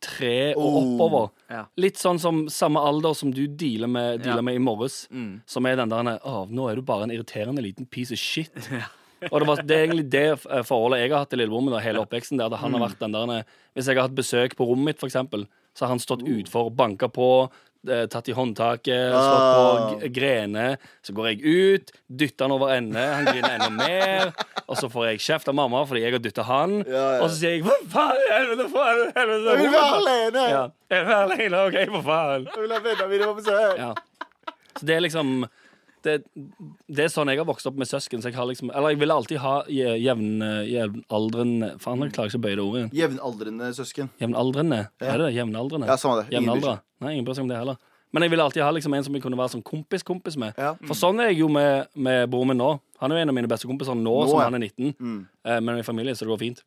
tre 0.02 0.54
og 0.58 0.64
Oh. 0.66 0.78
oppover. 0.82 1.30
Ja. 1.50 1.66
Litt 1.78 1.96
sånn 2.02 2.20
som 2.20 2.48
samme 2.50 2.82
alder 2.82 3.14
som 3.14 3.32
du 3.32 3.46
dealer 3.48 3.88
med, 3.88 4.22
dealer 4.24 4.38
Ja. 4.38 4.42
med 4.42 4.56
i 4.56 4.58
morges. 4.60 5.08
Mm. 5.12 5.42
Som 5.46 5.66
er 5.66 5.76
den 5.76 5.90
der 5.90 6.18
Å, 6.20 6.50
nå 6.50 6.70
er 6.72 6.76
du 6.76 6.82
bare 6.82 7.04
en 7.04 7.12
irriterende 7.12 7.62
liten 7.62 7.86
piece 7.86 8.12
of 8.12 8.18
shit. 8.18 8.50
Og 9.32 9.40
det, 9.40 9.48
var, 9.48 9.58
det 9.62 9.76
er 9.78 9.86
egentlig 9.88 10.10
det 10.10 10.26
eh, 10.50 10.64
forholdet 10.66 11.00
jeg 11.04 11.12
har 11.12 11.20
hatt 11.20 11.30
til 11.30 11.38
lillebroren 11.40 11.66
min 11.70 11.80
hele 11.80 12.00
oppveksten. 12.02 12.38
Der, 12.40 12.50
han 12.58 12.72
Mm. 12.72 12.80
har 12.80 12.90
vært 12.90 13.00
den 13.00 13.12
der 13.12 13.46
Hvis 13.76 13.86
jeg 13.86 13.96
har 13.96 14.08
hatt 14.08 14.16
besøk 14.16 14.56
på 14.58 14.66
rommet 14.66 14.86
mitt, 14.86 15.00
for 15.00 15.06
eksempel, 15.08 15.46
så 15.76 15.86
har 15.86 15.90
han 15.90 16.00
stått 16.00 16.24
utfor, 16.26 16.72
banka 16.76 17.08
på, 17.08 17.44
eh, 17.46 17.50
tatt 17.82 18.30
i 18.30 18.36
håndtaket, 18.38 19.14
slått 19.14 20.02
på 20.02 20.10
grener. 20.14 20.78
Så 21.02 21.16
går 21.18 21.32
jeg 21.32 21.42
ut, 21.42 21.94
dytter 22.08 22.46
han 22.46 22.56
over 22.56 22.74
ende, 22.76 23.02
han 23.02 23.26
griner 23.26 23.56
enda 23.58 23.70
mer. 23.74 24.34
Og 24.68 24.78
så 24.80 24.90
får 24.92 25.08
jeg 25.10 25.24
kjeft 25.26 25.50
av 25.52 25.58
mamma 25.58 25.82
fordi 25.90 26.04
jeg 26.06 26.16
har 26.16 26.24
dytta 26.24 26.46
han. 26.48 26.78
Ja, 26.86 27.06
ja. 27.18 27.24
Og 27.24 27.32
så 27.32 27.36
sier 27.40 27.58
jeg 27.58 27.66
'hva 27.66 27.78
faen 27.96 28.22
i 28.22 28.30
helvete, 28.32 28.70
faen, 28.72 29.02
helvete, 29.18 29.50
Jeg 29.50 29.64
vil 29.64 29.74
være 29.74 29.98
alene! 30.02 30.46
Ja, 30.52 30.64
jeg 30.92 31.00
vil 31.00 31.10
være 31.14 31.24
alene, 31.28 31.66
OK, 31.68 31.80
for 31.96 32.08
faen. 32.12 32.48
Jeg 32.52 32.62
vil 32.62 32.72
ha 32.72 32.80
vennene 32.86 33.10
mine 33.10 33.26
på 33.32 33.36
besøk. 33.42 33.78
Ja. 33.78 33.94
Så 34.78 34.86
det 34.88 34.96
er 34.96 35.02
liksom 35.04 35.46
det, 36.08 36.16
det 36.92 37.06
er 37.06 37.12
sånn 37.14 37.32
jeg 37.32 37.42
har 37.42 37.48
vokst 37.50 37.70
opp 37.70 37.78
med 37.80 37.90
søsken. 37.90 38.24
Så 38.24 38.32
jeg 38.32 38.38
har 38.38 38.50
liksom, 38.50 38.72
eller 38.74 38.96
jeg 38.96 39.02
vil 39.04 39.14
alltid 39.14 39.42
ha 39.44 39.54
jevn, 39.72 40.42
jevnaldrende 40.70 41.76
Faen, 41.84 42.04
jeg 42.06 42.16
klarer 42.16 42.34
ikke 42.34 42.42
å 42.42 42.46
bøye 42.48 42.58
det 42.58 42.66
ordet. 42.66 42.84
Jevnaldrende 42.98 43.72
søsken. 43.78 44.12
Jevnaldrende? 44.22 44.84
Ja. 45.02 45.14
Er 45.14 45.22
det 45.22 45.30
det? 45.30 45.38
Jevnaldrende? 45.40 45.90
Ja, 45.92 45.98
samme 46.02 46.22
det. 46.24 46.36
Jevnaldra? 46.36 46.80
Nei, 47.02 47.16
ingen 47.16 47.28
bryr 47.28 47.40
seg 47.40 47.48
om 47.48 47.54
det 47.54 47.62
heller. 47.62 47.80
Men 48.12 48.26
jeg 48.26 48.34
vil 48.34 48.44
alltid 48.44 48.64
ha 48.64 48.72
liksom 48.76 48.94
en 48.94 49.06
som 49.06 49.16
jeg 49.16 49.24
kunne 49.24 49.40
være 49.40 49.54
sånn 49.54 49.64
kompis-kompis 49.64 50.36
med. 50.40 50.58
Ja. 50.60 50.74
For 50.88 51.00
sånn 51.00 51.22
er 51.24 51.32
jeg 51.32 51.42
jo 51.46 51.48
med, 51.52 51.88
med 51.96 52.26
broren 52.32 52.52
min 52.52 52.60
nå. 52.60 52.74
Han 53.02 53.14
er 53.14 53.18
jo 53.18 53.26
en 53.26 53.32
av 53.32 53.38
mine 53.38 53.50
beste 53.50 53.70
kompiser 53.70 53.96
nå, 53.98 54.04
Nå, 54.04 54.26
som 54.30 54.42
han 54.44 54.58
er 54.58 54.66
19. 54.68 54.92
Mm. 55.00 55.22
Eh, 55.48 55.62
men 55.64 55.80
i 55.80 55.86
familie, 55.86 56.14
så 56.14 56.28
det 56.28 56.34
går 56.34 56.42
fint. 56.42 56.60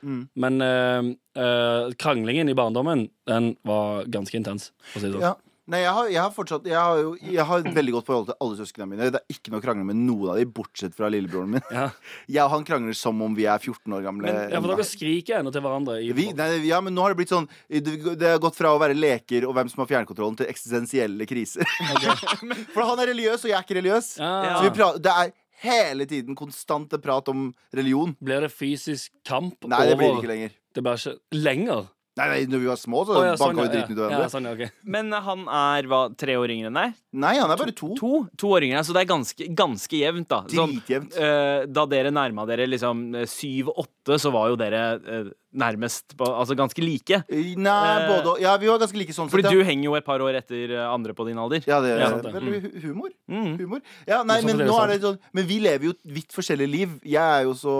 Mm. 0.00 0.22
Men 0.42 0.64
eh, 0.64 1.10
eh, 1.44 1.90
kranglingen 2.00 2.48
i 2.50 2.56
barndommen, 2.58 3.04
den 3.28 3.52
var 3.68 4.08
ganske 4.10 4.40
intens. 4.40 4.72
For 4.88 4.98
å 4.98 5.04
si 5.04 5.10
det 5.10 5.18
sånn. 5.18 5.26
Ja. 5.28 5.36
Nei, 5.68 5.82
jeg 5.82 5.92
har, 5.92 6.06
jeg 6.08 6.20
har 6.22 6.32
fortsatt 6.32 6.66
Jeg 6.68 6.78
har 6.78 7.00
jo 7.02 7.10
jeg 7.20 7.44
har 7.44 7.60
et 7.60 7.74
veldig 7.76 7.92
godt 7.98 8.06
forhold 8.08 8.28
til 8.30 8.36
alle 8.44 8.56
søsknene 8.56 8.88
mine. 8.88 9.08
Det 9.12 9.20
er 9.20 9.34
ikke 9.34 9.52
noe 9.52 9.60
å 9.60 9.64
krangle 9.64 9.84
med 9.88 9.98
noen 10.00 10.32
av 10.32 10.38
dem, 10.40 10.52
bortsett 10.54 10.94
fra 10.96 11.10
lillebroren 11.12 11.50
min. 11.56 11.64
Ja. 11.74 11.88
Jeg 12.38 12.44
og 12.44 12.52
han 12.54 12.64
krangler 12.68 12.96
som 12.96 13.20
om 13.24 13.34
vi 13.36 13.44
er 13.50 13.60
14 13.60 13.96
år 13.98 14.06
gamle. 14.06 14.28
Men, 14.28 14.54
ja, 14.54 14.60
for 14.62 14.72
dere 14.72 14.86
skriker 14.88 15.40
ennå 15.40 15.52
til 15.52 15.64
hverandre. 15.64 15.98
I, 16.04 16.12
vi, 16.16 16.28
nei, 16.36 16.48
ja, 16.68 16.78
men 16.84 16.96
nå 16.96 17.04
har 17.04 17.12
det 17.12 17.20
blitt 17.20 17.32
sånn 17.32 17.48
Det, 17.68 17.98
har 18.22 18.40
gått 18.42 18.56
fra 18.56 18.72
å 18.74 18.80
være 18.80 18.96
leker 18.96 19.44
og 19.48 19.52
hvem 19.58 19.72
som 19.72 19.84
har 19.84 19.90
fjernkontrollen, 19.92 20.38
til 20.40 20.48
eksistensielle 20.48 21.28
kriser. 21.28 21.68
For 22.74 22.84
han 22.84 23.04
er 23.04 23.12
religiøs, 23.12 23.44
og 23.44 23.52
jeg 23.52 23.58
er 23.58 23.66
ikke 23.66 23.78
religiøs. 23.80 24.10
Ja. 24.22 24.56
Så 24.56 24.64
vi 24.64 24.72
prater, 24.78 25.04
det 25.04 25.14
er 25.14 25.36
hele 25.68 26.08
tiden 26.08 26.38
konstante 26.38 27.00
prat 27.02 27.28
om 27.28 27.50
religion. 27.74 28.16
Blir 28.24 28.46
det 28.46 28.52
fysisk 28.54 29.12
kamp 29.26 29.68
Nei, 29.68 29.84
det 29.90 30.00
blir 30.00 30.14
det 30.14 30.22
ikke 30.22 30.32
lenger. 30.32 30.58
Det 30.74 30.84
blir 30.86 31.00
ikke 31.02 31.44
lenger? 31.44 31.88
Nei, 32.18 32.26
nei, 32.32 32.38
når 32.50 32.62
vi 32.64 32.70
var 32.70 32.80
små, 32.80 33.04
så 33.08 33.16
oh, 33.16 33.24
ja, 33.26 33.36
sånn, 33.38 33.54
banka 33.56 33.68
vi 33.68 33.74
dritten 33.76 33.94
ut 33.94 33.98
av 33.98 34.04
ja. 34.04 34.08
hverandre. 34.08 34.26
Ja, 34.26 34.32
sånn, 34.34 34.50
okay. 34.52 34.70
Men 34.96 35.12
han 35.28 35.46
er 35.62 35.90
hva, 35.90 36.00
tre 36.18 36.36
år 36.40 36.54
yngre 36.54 36.72
enn 36.72 36.80
deg? 36.82 36.98
Nei, 37.24 37.34
han 37.38 37.50
er 37.54 37.60
bare 37.62 37.74
to. 37.78 37.92
To, 37.98 38.12
to 38.38 38.52
år 38.58 38.66
yngre, 38.68 38.84
så 38.84 38.96
det 38.96 39.04
er 39.06 39.10
ganske, 39.14 39.50
ganske 39.62 40.02
jevnt, 40.02 40.28
da. 40.30 40.42
Sånn, 40.52 40.76
Dritjevnt. 40.82 41.16
eh, 41.16 41.66
da 41.70 41.86
dere 41.88 42.12
nærma 42.14 42.44
dere 42.50 42.66
liksom 42.68 43.06
syv-åtte, 43.28 44.18
så 44.20 44.32
var 44.34 44.50
jo 44.52 44.58
dere 44.60 44.82
eh, 44.98 45.30
nærmest 45.58 46.12
på, 46.18 46.26
Altså 46.28 46.54
ganske 46.58 46.82
like. 46.84 47.22
Nei, 47.28 47.76
Eh, 47.88 48.08
både. 48.10 48.40
Ja, 48.42 48.56
vi 48.60 48.68
var 48.68 48.78
ganske 48.82 48.98
like 49.00 49.14
sånn 49.16 49.30
Fordi 49.32 49.48
du 49.48 49.62
henger 49.64 49.84
jo 49.88 49.94
et 49.96 50.04
par 50.04 50.20
år 50.20 50.36
etter 50.42 50.74
eh, 50.76 50.84
andre 50.92 51.14
på 51.16 51.24
din 51.28 51.38
alder. 51.40 51.62
Ja, 51.66 51.80
det 51.80 51.94
Ja, 51.94 52.10
er 52.10 52.18
sant 52.18 52.28
det. 52.28 52.42
mm. 52.42 52.82
humor. 52.84 53.10
Mm. 53.28 53.56
humor. 53.58 53.80
Ja, 54.06 54.22
nei, 54.28 54.40
Sånn 54.42 54.56
men 54.56 54.66
nå 54.68 54.76
er 54.82 54.92
det 54.92 55.00
sånn 55.02 55.18
Men 55.32 55.46
vi 55.48 55.58
lever 55.64 55.84
jo 55.90 55.94
vidt 56.04 56.32
forskjellig 56.36 56.68
liv. 56.68 56.88
Jeg 57.02 57.22
er 57.22 57.44
jo 57.48 57.54
så 57.56 57.74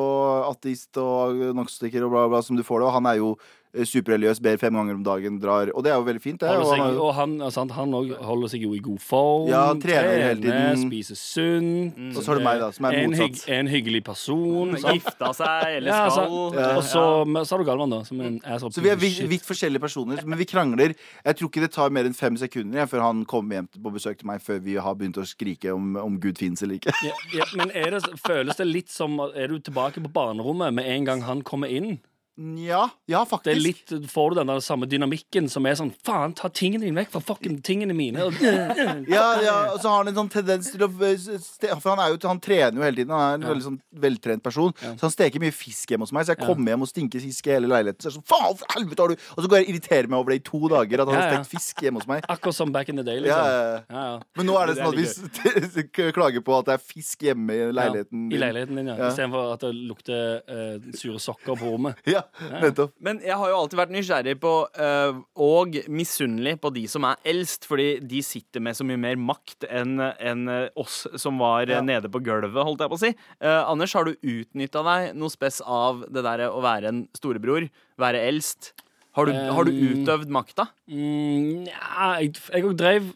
ateist 0.49 0.97
og 0.97 1.37
agnostiker 1.53 2.05
og 2.05 2.11
bla, 2.17 2.27
bla, 2.33 2.43
som 2.43 2.57
du 2.57 2.65
får 2.65 2.81
det, 2.81 2.89
og 2.89 2.93
han 2.97 3.07
er 3.07 3.17
jo 3.21 3.31
eh, 3.37 3.58
superreligiøs, 3.75 4.41
ber 4.43 4.57
fem 4.61 4.75
ganger 4.79 4.97
om 4.97 5.03
dagen, 5.05 5.39
drar 5.43 5.71
Og 5.75 5.85
det 5.85 5.93
er 5.93 5.99
jo 5.99 6.07
veldig 6.07 6.23
fint, 6.23 6.41
det. 6.41 6.49
Holder 6.49 6.71
seg, 6.71 6.83
han, 6.83 6.99
og 7.05 7.11
han, 7.15 7.35
sant, 7.55 7.75
han 7.77 7.95
også 7.95 8.19
holder 8.29 8.53
seg 8.55 8.65
jo 8.65 8.73
i 8.77 8.81
god 8.83 9.01
form. 9.05 9.49
Ja, 9.51 9.63
trener 9.79 10.23
hele 10.25 10.41
tiden. 10.43 10.85
Spiser 10.89 11.19
sunt. 11.21 11.99
og 12.17 12.23
så 12.23 12.33
har 12.33 12.41
du 12.41 12.47
meg, 12.47 12.63
da, 12.63 12.71
som 12.75 12.89
er 12.89 12.99
en, 13.03 13.13
motsatt. 13.13 13.45
en 13.59 13.71
hyggelig 13.71 14.03
person. 14.07 14.75
Gifta 14.79 15.33
seg 15.37 15.69
eller 15.79 15.93
Ja, 15.93 16.01
skal. 16.11 16.37
Ja. 16.59 16.71
Og 16.79 16.83
så, 16.87 17.05
så 17.45 17.55
har 17.57 17.63
du 17.65 17.69
Galvan, 17.69 17.95
da. 17.95 18.03
Som 18.09 18.23
en 18.25 18.41
asshole 18.45 18.75
Så 18.75 18.85
vi 18.85 18.93
er 18.93 19.01
vidt, 19.01 19.21
vidt 19.31 19.47
forskjellige 19.47 19.85
personer, 19.85 20.25
men 20.25 20.41
vi 20.41 20.49
krangler. 20.49 20.97
Jeg 21.25 21.39
tror 21.39 21.53
ikke 21.53 21.65
det 21.67 21.73
tar 21.77 21.95
mer 21.95 22.09
enn 22.09 22.17
fem 22.17 22.39
sekunder 22.41 22.83
jeg, 22.83 22.93
før 22.93 23.07
han 23.09 23.25
kommer 23.29 23.61
hjem 23.61 23.71
på 23.77 23.95
besøk 23.95 24.21
til 24.21 24.31
meg, 24.31 24.43
før 24.45 24.63
vi 24.65 24.79
har 24.81 24.97
begynt 24.99 25.21
å 25.21 25.27
skrike 25.29 25.75
om, 25.75 25.97
om 26.01 26.19
Gud 26.23 26.41
fins 26.41 26.65
eller 26.65 26.79
ikke. 26.81 26.95
ja, 27.05 27.15
ja, 27.37 27.49
men 27.59 27.73
er 27.77 27.97
det, 27.97 28.05
føles 28.25 28.59
det 28.59 28.69
litt 28.69 28.93
som 28.93 29.19
Er 29.35 29.51
du 29.51 29.59
tilbake 29.63 30.03
på 30.03 30.11
barnerommet 30.13 30.75
med 30.75 30.89
en 30.89 31.07
gang 31.09 31.25
han 31.27 31.43
kommer 31.47 31.71
inn? 31.71 31.99
Ja, 32.39 33.25
faktisk. 33.27 33.45
Det 33.45 33.53
er 33.57 33.61
litt, 33.61 34.11
Får 34.13 34.31
du 34.31 34.37
den 34.39 34.47
der 34.47 34.61
samme 34.63 34.87
dynamikken 34.87 35.49
som 35.51 35.67
er 35.67 35.75
sånn 35.75 35.91
Faen, 36.07 36.35
ta 36.39 36.47
tingene 36.55 36.85
dine 36.87 37.01
vekk 37.01 37.11
fra 37.17 37.21
fucking 37.33 37.57
tingene 37.67 37.97
mine. 37.99 38.29
Ja, 39.09 39.25
ja, 39.43 39.55
og 39.73 39.81
så 39.83 39.89
har 39.91 40.03
han 40.05 40.11
en 40.13 40.15
sånn 40.21 40.31
tendens 40.31 40.69
til 40.71 40.85
å 40.85 40.89
For 40.93 41.89
han, 41.91 42.03
er 42.05 42.13
jo, 42.15 42.19
han 42.29 42.39
trener 42.43 42.79
jo 42.79 42.85
hele 42.87 43.01
tiden. 43.01 43.11
Han 43.15 43.25
er 43.25 43.35
en 43.41 43.43
Ja. 43.43 43.51
veldig 43.55 43.65
sånn 43.67 43.79
veltrent 44.05 44.43
person. 44.45 44.73
Ja. 44.83 44.93
Så 45.01 45.09
han 45.09 45.15
steker 45.15 45.43
mye 45.43 45.55
fisk 45.55 45.91
hjemme 45.91 46.07
hos 46.07 46.13
meg. 46.15 46.27
Så 46.29 46.35
jeg 46.37 46.41
Ja. 46.43 46.47
kommer 46.47 46.71
hjem 46.73 46.83
og 46.87 46.89
stinker 46.93 47.21
fisk 47.25 47.47
i 47.49 47.51
hele 47.57 47.67
leiligheten. 47.73 47.99
Så 48.03 48.07
er 48.07 48.13
det 48.13 48.19
sånn, 48.21 48.29
faen, 48.31 48.57
for 48.59 48.67
helvete 48.77 49.01
har 49.03 49.09
du 49.09 49.17
Og 49.19 49.43
så 49.45 49.49
går 49.51 49.59
jeg 49.59 49.67
og 49.67 49.73
irriterer 49.75 50.09
meg 50.09 50.19
over 50.21 50.31
det 50.31 50.39
i 50.39 50.45
to 50.51 50.61
dager, 50.69 51.01
at 51.03 51.09
han 51.09 51.15
Ja, 51.19 51.21
har 51.21 51.45
stekt 51.45 51.51
fisk 51.59 51.83
hjemme 51.83 51.99
hos 52.03 52.07
meg. 52.07 52.23
akkurat 52.29 52.55
som 52.55 52.71
back 52.73 52.89
in 52.89 52.97
the 52.97 53.03
day, 53.03 53.19
liksom. 53.19 53.35
ja, 53.35 53.51
ja. 53.51 53.83
Ja, 53.91 54.05
ja. 54.15 54.21
Men 54.37 54.47
nå 54.47 54.55
er 54.63 54.67
det 54.67 54.75
Det 54.77 54.83
er 54.83 54.87
sånn 54.87 55.67
at 55.67 55.75
vi 55.75 56.13
klager 56.19 56.41
på 56.45 56.59
at 56.59 56.67
det 56.67 56.75
er 56.75 56.79
fisk 56.79 57.19
hjemme 57.27 57.51
i 57.51 57.73
leiligheten. 57.73 58.31
Ja, 58.31 58.37
I 58.37 58.41
leiligheten 58.41 58.77
din, 58.77 58.87
ja. 58.87 58.97
Ja. 58.97 59.11
Istedenfor 59.11 59.53
at 59.55 59.61
det 59.61 59.75
lukter 59.75 60.43
uh, 60.47 60.93
sure 60.95 61.19
sokker 61.19 61.57
på 61.59 61.73
rommet. 61.75 61.97
Ja, 62.07 62.23
nettopp. 62.63 62.93
Men 63.05 63.21
jeg 63.25 63.37
har 63.41 63.51
jo 63.53 63.59
alltid 63.61 63.79
vært 63.81 63.93
nysgjerrig 63.95 64.35
på 64.43 64.53
eh, 64.79 65.21
og 65.49 65.79
misunnelig 65.93 66.57
på 66.63 66.73
de 66.75 66.85
som 66.91 67.07
er 67.09 67.17
eldst, 67.29 67.67
fordi 67.71 67.89
de 68.09 68.23
sitter 68.27 68.63
med 68.65 68.79
så 68.79 68.87
mye 68.89 69.01
mer 69.01 69.17
makt 69.21 69.67
enn 69.69 69.97
enn, 70.01 70.45
eh, 70.53 70.69
oss 70.79 71.07
som 71.21 71.39
var 71.43 71.67
eh, 71.69 71.77
Ja. 71.79 71.85
nede 71.85 72.11
på 72.13 72.23
gulvet, 72.25 72.59
holdt 72.59 72.81
jeg 72.85 72.93
på 72.93 72.99
å 72.99 73.03
si. 73.05 73.13
Eh, 73.41 73.63
Anders, 73.69 73.95
har 73.99 74.05
du 74.09 74.15
utnytta 74.23 74.83
deg 74.87 75.15
noe 75.19 75.33
spes 75.33 75.61
av 75.65 76.05
det 76.09 76.23
derre 76.27 76.51
å 76.53 76.61
være 76.65 76.93
en 76.93 77.05
storebror, 77.19 77.69
være 77.99 78.27
eldst? 78.29 78.73
Har 79.19 79.27
du, 79.27 79.33
har 79.35 79.65
du 79.67 79.73
Um, 79.73 80.05
utøvd 80.05 80.29
makta? 80.31 80.69
Mm, 80.87 81.65
ja, 81.67 82.11
jeg, 82.21 82.37
jeg 82.55 82.77
drev 82.79 83.09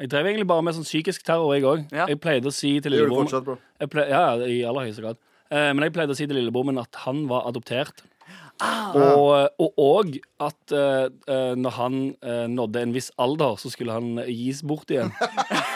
Jeg 0.00 0.10
drev 0.10 0.26
egentlig 0.26 0.46
bare 0.50 0.64
med 0.66 0.74
sånn 0.74 0.84
psykisk 0.84 1.22
terror, 1.24 1.52
jeg 1.54 1.62
òg. 1.64 1.84
Ja. 1.94 2.08
Jeg 2.10 2.18
pleide 2.20 2.50
å 2.50 2.52
si 2.52 2.74
til 2.84 2.96
ple, 3.88 4.02
Ja, 4.10 4.34
ja, 4.34 4.48
i 4.48 4.58
aller 4.66 4.88
høyeste 4.88 5.04
grad. 5.04 5.20
Eh, 5.50 5.70
men 5.72 5.84
jeg 5.86 5.94
pleide 5.94 6.12
å 6.12 6.18
si 6.18 6.26
til 6.26 6.36
lillebroren 6.36 6.72
min 6.72 6.82
at 6.82 6.98
han 7.06 7.22
var 7.30 7.46
adoptert. 7.48 8.02
Og, 8.96 9.50
og, 9.60 9.72
og 9.76 10.14
at 10.40 10.72
eh, 10.72 11.54
når 11.58 11.74
han 11.76 11.98
eh, 12.24 12.46
nådde 12.48 12.82
en 12.86 12.94
viss 12.96 13.10
alder, 13.20 13.58
så 13.60 13.72
skulle 13.72 13.92
han 13.92 14.22
gis 14.28 14.62
bort 14.66 14.90
igjen. 14.92 15.12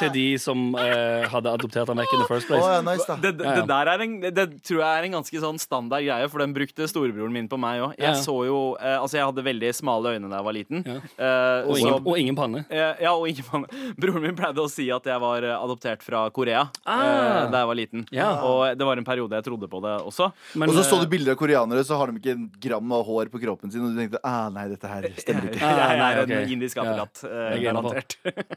til 0.00 0.10
de 0.14 0.24
som 0.40 0.74
eh, 0.80 1.26
hadde 1.30 1.52
adoptert 1.52 1.88
ham 1.90 1.98
vekk 2.00 2.14
in 2.16 2.22
the 2.22 2.28
first 2.28 2.46
place. 2.48 2.60
place. 2.62 2.76
ja, 2.76 2.80
nice, 2.86 3.06
da. 3.08 3.16
Det, 3.20 3.32
det, 3.38 3.54
det 3.60 3.66
der 3.70 3.90
er 3.94 4.04
en, 4.06 4.14
det, 4.22 4.32
det 4.36 4.46
tror 4.66 4.80
jeg 4.82 5.00
er 5.02 5.08
en 5.08 5.16
ganske 5.18 5.42
sånn 5.42 5.58
standard 5.62 6.04
greie, 6.06 6.28
for 6.32 6.42
den 6.44 6.54
brukte 6.56 6.88
storebroren 6.90 7.32
min 7.34 7.48
på 7.50 7.58
meg 7.60 7.80
òg. 7.84 7.94
Jeg 7.98 8.08
Ja, 8.10 8.14
ja. 8.16 8.22
så 8.24 8.34
jo 8.46 8.58
eh, 8.80 8.96
Altså, 9.00 9.18
jeg 9.20 9.26
hadde 9.28 9.44
veldig 9.46 9.70
smale 9.76 10.14
øyne 10.16 10.30
da 10.30 10.40
jeg 10.40 10.46
var 10.48 10.56
liten. 10.56 10.84
Ja. 10.86 10.96
Eh, 11.16 11.68
Og 11.68 11.76
så- 11.76 11.80
ingen, 11.84 12.06
og 12.06 12.18
ingen 12.18 12.36
panne. 12.38 12.64
Eh, 12.70 12.94
Ja, 13.04 13.12
og 13.14 13.28
ingen 13.28 13.44
panne. 13.44 13.66
Broren 14.00 14.22
min 14.22 14.36
pleide 14.36 14.60
å 14.64 14.68
si 14.70 14.88
at 14.90 15.04
jeg 15.08 15.20
var 15.22 15.42
eh, 15.46 15.56
adoptert 15.56 16.02
fra 16.06 16.24
Korea 16.30 16.66
Ah. 16.86 17.00
eh, 17.04 17.50
da 17.52 17.62
jeg 17.64 17.70
var 17.72 17.78
liten. 17.78 18.06
Ja. 18.14 18.30
Og 18.46 18.76
det 18.78 18.86
var 18.86 18.96
en 19.00 19.04
periode 19.06 19.36
jeg 19.38 19.44
trodde 19.46 19.68
på 19.70 19.80
det 19.84 19.94
også. 20.06 20.30
Men, 20.54 20.68
Og 20.70 20.76
så 20.76 20.84
så 20.90 21.00
du 21.02 21.06
bilder 21.10 21.32
av 21.36 21.38
koreanere, 21.40 21.84
så 21.86 21.96
har 22.00 22.10
de 22.10 22.18
ikke 22.20 22.32
en 22.36 22.48
gram 22.60 22.92
av 22.96 23.04
hår 23.06 23.30
på 23.32 23.40
kroppen 23.42 23.70
sin, 23.72 23.84
og 23.84 23.94
du 23.94 24.00
tenkte 24.00 24.20
ah, 24.24 24.48
nei, 24.52 24.66
dette 24.72 24.88
her 24.90 25.06
stemmer 25.20 25.46
ikke. 25.50 25.62
Ah, 25.62 25.94
nei, 25.96 26.10
er 26.14 26.22
ok. 26.24 26.30
en 26.40 26.54
indisk 26.56 26.80
apekatt, 26.82 27.22
Ja. 27.24 27.46
Er 27.50 27.58
garantert. 27.62 28.16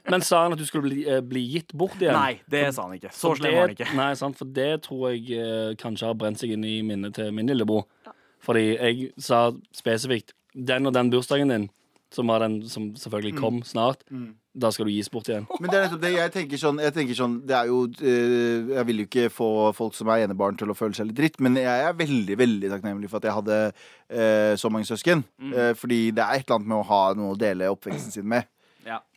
Men 0.10 0.22
sa 0.26 0.44
han 0.46 0.54
at 0.56 0.60
du 0.62 0.66
skulle 0.68 0.86
bli, 0.88 0.93
eh, 1.02 1.22
bli 1.26 1.44
gitt 1.56 1.74
bort 1.74 1.98
igjen? 2.02 2.16
Nei, 2.16 2.40
det 2.50 2.66
sa 2.76 2.88
han 2.88 2.98
ikke. 2.98 3.14
Så 3.16 3.34
slem 3.40 3.56
var 3.58 3.68
han 3.68 3.76
ikke. 3.76 3.90
Nei, 3.98 4.10
sant, 4.20 4.40
for 4.40 4.50
det 4.60 4.70
tror 4.88 5.14
jeg 5.14 5.40
eh, 5.40 5.74
kanskje 5.80 6.10
har 6.10 6.18
brent 6.20 6.42
seg 6.42 6.56
inn 6.56 6.66
i 6.68 6.80
minnet 6.86 7.16
til 7.18 7.34
min 7.36 7.50
lillebror. 7.50 7.88
Fordi 8.44 8.66
jeg 8.74 9.12
sa 9.22 9.48
spesifikt 9.76 10.36
den 10.54 10.90
og 10.90 10.94
den 10.96 11.10
bursdagen 11.14 11.52
din, 11.54 11.70
som 12.14 12.30
var 12.30 12.44
den 12.44 12.60
som 12.70 12.92
selvfølgelig 13.00 13.40
kom 13.40 13.62
snart, 13.66 14.04
da 14.54 14.70
skal 14.70 14.86
du 14.86 14.92
gis 14.94 15.10
bort 15.10 15.30
igjen. 15.32 15.48
Men 15.58 15.72
det 15.72 15.78
er 15.78 15.86
nettopp 15.88 16.02
det. 16.04 16.12
Jeg 16.14 16.34
tenker 16.36 16.60
sånn, 16.62 16.82
jeg 16.84 16.94
tenker 16.94 17.18
sånn 17.18 17.40
Det 17.50 17.56
er 17.58 17.72
jo 17.72 17.80
eh, 18.06 18.68
Jeg 18.76 18.86
vil 18.86 19.02
jo 19.02 19.06
ikke 19.08 19.32
få 19.34 19.48
folk 19.74 19.96
som 19.98 20.12
er 20.14 20.28
enebarn 20.28 20.60
til 20.60 20.70
å 20.70 20.76
føle 20.78 20.94
seg 20.94 21.10
litt 21.10 21.18
dritt, 21.18 21.40
men 21.42 21.58
jeg 21.58 21.88
er 21.88 21.96
veldig 21.98 22.38
veldig 22.38 22.70
takknemlig 22.76 23.10
for 23.10 23.18
at 23.18 23.30
jeg 23.30 23.38
hadde 23.40 23.58
eh, 23.66 24.54
så 24.62 24.70
mange 24.70 24.86
søsken. 24.90 25.26
Eh, 25.50 25.72
fordi 25.80 26.04
det 26.14 26.22
er 26.22 26.38
et 26.38 26.46
eller 26.46 26.60
annet 26.60 26.70
med 26.70 26.84
å 26.84 26.88
ha 26.92 27.02
noe 27.18 27.34
å 27.34 27.40
dele 27.40 27.72
oppveksten 27.74 28.14
sin 28.14 28.30
med. 28.30 28.46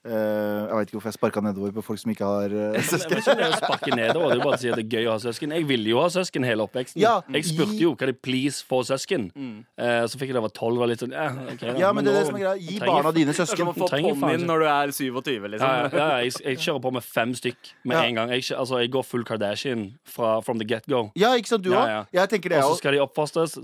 Eh, 0.07 0.67
Jeg 0.67 0.77
vet 0.79 0.87
ikke 0.91 0.97
hvorfor 1.01 1.11
jeg 1.11 1.17
sparka 1.17 1.41
nedover 1.43 1.73
på 1.75 1.83
folk 1.83 1.99
som 1.99 2.11
ikke 2.13 2.27
har 2.29 2.53
eh, 2.55 2.77
Jeg 2.77 2.85
søsken. 2.93 3.17
om 3.19 3.39
det 3.41 3.47
er 3.47 3.57
sparke 3.59 3.91
nedover. 3.97 4.29
Det 4.31 4.37
er 4.37 4.39
jo 4.39 4.45
bare 4.47 4.57
å 4.57 4.61
si 4.63 4.69
at 4.71 4.77
det 4.79 4.85
er 4.87 4.93
gøy 5.01 5.09
å 5.09 5.15
ha 5.17 5.19
søsken. 5.25 5.55
Jeg 5.57 5.67
ville 5.67 5.89
jo 5.91 5.99
ha 6.01 6.09
søsken 6.15 6.47
hele 6.47 6.63
oppveksten. 6.67 7.01
Ja, 7.03 7.15
jeg 7.35 7.45
spurte 7.49 7.77
jo 7.81 7.91
hva 7.99 8.07
de 8.11 8.15
please 8.15 8.63
få 8.67 8.83
søsken. 8.87 9.27
Eh, 9.35 10.05
så 10.07 10.15
fikk 10.21 10.31
jeg 10.31 10.37
da 10.37 10.41
jeg 10.41 10.47
var 10.47 10.55
tolv 10.55 10.85
og 10.87 10.91
litt 10.93 11.03
sånn 11.03 11.15
ja, 11.17 11.27
okay, 11.53 11.73
da, 11.73 11.79
Ja, 11.83 11.93
men 11.97 12.07
det 12.07 12.13
er 12.15 12.21
det 12.21 12.27
som 12.31 12.39
er 12.39 12.45
greia. 12.45 12.55
Gi 12.71 12.79
barna 12.85 13.13
dine 13.17 13.35
søsken. 13.37 13.67
å 13.73 13.75
få 13.77 13.89
trenger 13.91 14.15
faen 14.15 14.21
ponnien 14.37 14.47
når 14.47 14.63
du 14.63 14.67
er 14.71 14.95
27, 14.95 15.49
liksom. 15.57 15.67
Ja, 15.67 15.89
ja, 15.91 15.91
ja, 15.97 16.19
jeg, 16.23 16.33
jeg 16.45 16.63
kjører 16.67 16.83
på 16.87 16.93
med 16.99 17.03
fem 17.09 17.35
stykk 17.35 17.73
med 17.85 17.97
Ja. 17.97 18.03
en 18.07 18.15
gang. 18.23 18.31
Jeg, 18.37 18.47
altså, 18.57 18.79
jeg 18.83 18.91
går 18.95 19.05
full 19.05 19.25
Kardashian 19.25 19.87
fra 20.07 20.41
from 20.41 20.59
the 20.63 20.65
get-go. 20.69 21.11
Ja, 21.17 21.35
ikke 21.35 21.49
sant, 21.55 21.65
du 21.67 21.73
òg? 21.75 21.87
ja. 21.89 22.05
Jeg 22.13 22.29
tenker 22.37 22.51
det, 22.55 22.63
Og 22.65 22.77
så 22.77 22.79
skal 22.85 22.93
de 22.95 23.03
oppfostres 23.03 23.59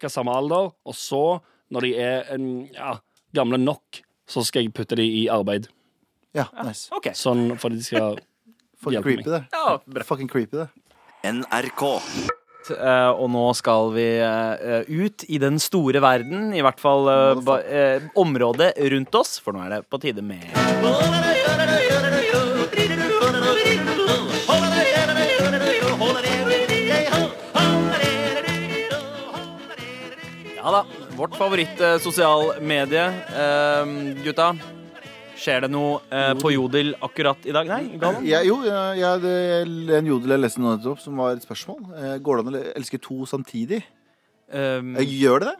ca. 0.00 0.08
samme 0.08 0.32
alder. 0.32 0.72
Og 0.86 0.94
så, 0.96 1.40
når 1.70 1.80
de 1.86 1.92
er 2.00 2.32
en, 2.32 2.68
ja, 2.72 2.94
gamle 3.34 3.58
nok, 3.60 4.02
så 4.28 4.44
skal 4.46 4.62
jeg 4.64 4.72
putte 4.72 4.96
de 4.96 5.04
i 5.04 5.26
arbeid. 5.28 5.66
Ja, 6.34 6.46
nice. 6.64 6.88
Okay. 6.96 7.12
Sånn 7.18 7.50
for 7.60 7.68
at 7.72 7.76
de 7.80 7.84
skal 7.84 8.16
Fucking 8.82 8.98
hjelpe 8.98 9.16
meg. 9.20 9.26
det. 9.28 9.42
Ja, 9.52 9.76
bra. 9.86 10.06
Fucking 10.08 10.30
creepy, 10.32 10.62
det. 10.64 10.68
NRK. 11.28 11.84
Eh, 12.72 13.10
og 13.10 13.26
nå 13.34 13.42
skal 13.58 13.90
vi 13.94 14.06
eh, 14.22 14.86
ut 14.86 15.24
i 15.34 15.38
den 15.42 15.58
store 15.62 16.02
verden, 16.02 16.52
i 16.54 16.62
hvert 16.62 16.78
fall 16.82 17.08
eh, 17.10 17.40
ba, 17.42 17.58
eh, 17.66 18.06
området 18.18 18.72
rundt 18.94 19.18
oss, 19.18 19.36
for 19.42 19.54
nå 19.56 19.64
er 19.66 19.76
det 19.76 19.80
på 19.90 19.98
tide 20.02 20.22
med 20.22 20.46
Ja 30.56 30.70
da. 30.70 30.84
Vårt 31.16 31.34
favoritt-sosialmedie. 31.36 33.04
Eh, 33.36 33.86
gutta, 34.24 34.56
skjer 35.42 35.64
det 35.66 35.70
noe 35.74 35.98
eh, 36.14 36.32
på 36.38 36.52
Jodel 36.54 36.94
akkurat 37.02 37.44
i 37.48 37.52
dag? 37.56 37.66
Nei? 37.70 37.96
Galvan? 37.98 38.24
Jeg, 38.28 38.46
jo, 38.48 38.60
jeg, 38.66 39.00
jeg, 39.02 39.20
det 39.24 39.34
er 39.90 39.98
en 39.98 40.10
jodel 40.12 40.36
jeg 40.36 40.42
leste 40.44 40.62
nå 40.62 40.76
nettopp, 40.76 41.00
som 41.02 41.18
var 41.20 41.34
et 41.36 41.42
spørsmål. 41.44 41.82
Eh, 41.98 42.16
Går 42.22 42.38
det 42.38 42.46
an 42.46 42.58
å 42.60 42.64
elske 42.78 43.00
to 43.02 43.22
samtidig? 43.26 43.82
Um, 44.52 44.94
Eh, 45.00 45.06
Gjør 45.08 45.40
det 45.40 45.52
det? 45.52 45.58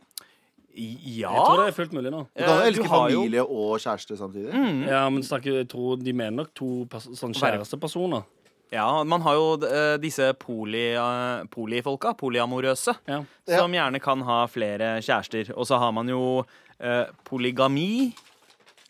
ja. 0.72 1.30
Jeg 1.32 1.44
tror 1.44 1.58
det 1.60 1.66
er 1.68 1.74
fullt 1.76 1.92
mulig 1.96 2.10
nå. 2.12 2.20
Du 2.32 2.42
kan 2.44 2.52
jo 2.54 2.60
Eh, 2.62 2.68
elske 2.70 2.88
har 2.88 3.10
jo- 3.10 3.22
familie 3.22 3.42
og 3.44 3.72
kjæreste 3.80 4.16
samtidig. 4.16 4.52
Mm. 4.52 4.86
Ja, 4.88 5.08
men 5.10 5.22
snakker, 5.22 5.58
jeg 5.62 5.68
tror 5.68 5.96
De 6.02 6.12
mener 6.12 6.36
nok 6.42 6.54
to 6.54 6.86
pers 6.88 7.08
sånn 7.18 7.34
kjærestepersoner. 7.36 8.24
Ja, 8.72 9.02
man 9.04 9.20
har 9.20 9.34
jo 9.36 9.48
eh, 9.68 9.98
disse 10.00 10.32
poli, 10.40 10.94
eh, 10.96 11.42
polifolka, 11.52 12.14
polyamorøse, 12.16 12.94
Ja. 13.06 13.22
som 13.46 13.70
gjerne 13.72 14.00
kan 14.00 14.20
ha 14.22 14.46
flere 14.46 14.96
kjærester. 15.04 15.52
Og 15.56 15.66
så 15.66 15.78
har 15.78 15.92
man 15.92 16.08
jo 16.08 16.44
eh, 16.80 17.04
polygami. 17.24 18.14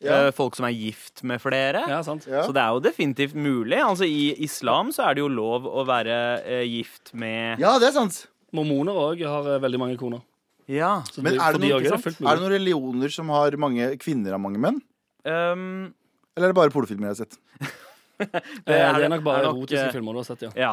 Ja. 0.02 0.18
eh, 0.26 0.30
folk 0.34 0.56
som 0.58 0.66
er 0.66 0.74
gift 0.74 1.22
med 1.24 1.40
flere. 1.42 1.84
ja, 1.88 2.00
sant. 2.02 2.26
Ja. 2.28 2.42
Så 2.46 2.52
det 2.56 2.62
er 2.62 2.74
jo 2.74 2.80
definitivt 2.84 3.34
mulig. 3.38 3.78
Altså 3.82 4.04
I 4.08 4.32
islam 4.44 4.90
så 4.92 5.06
er 5.08 5.14
det 5.14 5.22
jo 5.24 5.28
lov 5.32 5.64
å 5.70 5.84
være 5.88 6.16
eh, 6.44 6.62
gift 6.66 7.14
med 7.14 7.58
Ja, 7.62 7.78
det 7.78 7.88
er 7.92 7.96
sant. 7.96 8.26
Mormoner 8.52 8.92
òg 8.92 9.22
har 9.24 9.46
eh, 9.54 9.60
veldig 9.62 9.78
mange 9.80 9.96
koner. 10.00 10.20
Ja. 10.68 11.02
Så 11.10 11.22
Men 11.22 11.34
er 11.34 11.52
for 11.52 11.58
det 11.58 11.62
de 11.62 11.68
noe- 11.72 11.80
også 11.80 11.96
det 11.96 12.02
fullt 12.04 12.20
Er 12.22 12.36
det 12.36 12.42
noen 12.44 12.52
religioner 12.56 13.10
som 13.12 13.28
har 13.34 13.56
mange 13.58 13.96
kvinner 14.02 14.34
av 14.36 14.40
mange 14.40 14.60
menn? 14.62 14.80
Um, 15.24 15.94
Eller 16.36 16.48
er 16.48 16.52
det 16.52 16.58
bare 16.58 16.70
pornofilmer 16.74 17.10
jeg 17.10 17.16
har 17.16 17.22
sett? 17.26 17.38
Eh, 18.22 18.28
er 18.70 18.92
det 18.94 19.06
er 19.08 19.10
nok 19.10 19.22
bare 19.26 19.40
er 19.42 19.48
erotiske 19.48 19.86
eh, 19.88 19.92
filmer 19.96 20.14
du 20.14 20.18
har 20.20 20.26
sett, 20.28 20.42
ja. 20.46 20.50
ja. 20.54 20.72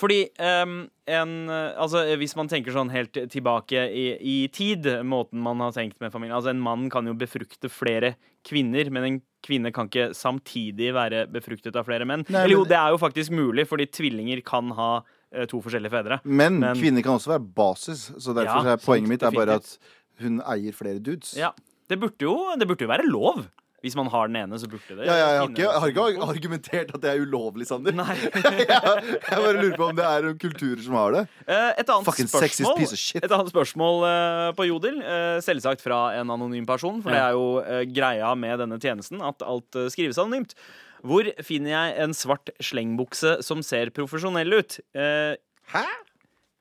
Fordi 0.00 0.22
um, 0.40 0.74
en 1.10 1.32
eh, 1.52 1.76
Altså, 1.80 2.02
hvis 2.20 2.34
man 2.38 2.48
tenker 2.50 2.74
sånn 2.74 2.90
helt 2.92 3.18
tilbake 3.32 3.82
i, 3.92 4.06
i 4.16 4.36
tid, 4.54 4.86
måten 5.06 5.42
man 5.44 5.60
har 5.64 5.74
tenkt 5.76 6.00
med 6.02 6.12
familien 6.14 6.38
Altså, 6.38 6.54
en 6.54 6.62
mann 6.64 6.88
kan 6.92 7.06
jo 7.08 7.16
befrukte 7.18 7.70
flere 7.72 8.14
kvinner, 8.46 8.88
men 8.92 9.06
en 9.06 9.20
kvinne 9.44 9.72
kan 9.76 9.88
ikke 9.90 10.10
samtidig 10.16 10.94
være 10.96 11.26
befruktet 11.32 11.76
av 11.76 11.84
flere 11.88 12.06
menn. 12.08 12.24
Nei, 12.28 12.46
Eller 12.46 12.56
jo, 12.56 12.66
det 12.68 12.76
er 12.78 12.94
jo 12.94 13.00
faktisk 13.00 13.34
mulig, 13.36 13.66
fordi 13.68 13.86
tvillinger 13.92 14.40
kan 14.44 14.72
ha 14.76 14.90
uh, 15.02 15.44
to 15.50 15.60
forskjellige 15.60 15.92
fedre. 15.92 16.20
Men, 16.24 16.60
Men- 16.62 16.80
kvinner 16.80 17.04
kan 17.04 17.18
også 17.18 17.34
være 17.34 17.44
basis, 17.60 18.06
så 18.16 18.36
derfor 18.36 18.64
Ja, 18.64 18.76
er 18.76 18.84
poenget 18.84 19.08
sant, 19.08 19.12
mitt 19.12 19.26
er 19.28 19.36
bare 19.36 19.58
at 19.60 19.74
hun 20.20 20.40
eier 20.44 20.76
flere 20.76 21.00
dudes. 21.04 21.34
Ja. 21.36 21.52
Det 21.90 21.98
burde 21.98 22.22
jo, 22.22 22.36
det 22.56 22.68
burde 22.70 22.86
jo 22.86 22.90
være 22.92 23.08
lov. 23.08 23.44
Hvis 23.80 23.94
man 23.96 24.10
har 24.12 24.28
den 24.28 24.36
ene, 24.42 24.58
så 24.60 24.68
burde 24.68 24.96
det 24.98 25.06
Ja, 25.08 25.14
ja, 25.16 25.28
jeg, 25.32 25.38
har 25.40 25.48
ikke, 25.48 25.62
jeg 25.62 25.80
har 25.82 25.92
ikke 25.92 26.26
argumentert 26.34 26.90
at 26.96 27.00
det 27.00 27.12
er 27.12 27.22
ulovlig, 27.22 27.66
Sander. 27.68 27.94
Nei. 27.96 28.16
jeg, 28.20 28.66
jeg 28.66 29.30
bare 29.30 29.54
lurer 29.56 29.78
på 29.78 29.86
om 29.88 29.96
det 29.96 30.08
er 30.08 30.26
noen 30.26 30.40
kulturer 30.42 30.82
som 30.84 30.98
har 30.98 31.16
det. 31.16 31.22
Eh, 31.46 31.70
Et 31.80 31.94
annet 31.94 32.10
Fucking 32.10 32.28
spørsmål, 32.30 32.84
et 33.22 33.36
annet 33.38 33.54
spørsmål 33.54 34.04
eh, 34.10 34.50
på 34.58 34.68
Jodel, 34.68 35.00
eh, 35.00 35.38
selvsagt 35.44 35.84
fra 35.84 36.02
en 36.18 36.34
anonym 36.36 36.68
person, 36.68 37.00
for 37.04 37.14
det 37.14 37.22
er 37.22 37.38
jo 37.38 37.88
greia 37.94 38.34
med 38.36 38.60
denne 38.64 38.80
tjenesten 38.82 39.24
at 39.24 39.42
alt 39.46 39.80
skrives 39.94 40.20
anonymt. 40.20 40.54
Hvor 41.00 41.24
finner 41.46 41.72
jeg 41.72 41.96
en 42.04 42.12
svart 42.16 42.52
slengbukse 42.60 43.38
som 43.46 43.64
ser 43.64 43.92
profesjonell 43.96 44.60
ut? 44.60 44.80
Hæ? 44.92 45.86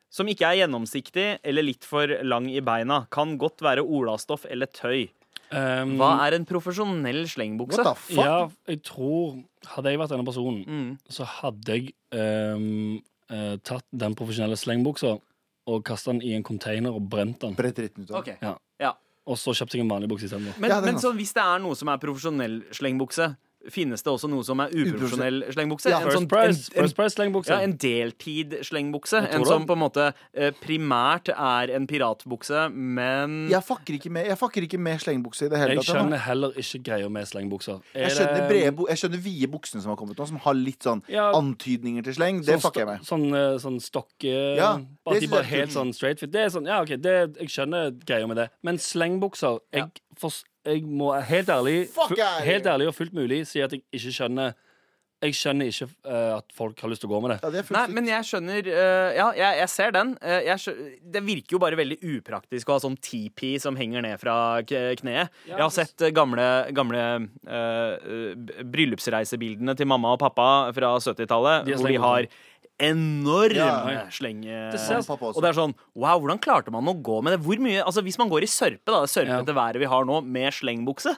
som 0.10 0.29
ikke 0.29 0.47
er 0.47 0.63
gjennomsiktig 0.63 1.27
eller 1.45 1.65
litt 1.65 1.86
for 1.86 2.10
lang 2.25 2.49
i 2.49 2.62
beina. 2.65 3.03
Kan 3.13 3.38
godt 3.41 3.62
være 3.62 3.86
olastoff 3.86 4.47
eller 4.49 4.69
tøy. 4.73 5.08
Um, 5.51 5.95
Hva 5.97 6.12
er 6.27 6.35
en 6.38 6.45
profesjonell 6.45 7.23
slengbukse? 7.31 7.79
What 7.81 7.88
the 7.88 8.15
fuck? 8.15 8.25
Ja, 8.25 8.49
jeg 8.69 8.83
tror 8.85 9.39
Hadde 9.65 9.89
jeg 9.91 9.99
vært 9.99 10.12
denne 10.13 10.23
personen, 10.27 10.62
Mm. 10.67 10.91
så 11.12 11.25
hadde 11.27 11.73
jeg 11.75 11.89
um, 12.15 13.01
uh, 13.31 13.57
tatt 13.65 13.83
den 13.91 14.13
profesjonelle 14.15 14.55
slengbuksa 14.55 15.17
og 15.67 15.83
kasta 15.83 16.13
den 16.13 16.21
i 16.23 16.31
en 16.38 16.43
container 16.47 16.93
og 16.95 17.09
brent 17.12 17.41
den. 17.43 17.55
Brett 17.57 17.75
dritten 17.75 18.03
ut 18.07 18.12
av. 18.12 18.21
okay. 18.21 18.38
Ja. 18.41 18.53
Ja. 18.79 18.93
Og 19.27 19.35
så 19.38 19.51
kjøpte 19.53 19.75
jeg 19.77 19.83
en 19.83 19.91
vanlig 19.91 20.07
bukse 20.09 20.25
istedenfor. 20.29 20.57
Men, 20.63 20.69
Ja, 20.71 20.79
men 20.81 20.95
så 20.97 21.12
hvis 21.13 21.33
det 21.35 21.43
er 21.43 21.59
noe 21.59 21.75
som 21.75 21.89
er 21.91 21.97
profesjonell 22.01 22.62
slengbukse, 22.73 23.35
finnes 23.69 24.02
det 24.02 24.08
også 24.12 24.30
noe 24.32 24.43
som 24.48 24.60
er 24.63 24.69
uprofesjonell 24.72 25.43
slengbukse? 25.54 25.89
Ja, 25.91 26.00
En 26.00 26.06
First 26.08 26.17
sånn- 26.17 26.28
price, 26.30 26.69
en- 26.72 26.78
en- 26.78 26.84
first 26.86 26.95
price 26.95 27.15
slengbukse. 27.15 27.50
Ja, 27.52 27.60
en 27.60 27.74
deltid-slengbukse. 27.78 29.19
En 29.34 29.45
som 29.45 29.65
på 29.67 29.74
en 29.76 29.80
måte 29.84 30.13
eh, 30.34 30.52
primært 30.63 31.30
er 31.34 31.74
en 31.76 31.88
piratbukse, 31.88 32.69
men 32.74 33.50
Jeg 33.52 33.62
fucker 33.65 33.93
ikke 34.00 34.10
med, 34.12 34.26
jeg 34.28 34.38
ikke 34.65 34.80
med 34.80 35.00
slengbukse 35.02 35.45
i 35.45 35.50
det 35.50 35.58
hele 35.60 35.76
tatt. 35.76 35.86
Jeg 35.86 35.86
tatt. 35.86 35.95
skjønner 35.95 36.17
heller 36.26 36.52
ikke 36.60 36.84
greia 36.84 37.10
med 37.10 37.26
slengbukser. 37.28 37.82
Er 37.95 38.08
Jeg 38.08 38.12
skjønner, 38.17 38.38
det- 38.38 38.50
brede, 38.50 38.88
jeg 38.89 38.98
skjønner 38.98 39.22
vide 39.24 39.48
buksene 39.52 39.82
som 39.82 39.89
har 39.89 39.98
kommet 39.98 40.15
nå, 40.17 40.28
som 40.28 40.38
har 40.38 40.54
litt 40.54 40.80
sånn 40.84 41.02
Ja. 41.10 41.32
antydninger 41.34 42.04
til 42.04 42.13
sleng. 42.13 42.45
Det 42.45 42.60
Sånn 42.60 42.72
fucker 42.72 42.80
jeg 42.80 42.88
med. 42.88 43.02
Sånn, 43.02 43.28
eh, 43.34 43.58
sånn 43.60 43.80
stokke 43.82 44.56
Ja, 44.56 44.78
Bare 45.06 45.15
at 45.15 45.22
de 45.22 45.28
bare 45.28 45.43
helt 45.43 45.72
sånn 45.72 45.93
straight 45.93 46.19
fit. 46.19 46.32
Det 46.32 46.41
er 46.45 46.50
sånn, 46.50 46.65
ja, 46.65 46.82
ok, 46.82 46.95
det, 47.02 47.36
Jeg 47.39 47.48
skjønner 47.50 47.91
greia 48.06 48.28
med 48.28 48.38
det. 48.38 48.50
Men 48.63 48.78
slengbukser 48.78 49.60
jeg, 49.74 49.91
fors- 50.19 50.43
jeg 50.67 50.84
må 50.84 51.13
helt 51.30 51.50
ærlig 51.50 51.78
Helt 52.43 52.65
ærlig 52.67 52.88
og 52.91 52.95
fullt 52.98 53.13
mulig 53.15 53.45
si 53.48 53.62
at 53.63 53.72
jeg 53.72 53.84
ikke 53.95 54.12
skjønner 54.17 54.58
Jeg 55.24 55.36
skjønner 55.36 55.67
ikke 55.67 55.86
uh, 56.08 56.38
at 56.38 56.54
folk 56.56 56.80
har 56.80 56.88
lyst 56.91 57.02
til 57.04 57.10
å 57.10 57.12
gå 57.12 57.17
med 57.26 57.34
det. 57.34 57.38
Ja, 57.43 57.50
det 57.52 57.63
Nei, 57.76 57.82
men 57.91 58.06
jeg 58.08 58.24
skjønner 58.28 58.69
uh, 58.72 59.10
Ja, 59.17 59.26
jeg, 59.36 59.58
jeg 59.60 59.69
ser 59.74 59.91
den. 59.91 60.13
Uh, 60.24 60.38
jeg 60.48 60.63
skjønner, 60.63 60.93
det 61.15 61.24
virker 61.28 61.56
jo 61.58 61.60
bare 61.60 61.80
veldig 61.80 61.98
upraktisk 62.13 62.69
å 62.72 62.78
ha 62.78 62.84
sånn 62.86 62.95
TP 63.04 63.58
som 63.60 63.76
henger 63.76 64.06
ned 64.06 64.15
fra 64.22 64.36
k- 64.63 64.95
kneet. 65.02 65.28
Jeg 65.50 65.60
har 65.60 65.74
sett 65.76 66.06
gamle, 66.15 66.48
gamle 66.72 67.04
bryllupsreisebildene 68.63 69.76
til 69.80 69.89
mamma 69.89 70.13
og 70.15 70.22
pappa 70.24 70.48
fra 70.76 70.93
70-tallet, 71.04 71.67
hvor 71.76 71.91
de 71.91 72.00
har 72.04 72.30
enorme 72.80 73.56
Ja, 73.60 73.74
ja. 73.94 74.06
slenge... 74.13 74.72
Det 74.74 74.80
ser- 74.80 75.04
Og 75.10 75.42
det 75.42 75.50
er 75.52 75.58
sånn 75.58 75.76
Wow, 75.96 76.20
hvordan 76.22 76.39
klarte 76.44 76.72
man 76.72 76.88
å 76.88 76.96
gå 77.02 77.20
med 77.24 77.36
det? 77.36 77.42
Hvor 77.46 77.60
mye 77.60 77.84
Altså, 77.84 78.04
hvis 78.06 78.18
man 78.22 78.30
går 78.32 78.44
i 78.48 78.52
sørpe, 78.52 78.88
da, 78.88 79.02
det 79.06 79.12
sørpete 79.13 79.56
været 79.56 79.80
vi 79.84 79.86
har 79.92 80.08
nå, 80.08 80.22
med 80.24 80.54
slengbukse 80.54 81.15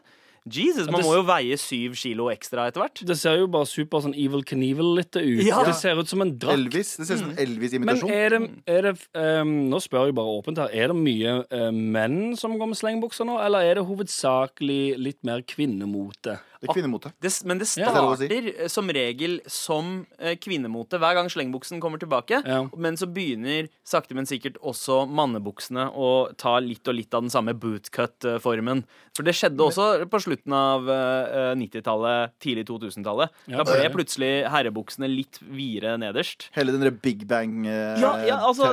Jesus, 0.50 0.88
man 0.90 1.02
det- 1.02 1.06
må 1.06 1.14
jo 1.20 1.22
veie 1.22 1.54
syv 1.54 1.94
kilo 2.02 2.26
ekstra 2.34 2.64
etter 2.66 2.82
hvert. 2.82 3.06
Det 3.06 3.16
ser 3.16 3.38
jo 3.38 3.46
bare 3.46 3.68
super 3.70 4.02
sånn 4.02 4.16
Evil 4.18 4.42
Knievel-litt 4.42 5.14
ut. 5.14 5.44
Ja. 5.46 5.64
Det 5.64 5.76
ser 5.78 6.00
ut 6.00 6.10
som 6.10 6.24
en 6.24 6.32
drakt. 6.34 6.58
Elvis. 6.58 6.96
Det 6.98 7.06
ser 7.06 7.14
ut 7.14 7.20
som 7.22 7.30
en 7.30 7.38
Elvis-imitasjon. 7.38 8.10
er 8.10 8.30
det, 8.34 8.40
er 8.66 8.82
det 8.88 8.96
um, 9.14 9.70
Nå 9.70 9.78
spør 9.78 10.08
jeg 10.10 10.16
bare 10.18 10.34
åpent 10.42 10.58
her. 10.58 10.74
Er 10.74 10.88
det 10.90 10.98
mye 10.98 11.46
uh, 11.46 11.70
menn 11.70 12.36
som 12.42 12.58
går 12.58 12.72
med 12.74 12.80
slengbukser 12.82 13.30
nå, 13.30 13.38
eller 13.38 13.62
er 13.70 13.76
det 13.78 13.86
hovedsakelig 13.86 14.98
litt 14.98 15.22
mer 15.24 15.44
kvinnemote? 15.46 16.40
Det 16.62 16.70
er 16.70 16.76
kvinnemote. 16.78 17.10
Det, 17.18 17.32
men 17.50 17.58
det 17.58 17.66
er 17.66 17.72
starter 17.90 18.50
ja. 18.52 18.68
som 18.70 18.90
regel 18.94 19.40
som 19.50 19.92
eh, 20.20 20.36
kvinnemote 20.38 21.00
hver 21.02 21.18
gang 21.18 21.30
slengbuksen 21.34 21.82
kommer 21.82 21.98
tilbake. 22.02 22.44
Ja. 22.46 22.60
Men 22.78 23.00
så 23.02 23.08
begynner 23.10 23.66
sakte, 23.88 24.14
men 24.18 24.30
sikkert 24.30 24.60
også 24.62 25.08
mannebuksene 25.10 25.88
å 25.90 26.12
ta 26.38 26.60
litt 26.62 26.86
og 26.86 26.98
litt 27.00 27.18
av 27.18 27.26
den 27.26 27.34
samme 27.34 27.56
bootcut-formen. 27.58 28.84
For 29.18 29.28
det 29.28 29.34
skjedde 29.36 29.66
også 29.66 29.88
på 30.12 30.22
slutten 30.24 30.54
av 30.56 30.86
eh, 30.94 31.52
90-tallet, 31.60 32.36
tidlig 32.44 32.68
2000-tallet. 32.70 33.34
Ja, 33.52 33.66
da 33.66 33.66
ble 33.66 33.90
plutselig 33.98 34.32
herrebuksene 34.54 35.10
litt 35.10 35.42
videre 35.42 35.98
nederst. 36.02 36.48
Hele 36.56 36.76
den 36.76 36.86
der 36.86 36.94
Big 36.94 37.26
Bang-perioden. 37.28 38.06
Ja, 38.06 38.14
ja, 38.28 38.38
altså- 38.48 38.72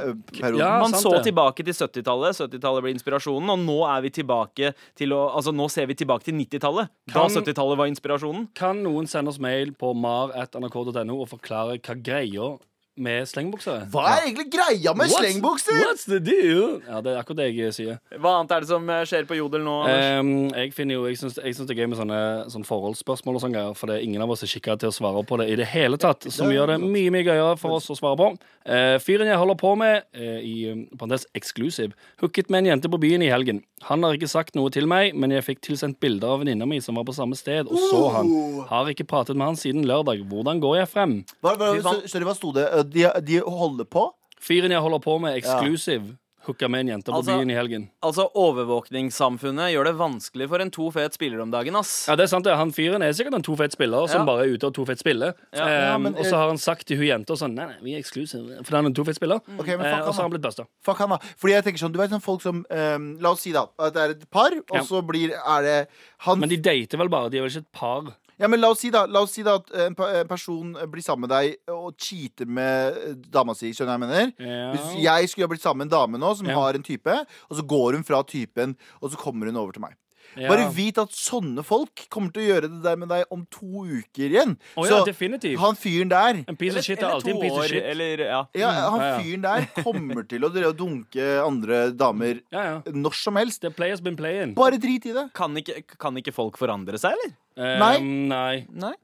Ja, 0.59 0.79
Man 0.83 0.93
sant 0.93 1.03
så 1.03 1.15
det. 1.17 1.25
tilbake 1.33 1.65
til 1.65 1.73
70-tallet. 1.75 2.37
70-tallet 2.37 2.85
ble 2.85 2.95
inspirasjonen, 2.95 3.51
og 3.57 3.65
nå 3.65 3.81
er 3.89 4.05
vi 4.05 4.15
tilbake 4.21 4.75
til 4.99 5.17
å 5.17 5.25
Altså, 5.39 5.53
nå 5.55 5.69
ser 5.71 5.87
vi 5.87 5.95
tilbake 5.95 6.25
til 6.25 6.35
90-tallet. 6.35 6.89
Da 7.13 7.27
70-tallet 7.29 7.78
var 7.79 7.91
inspirasjonen. 7.91 8.49
Kan 8.59 8.83
noen 8.85 9.09
sende 9.11 9.33
oss 9.33 9.41
mail 9.43 9.73
på 9.79 9.93
mar.nrk.no 9.97 11.19
og 11.19 11.31
forklare 11.31 11.79
hva 11.79 11.97
greia 11.97 12.51
med 13.03 13.29
slengbukser. 13.31 13.87
Hva 13.93 14.05
er 14.13 14.27
egentlig 14.27 14.49
greia 14.53 14.95
med 14.97 15.09
What's- 15.09 15.23
slengbukser? 15.23 15.79
What's 15.83 16.05
the 16.09 16.19
deal? 16.21 16.81
Ja, 16.87 17.01
det 17.05 17.15
er 17.15 17.21
akkurat 17.23 17.41
det 17.43 17.49
jeg 17.57 17.75
sier. 17.77 17.99
Hva 18.19 18.35
annet 18.39 18.55
er 18.57 18.65
det 18.65 18.71
som 18.71 18.89
eh, 18.91 19.05
skjer 19.09 19.27
på 19.29 19.39
Jodel 19.39 19.65
nå? 19.67 19.77
Ehm, 19.93 20.33
jeg 20.55 20.75
finner 20.77 20.99
jo, 20.99 21.07
jeg 21.11 21.21
syns, 21.21 21.39
jeg 21.43 21.57
syns 21.57 21.69
det 21.71 21.77
er 21.77 21.83
gøy 21.83 21.91
med 21.93 22.01
sånne, 22.01 22.21
sånne 22.53 22.69
forholdsspørsmål 22.69 23.39
og 23.39 23.45
sånne 23.45 23.59
greier, 23.59 23.79
for 23.79 23.91
det 23.91 23.99
er 23.99 24.07
ingen 24.09 24.25
av 24.25 24.31
oss 24.35 24.45
er 24.47 24.51
skikka 24.51 24.79
til 24.81 24.93
å 24.93 24.95
svare 24.95 25.25
på 25.29 25.39
det 25.41 25.49
i 25.53 25.57
det 25.61 25.69
hele 25.73 25.99
tatt, 26.01 26.29
som 26.33 26.51
gjør 26.53 26.75
det 26.75 26.79
mye 26.83 27.13
mye 27.15 27.27
gøyere 27.27 27.57
for 27.61 27.79
oss 27.79 27.89
å 27.91 27.99
svare 27.99 28.19
på. 28.21 28.31
Uh, 28.69 28.99
fyren 29.01 29.31
jeg 29.31 29.41
holder 29.41 29.57
på 29.57 29.73
med, 29.81 30.05
uh, 30.19 30.41
i 30.45 30.69
um, 30.73 30.85
parentes 30.99 31.25
exclusive, 31.39 31.95
hooket 32.21 32.51
med 32.53 32.65
en 32.67 32.75
jente 32.75 32.91
på 32.93 33.01
byen 33.01 33.25
i 33.25 33.31
helgen. 33.33 33.63
Han 33.89 34.03
har 34.05 34.17
ikke 34.19 34.29
sagt 34.29 34.57
noe 34.59 34.73
til 34.75 34.89
meg, 34.91 35.15
men 35.17 35.33
jeg 35.33 35.47
fikk 35.47 35.61
tilsendt 35.65 36.01
bilder 36.03 36.35
av 36.35 36.43
venninna 36.43 36.67
mi 36.69 36.81
som 36.85 36.99
var 36.99 37.07
på 37.09 37.15
samme 37.17 37.39
sted, 37.39 37.71
og 37.71 37.79
så 37.89 38.03
han. 38.17 38.33
Har 38.69 38.91
ikke 38.91 39.07
pratet 39.09 39.39
med 39.39 39.47
han 39.53 39.59
siden 39.59 39.87
lørdag. 39.89 40.25
Hvordan 40.29 40.61
går 40.61 40.81
jeg 40.81 40.91
frem? 40.91 41.15
Hva, 41.45 41.55
hva, 41.57 41.95
sorry, 42.11 42.27
hva 42.27 42.35
sto 42.37 42.53
det? 42.57 42.67
Uh, 42.89 43.21
De, 43.21 43.21
de 43.23 43.41
holder 43.45 43.85
på? 43.85 44.09
Fyren 44.41 44.71
jeg 44.71 44.81
holder 44.81 45.01
på 45.03 45.19
med, 45.21 45.37
eksklusiv. 45.43 46.17
hooka 46.49 46.69
med 46.71 46.81
en 46.87 46.89
jente 46.95 47.11
på 47.13 47.19
Altså- 47.19 47.35
byen 47.37 47.51
i 47.51 47.55
helgen. 47.59 47.91
Altså, 48.03 48.25
Overvåkningssamfunnet 48.35 49.73
gjør 49.75 49.85
det 49.85 49.95
vanskelig 49.99 50.47
for 50.49 50.63
en 50.65 50.71
to 50.73 50.87
fet 50.95 51.13
spiller 51.13 51.41
om 51.43 51.51
dagen, 51.53 51.77
ass. 51.77 52.07
Ja, 52.09 52.15
det 52.17 52.25
er 52.25 52.31
sant 52.33 52.45
det. 52.47 52.55
Han 52.57 52.71
fyren 52.73 53.03
er 53.05 53.13
sikkert 53.13 53.35
en 53.37 53.43
to 53.45 53.57
fet 53.59 53.73
spiller 53.75 54.07
som 54.09 54.25
bare 54.25 54.47
er 54.47 54.55
ute 54.57 54.65
og 54.71 54.73
to 54.79 54.85
fet 54.89 54.99
spiller. 55.03 55.35
Ja. 55.53 55.67
Ja, 55.69 55.95
Um, 55.97 56.03
men, 56.07 56.15
og 56.17 56.25
så 56.25 56.37
har 56.37 56.49
han 56.49 56.57
sagt 56.59 56.87
til 56.87 56.97
hun 56.97 57.07
jenta 57.07 57.37
sånn 57.37 57.55
Nei, 57.55 57.67
nei, 57.67 57.77
vi 57.83 57.95
er 57.95 57.99
exclusive. 57.99 58.63
For 58.65 58.77
han 58.77 58.87
er 58.87 58.89
en 58.89 58.95
to 58.95 59.05
fet 59.05 59.17
spiller. 59.19 59.41
Okay, 59.59 59.77
men 59.77 59.85
fuck 59.93 60.07
og 60.09 60.15
så 60.15 60.23
har 60.23 60.23
han, 60.23 60.31
han 60.31 60.31
blitt 60.37 60.47
busta. 60.47 60.67
Fuck 60.85 60.99
han 61.05 61.11
da 61.11 61.19
Fordi 61.37 61.53
jeg 61.55 61.65
tenker 61.65 61.79
sånn, 61.85 61.93
du 61.93 61.99
vet 61.99 62.11
sånn 62.11 62.23
folk 62.25 62.41
som 62.43 62.65
um, 62.71 63.11
La 63.21 63.31
oss 63.35 63.41
si 63.45 63.53
da 63.53 63.67
at 63.79 63.93
det 63.95 64.03
er 64.07 64.11
et 64.17 64.31
par, 64.31 64.51
og 64.57 64.75
Ja. 64.79 64.83
så 64.89 65.03
blir 65.05 65.35
Er 65.37 65.63
det 65.63 65.89
han 66.25 66.39
Men 66.41 66.49
de 66.49 66.57
dater 66.57 66.97
vel 66.99 67.09
bare. 67.09 67.29
De 67.31 67.39
er 67.39 67.43
vel 67.45 67.51
ikke 67.51 67.67
et 67.67 67.73
par? 67.73 68.15
Ja, 68.39 68.47
men 68.49 68.61
la 68.61 68.69
oss 68.71 68.79
si 68.85 68.91
da 68.95 69.05
La 69.11 69.21
oss 69.27 69.33
si 69.35 69.43
da 69.43 69.57
at 69.59 69.71
en, 69.75 69.97
en 69.99 70.29
person 70.31 70.73
blir 70.93 71.03
sammen 71.03 71.27
med 71.27 71.33
deg 71.35 71.57
og 71.75 71.97
cheater 71.99 72.47
med 72.47 72.99
eh, 73.03 73.15
dama 73.35 73.55
si. 73.59 73.73
Skjønner 73.75 73.97
jeg 73.97 74.05
mener? 74.05 74.33
Ja. 74.39 74.69
Hvis 74.77 74.93
jeg 75.05 75.29
skulle 75.33 75.49
ha 75.49 75.53
blitt 75.55 75.65
sammen 75.65 75.83
med 75.85 75.91
en 75.91 75.97
dame 75.97 76.21
nå 76.23 76.35
som 76.39 76.47
Ja. 76.47 76.55
har 76.61 76.75
en 76.79 76.83
type, 76.87 77.17
og 77.51 77.57
så 77.59 77.65
går 77.67 77.99
hun 77.99 78.05
fra 78.07 78.23
typen, 78.23 78.77
og 79.03 79.11
så 79.11 79.19
kommer 79.19 79.47
hun 79.51 79.57
over 79.59 79.73
til 79.75 79.83
meg. 79.83 79.97
Ja. 80.37 80.49
Bare 80.53 80.69
vit 80.75 80.99
at 81.01 81.15
sånne 81.17 81.65
folk 81.67 82.05
kommer 82.13 82.31
til 82.35 82.45
å 82.45 82.49
gjøre 82.51 82.69
det 82.71 82.83
der 82.85 82.99
med 83.01 83.09
deg 83.11 83.25
om 83.35 83.47
to 83.51 83.85
uker 83.89 84.27
igjen. 84.29 84.53
Oh, 84.77 84.85
ja, 84.87 84.99
så 85.01 85.07
definitivt. 85.09 85.59
han 85.63 85.79
fyren 85.79 86.13
der 86.13 86.43
En 86.45 86.59
piece 86.61 86.79
of 86.79 86.85
shit 86.85 86.99
er 86.99 87.07
Eller 87.07 87.15
alltid 87.17 87.33
en 87.33 87.39
to 87.39 87.43
piece 87.43 87.57
of 87.59 87.67
shit. 87.73 87.83
Eller, 87.95 88.23
ja. 88.29 88.43
ja, 88.55 88.71
Han 88.91 89.01
ja, 89.01 89.09
ja. 89.09 89.19
fyren 89.23 89.43
der 89.49 89.67
kommer 89.83 90.29
til 90.29 90.45
å 90.45 90.53
dunke 90.77 91.27
andre 91.43 91.81
damer 91.97 92.43
Ja, 92.55 92.63
ja. 92.69 92.79
når 92.93 93.17
som 93.19 93.37
helst. 93.41 93.63
The 93.65 93.73
player's 93.75 94.03
been 94.05 94.17
playing. 94.17 94.55
Bare 94.59 94.79
drit 94.79 95.07
i 95.09 95.17
det. 95.17 95.29
Kan, 95.35 95.57
ikke, 95.59 95.83
kan 95.99 96.17
ikke 96.21 96.35
folk 96.37 96.59
forandre 96.61 97.01
seg, 97.01 97.17
eller? 97.17 97.35
Um, 97.59 97.79
Nei. 97.83 97.95
nei. 98.31 98.57
Nei. 98.71 98.95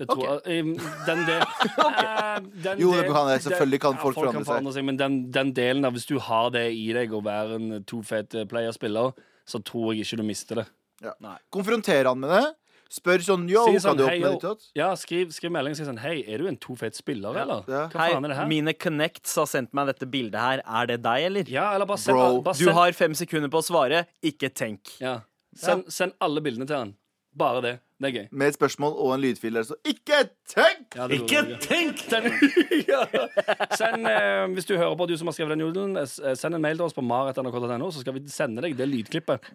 Det 0.00 0.06
tror 0.08 0.40
jeg 0.48 0.64
um, 0.64 0.70
Den 1.06 1.20
del 1.28 1.42
okay. 1.86 2.40
den 2.64 2.80
Jo, 2.80 2.94
det 2.96 3.04
kan 3.12 3.28
jeg. 3.30 3.42
Selvfølgelig 3.44 3.80
kan 3.84 3.92
den- 3.94 4.02
folk 4.02 4.18
forandre 4.18 4.72
seg. 4.74 4.86
Men 4.88 4.98
den, 4.98 5.18
den 5.30 5.52
delen 5.54 5.84
av 5.86 5.92
hvis 5.94 6.08
du 6.08 6.16
har 6.18 6.50
det 6.54 6.64
i 6.74 6.88
deg 6.96 7.12
å 7.14 7.20
være 7.22 7.60
en 7.60 7.84
to 7.86 8.00
fet 8.06 8.34
player-spiller, 8.50 9.12
så 9.52 9.60
tror 9.64 9.92
jeg 9.92 10.06
ikke 10.06 10.20
du 10.22 10.26
mister 10.26 10.62
det. 10.62 10.66
Ja. 11.02 11.14
Konfronter 11.52 12.08
han 12.08 12.20
med 12.22 12.32
det. 12.32 12.44
Spør 12.92 13.22
sånn 13.24 13.46
Yo, 13.48 13.62
Si 13.64 13.78
kan 13.78 13.84
sånn, 13.86 14.00
du 14.02 14.04
opp 14.04 14.18
med 14.20 14.42
ditt? 14.42 14.64
Ja, 14.76 14.90
skriv, 15.00 15.30
skriv 15.32 15.52
melding 15.54 15.72
og 15.72 15.78
si 15.78 15.86
sånn 15.86 16.00
Hei, 16.02 16.18
er 16.28 16.42
du 16.42 16.48
en 16.50 16.58
to 16.60 16.74
fet 16.76 16.98
spiller, 16.98 17.38
eller? 17.40 17.62
Ja. 17.64 17.86
Hva 17.88 18.08
faen 18.10 18.26
er 18.28 18.34
det 18.34 18.36
her? 18.36 18.50
mine 18.50 18.74
connects 18.76 19.32
har 19.40 19.48
sendt 19.48 19.72
meg 19.76 19.88
dette 19.88 20.08
bildet 20.12 20.36
her. 20.36 20.60
Er 20.60 20.90
det 20.90 20.98
deg, 21.06 21.28
eller? 21.30 21.52
Ja, 21.52 21.70
eller 21.72 21.88
bare 21.88 22.02
send, 22.02 22.20
Bro, 22.20 22.42
bare 22.44 22.60
Du 22.60 22.68
har 22.76 22.92
fem 22.98 23.16
sekunder 23.16 23.48
på 23.52 23.62
å 23.62 23.64
svare. 23.64 24.04
Ikke 24.20 24.52
tenk. 24.52 24.92
ja. 25.00 25.22
send, 25.56 25.88
send 25.92 26.12
alle 26.20 26.44
bildene 26.44 26.68
til 26.68 26.76
han. 26.82 26.92
Bare 27.38 27.62
det. 27.62 27.78
Det 28.02 28.08
er 28.08 28.12
gøy. 28.12 28.26
Med 28.32 28.48
et 28.48 28.54
spørsmål 28.54 28.92
og 28.98 29.14
en 29.14 29.20
lydfil 29.20 29.54
der, 29.54 29.62
så 29.62 29.74
ikke 29.86 30.16
tenk! 30.48 30.96
Ja, 30.96 31.06
ikke 31.06 31.42
burde 31.46 32.10
være 32.12 32.32
ja. 32.88 33.66
send 33.76 34.08
eh, 34.10 34.52
Hvis 34.52 34.64
du 34.64 34.76
hører 34.76 34.96
på, 34.96 35.06
du 35.06 35.16
som 35.16 35.30
har 35.30 35.36
skrevet 35.36 35.54
den 35.54 35.60
jodelen, 35.60 35.96
eh, 35.96 36.02
eh, 36.02 36.34
send 36.36 36.54
en 36.54 36.62
mail 36.62 36.76
til 36.76 36.84
oss 36.84 36.94
på 36.94 37.00
maret.nrk.no, 37.00 37.90
så 37.90 38.02
skal 38.02 38.18
vi 38.18 38.26
sende 38.28 38.62
deg 38.62 38.76
det 38.76 38.88
lydklippet. 38.90 39.48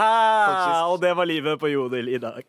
og 0.90 1.00
det 1.00 1.14
var 1.16 1.24
livet 1.24 1.60
på 1.60 1.70
Jodel 1.70 2.08
i 2.08 2.18
dag. 2.18 2.42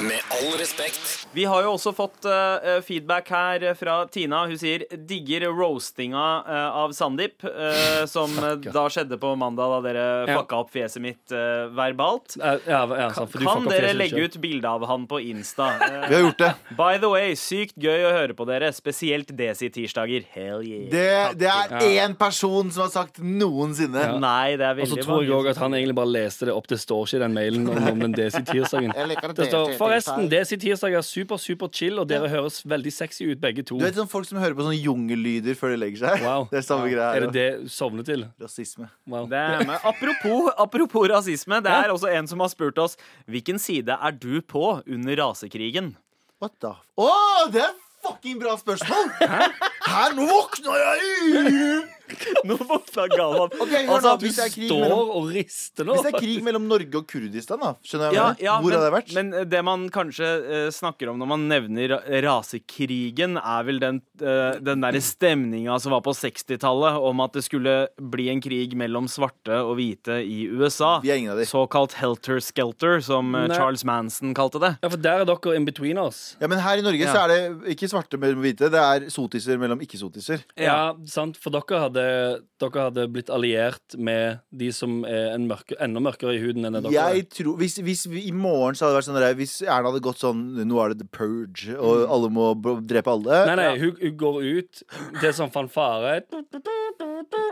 Med 0.00 0.20
all 0.38 0.52
respekt. 0.62 1.17
Vi 1.32 1.44
har 1.44 1.62
jo 1.62 1.74
også 1.74 1.92
fått 1.92 2.24
uh, 2.24 2.78
feedback 2.84 3.28
her 3.30 3.64
fra 3.76 3.98
Tina. 4.08 4.44
Hun 4.48 4.56
sier 4.58 4.84
'digger 4.88 5.44
roastinga 5.52 6.24
uh, 6.46 6.76
av 6.84 6.94
Sandeep', 6.96 7.44
uh, 7.44 8.06
som 8.08 8.32
da 8.64 8.86
skjedde 8.88 9.18
på 9.20 9.34
mandag, 9.36 9.68
da 9.74 9.80
dere 9.84 10.06
Ja. 10.28 10.38
fucka 10.40 10.56
opp 10.62 10.70
fjeset 10.72 11.02
mitt 11.02 11.32
verbalt. 11.76 12.36
Ja, 12.40 12.56
ja, 12.66 13.10
sant, 13.14 13.30
for 13.30 13.38
du 13.38 13.44
Kan 13.46 13.66
dere 13.68 13.90
fjeset 13.90 13.98
legge 13.98 14.24
ut 14.24 14.36
bilde 14.40 14.68
av 14.68 14.86
han 14.88 15.06
på 15.06 15.20
Insta? 15.20 15.68
Vi 16.08 16.14
har 16.14 16.22
gjort 16.24 16.38
det. 16.38 16.50
by 16.76 16.98
the 16.98 17.10
way, 17.12 17.34
sykt 17.38 17.76
gøy 17.76 18.06
å 18.08 18.12
høre 18.14 18.34
på 18.36 18.46
dere, 18.48 18.72
spesielt 18.72 19.30
Desi-tirsdager. 19.36 20.24
Hell 20.32 20.64
yeah. 20.64 20.88
Det, 20.90 21.38
det 21.44 21.50
er 21.52 22.04
én 22.04 22.16
person 22.18 22.70
som 22.72 22.86
har 22.86 22.92
sagt 22.92 23.20
noensinne. 23.20 24.18
Nei, 24.18 24.56
det 24.56 24.64
er 24.64 24.80
veldig 24.80 24.96
Og 24.96 24.96
så 24.96 25.04
tror 25.04 25.22
jeg 25.24 25.36
òg 25.36 25.50
at 25.52 25.62
han 25.62 25.76
egentlig 25.76 25.98
bare 26.00 26.12
leste 26.12 26.48
det 26.48 26.56
opp. 26.56 26.68
Det 26.68 26.80
står 26.80 27.04
ikke 27.06 27.20
i 27.20 27.24
den 27.26 27.36
mailen 27.36 27.68
om, 27.68 27.90
om 27.92 28.04
den 28.06 28.16
Desi-tirsdagen. 28.16 28.92
Det 29.36 29.48
står 29.52 29.76
forresten, 29.78 30.28
Desi-tirsdag 30.32 30.98
er 30.98 31.06
super, 31.18 31.40
super 31.42 31.70
chill, 31.74 31.98
og 32.00 32.08
dere 32.10 32.30
høres 32.30 32.60
veldig 32.68 32.92
sexy 32.94 33.28
ut, 33.32 33.40
begge 33.42 33.64
to. 33.66 33.78
Du 33.80 33.84
vet 33.86 33.98
sånn 33.98 34.10
folk 34.10 34.28
som 34.28 34.38
hører 34.40 34.56
på 34.58 34.66
sånne 34.66 34.78
jungellyder 34.78 35.58
før 35.58 35.74
de 35.74 35.80
legger 35.82 36.04
seg? 36.04 36.22
Wow. 36.26 36.46
Det 36.52 36.60
er 36.60 36.66
samme 36.66 36.90
greia 36.92 37.10
Er 37.16 37.26
det 37.26 37.32
det 37.36 37.72
sovner 37.74 38.06
til? 38.06 38.26
Rasisme. 38.42 38.88
Wow. 39.08 39.26
Det 39.30 39.40
er 39.40 39.66
med. 39.68 39.82
Apropos, 39.88 40.52
apropos 40.56 41.08
rasisme, 41.10 41.60
det 41.64 41.74
er 41.74 41.92
også 41.94 42.12
en 42.14 42.30
som 42.30 42.44
har 42.44 42.52
spurt 42.52 42.78
oss 42.82 42.96
Hvilken 43.30 43.60
side 43.62 43.98
er 43.98 44.16
du 44.16 44.40
på 44.42 44.64
under 44.86 45.20
rasekrigen. 45.24 45.94
What 46.42 46.54
the. 46.62 46.72
Å, 47.02 47.10
det 47.52 47.64
er 47.66 47.76
fucking 48.06 48.38
bra 48.40 48.54
spørsmål! 48.60 49.10
Hæ? 49.18 50.10
Nå 50.14 50.26
våkna 50.30 50.76
jeg! 50.84 51.97
Nå 52.48 52.56
våkna 52.58 53.06
Galvan. 53.12 53.52
Okay, 53.60 53.84
Altså, 53.88 54.14
nå, 54.14 54.16
Du 54.22 54.28
står 54.32 54.82
mellom 54.84 55.12
og 55.18 55.28
rister 55.34 55.86
nå. 55.88 55.96
Hvis 55.96 56.06
det 56.06 56.12
er 56.14 56.18
krig 56.22 56.44
mellom 56.46 56.68
Norge 56.70 57.00
og 57.00 57.06
Kurdistan, 57.10 57.60
da 57.62 57.74
Skjønner 57.84 58.12
jeg 58.12 58.18
Ja, 58.18 58.26
ja. 58.42 58.56
Hvor 58.62 58.70
men, 58.72 58.78
har 58.78 58.86
det 58.88 58.94
vært? 58.96 59.14
men 59.18 59.32
det 59.52 59.62
man 59.66 59.86
kanskje 59.94 60.28
uh, 60.44 60.68
snakker 60.74 61.12
om 61.12 61.18
når 61.20 61.30
man 61.34 61.46
nevner 61.50 61.96
rasekrigen, 62.24 63.36
er 63.38 63.66
vel 63.68 63.80
den, 63.82 64.00
uh, 64.22 64.56
den 64.62 64.82
derre 64.84 65.00
stemninga 65.04 65.76
som 65.82 65.92
var 65.94 66.02
på 66.06 66.14
60-tallet 66.16 66.98
om 67.08 67.22
at 67.24 67.36
det 67.36 67.44
skulle 67.46 67.74
bli 67.98 68.28
en 68.32 68.42
krig 68.44 68.74
mellom 68.78 69.08
svarte 69.10 69.58
og 69.64 69.76
hvite 69.78 70.20
i 70.24 70.46
USA. 70.50 70.98
Vi 71.04 71.12
er 71.12 71.20
ingen 71.22 71.34
av 71.34 71.40
de. 71.40 71.46
Såkalt 71.48 71.94
helter-skelter, 71.98 73.00
som 73.04 73.34
eh, 73.34 73.46
Nei. 73.50 73.56
Charles 73.56 73.84
Manson 73.88 74.34
kalte 74.36 74.60
det. 74.62 74.72
Ja, 74.82 74.90
for 74.92 75.00
der 75.02 75.22
er 75.24 75.28
dere 75.28 75.54
in 75.58 75.66
between 75.68 75.98
oss. 76.00 76.36
Ja, 76.42 76.48
men 76.50 76.60
her 76.62 76.80
i 76.80 76.84
Norge 76.84 77.02
Ja. 77.04 77.12
så 77.14 77.24
er 77.24 77.32
det 77.32 77.74
ikke 77.74 77.88
svarte 77.90 78.18
mellom 78.20 78.42
hvite, 78.44 78.70
det 78.72 78.80
er 78.82 79.06
sotiser 79.12 79.58
mellom 79.60 79.80
ikke-sotiser. 79.84 80.42
Ja, 80.60 80.92
sant, 81.08 81.38
for 81.40 81.54
dere 81.54 81.82
hadde, 81.86 81.97
dere 81.98 82.84
hadde 82.88 83.06
blitt 83.12 83.30
alliert 83.32 83.96
med 83.98 84.40
de 84.50 84.70
som 84.74 85.00
er 85.08 85.32
en 85.34 85.46
mørke, 85.50 85.76
enda 85.82 86.02
mørkere 86.02 86.36
i 86.36 86.42
huden 86.42 86.68
enn 86.68 86.78
det 86.78 86.84
dere 86.86 87.08
Jeg 87.12 87.28
tror, 87.34 87.56
hvis, 87.60 87.78
hvis 87.84 88.06
vi, 88.10 88.24
I 88.30 88.34
morgen 88.36 88.78
så 88.78 88.86
hadde 88.86 88.96
det 88.96 89.00
vært 89.00 89.08
sånn 89.08 89.18
der, 89.20 89.38
Hvis 89.38 89.56
Erna 89.64 89.92
hadde 89.92 90.04
gått 90.04 90.22
sånn 90.22 90.44
Nå 90.68 90.82
er 90.82 90.94
det 90.94 91.02
The 91.04 91.10
Purge, 91.18 91.76
og 91.78 92.06
alle 92.08 92.30
må 92.32 92.52
drepe 92.88 93.12
alle. 93.12 93.42
Nei, 93.50 93.58
nei, 93.60 93.72
hun, 93.80 93.96
hun 94.00 94.16
går 94.20 94.40
ut, 94.44 94.86
det 95.20 95.30
er 95.30 95.36
sånn 95.36 95.52
fanfare, 95.54 96.20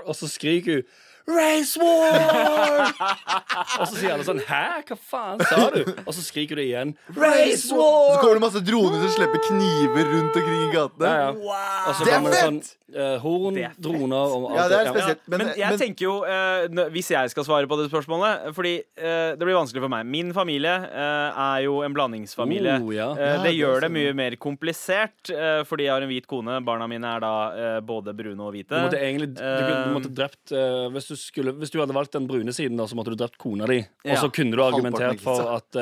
og 0.06 0.14
så 0.16 0.30
skriker 0.30 0.80
hun 0.80 0.88
Race 1.26 1.80
war! 1.80 2.92
og 3.80 3.88
så 3.88 3.96
sier 3.96 4.12
alle 4.14 4.26
sånn 4.26 4.38
Hæ, 4.46 4.62
hva 4.86 4.96
faen 5.08 5.40
sa 5.42 5.64
du? 5.74 5.80
Og 6.04 6.12
så 6.14 6.22
skriker 6.22 6.60
hun 6.60 6.62
igjen. 6.62 6.92
Race 7.16 7.66
war! 7.74 8.12
Så 8.14 8.20
kommer 8.20 8.38
det 8.38 8.44
masse 8.44 8.62
droner 8.62 9.02
som 9.02 9.10
slipper 9.16 9.42
kniver 9.48 10.06
rundt 10.12 10.38
omkring 10.38 10.62
i 10.62 10.70
gatene. 10.70 11.10
Ja, 11.10 11.24
ja. 11.24 11.32
Wow. 11.34 12.04
Det 12.04 12.14
er 12.14 12.28
fett! 12.28 12.44
sånn 12.44 12.60
eh, 12.94 13.16
horn, 13.18 13.54
Det 13.54 13.64
er 13.64 13.74
droner 13.82 14.34
og 14.36 14.50
alt 14.50 14.56
Ja, 14.56 14.68
det 14.68 14.76
er 14.78 14.84
Ja. 14.84 14.92
spesielt. 14.92 15.20
Men, 15.28 15.38
Men, 15.38 15.48
jeg 15.56 15.70
men- 15.70 15.78
tenker 15.78 16.02
jo, 16.06 16.14
uh, 16.22 16.90
hvis 16.92 17.08
jeg 17.10 17.30
skal 17.30 17.44
svare 17.44 17.66
på 17.66 17.76
det 17.80 17.90
spørsmålet 17.90 18.54
Fordi 18.54 18.74
uh, 18.98 19.34
det 19.36 19.40
blir 19.40 19.56
vanskelig 19.56 19.80
for 19.82 19.88
meg. 19.88 20.06
Min 20.06 20.32
familie 20.32 20.70
eh, 20.70 21.30
er 21.36 21.62
jo 21.64 21.80
en 21.82 21.92
blandingsfamilie. 21.94 22.80
Oh, 22.82 22.90
ja. 22.94 23.10
Eh, 23.14 23.26
Ja, 23.26 23.36
det 23.42 23.44
det 23.46 23.54
gjør 23.56 23.80
det 23.80 23.82
det 23.86 23.92
mye 23.92 24.12
mer 24.14 24.36
komplisert, 24.36 25.30
fordi 25.66 25.84
jeg 25.86 25.92
har 25.92 26.02
en 26.02 26.08
hvit 26.08 26.26
kone. 26.26 26.60
Barna 26.64 26.86
mine 26.86 27.04
er 27.16 27.20
da 27.20 27.80
både 27.80 28.12
brune 28.16 28.40
og 28.42 28.52
hvite. 28.52 28.68
Du 28.70 28.88
måtte 28.88 29.00
egentlig 29.00 29.34
du, 29.34 29.40
du 29.40 29.92
måtte 29.94 30.12
drept 30.14 30.52
hvis, 30.92 31.06
du 31.08 31.16
skulle, 31.16 31.52
hvis 31.58 31.70
du 31.70 31.78
hadde 31.80 31.94
valgt 31.94 32.12
den 32.12 32.26
brune 32.28 32.52
siden, 32.52 32.76
da, 32.76 32.84
så 32.84 32.94
måtte 32.98 33.10
du 33.14 33.16
drept 33.16 33.38
kona 33.38 33.66
di. 33.66 33.78
Og 34.04 34.16
så 34.18 34.30
kunne 34.32 34.52
du 34.56 34.62
argumentert 34.62 35.20
for 35.20 35.40
at 35.56 35.76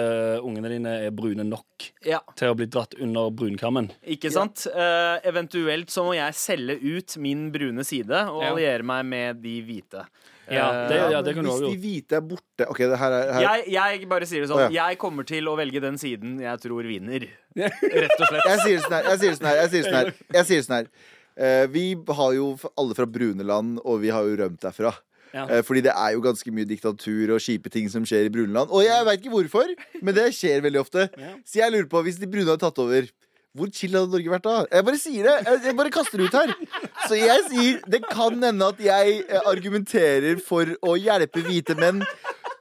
ungene 0.45 0.69
dine 0.69 0.95
er 1.07 1.11
brune 1.11 1.45
nok 1.45 1.91
Ja, 2.07 2.21
til 2.37 2.53
å 2.53 2.57
bli 2.57 2.67
dratt 2.67 2.95
under 3.01 3.31
brunkammen. 3.31 3.91
ikke 4.07 4.31
sant? 4.33 4.67
Eh, 4.71 5.19
eventuelt 5.25 5.89
så 5.91 6.05
må 6.05 6.15
jeg 6.15 6.33
selge 6.35 6.79
ut 6.83 6.94
min 7.19 7.51
brune 7.53 7.85
side 7.85 8.11
og 8.31 8.43
Ja. 8.43 8.51
alliere 8.53 8.83
meg 8.85 9.05
med 9.07 9.43
de 9.43 9.63
hvite. 9.63 10.05
Ja, 10.51 10.67
Eh, 10.85 10.89
det- 10.89 11.11
ja, 11.13 11.23
det 11.23 11.35
kan 11.35 11.45
du 11.45 11.51
hvis 11.51 11.71
de 11.73 11.77
hvite 11.81 12.13
er 12.17 12.21
borte 12.21 12.67
OK, 12.69 12.77
det 12.79 12.99
her 12.99 13.11
er 13.13 13.33
her. 13.33 13.41
jeg, 13.41 13.65
jeg 13.73 14.09
bare 14.09 14.27
sier 14.27 14.41
det 14.43 14.51
sånn. 14.51 14.67
Oh, 14.69 14.73
ja. 14.73 14.89
Jeg 14.91 14.99
kommer 14.99 15.25
til 15.25 15.45
å 15.49 15.57
velge 15.57 15.81
den 15.81 15.97
siden 15.97 16.39
jeg 16.41 16.61
tror 16.61 16.83
vinner. 16.85 17.25
Rett 17.57 18.21
og 18.21 18.27
slett. 18.29 18.45
Jeg 18.45 18.59
sier 18.61 18.77
det 18.77 18.83
sånn 18.85 18.93
her. 18.93 19.05
Jeg 19.09 19.19
sier 19.21 19.31
det 19.31 19.39
sånn 19.39 19.49
her. 19.49 19.57
Jeg 19.57 19.71
sier 19.71 19.83
sånn 19.85 19.95
her. 19.95 20.13
Jeg 20.35 20.45
sier 20.51 20.63
sånn 20.67 20.77
her. 20.77 20.87
Eh, 21.37 21.67
vi 21.67 21.95
har 21.97 22.33
jo 22.37 22.59
alle 22.79 22.95
fra 22.95 23.07
brune 23.07 23.43
land, 23.43 23.81
og 23.85 24.01
vi 24.05 24.09
har 24.15 24.23
jo 24.23 24.37
rømt 24.37 24.61
derfra. 24.61 24.93
Ja. 25.35 25.47
Eh, 25.49 25.63
fordi 25.67 25.81
det 25.83 25.91
er 25.97 26.13
jo 26.13 26.21
ganske 26.23 26.53
mye 26.55 26.65
diktatur 26.69 27.33
og 27.35 27.41
kjipe 27.43 27.69
ting 27.73 27.89
som 27.91 28.05
skjer 28.07 28.27
i 28.27 28.29
brune 28.31 28.53
land. 28.55 28.71
Og 28.71 28.85
jeg 28.85 29.05
veit 29.09 29.19
ikke 29.25 29.33
hvorfor, 29.35 29.67
men 30.01 30.15
det 30.15 30.29
skjer 30.37 30.61
veldig 30.63 30.79
ofte. 30.85 31.09
Ja. 31.19 31.33
Så 31.43 31.59
jeg 31.59 31.73
lurer 31.73 31.89
på, 31.91 32.05
hvis 32.05 32.21
de 32.21 32.27
brune 32.31 32.47
hadde 32.47 32.61
tatt 32.63 32.79
over 32.79 33.09
hvor 33.55 33.71
chill 33.71 33.95
hadde 33.95 34.11
Norge 34.11 34.33
vært 34.33 34.47
da? 34.47 34.55
Jeg 34.67 34.85
bare 34.89 34.99
sier 34.99 35.27
det. 35.29 35.35
Jeg, 35.65 35.75
bare 35.79 35.93
kaster 35.95 36.19
det 36.19 36.27
ut 36.27 36.39
her. 36.41 36.53
Så 37.07 37.19
jeg 37.19 37.45
sier 37.53 37.77
det 37.91 38.01
kan 38.09 38.35
hende 38.43 38.71
at 38.75 38.81
jeg 38.83 39.21
eh, 39.29 39.47
argumenterer 39.47 40.41
for 40.43 40.73
å 40.83 40.97
hjelpe 40.99 41.45
hvite 41.47 41.77
menn. 41.79 42.03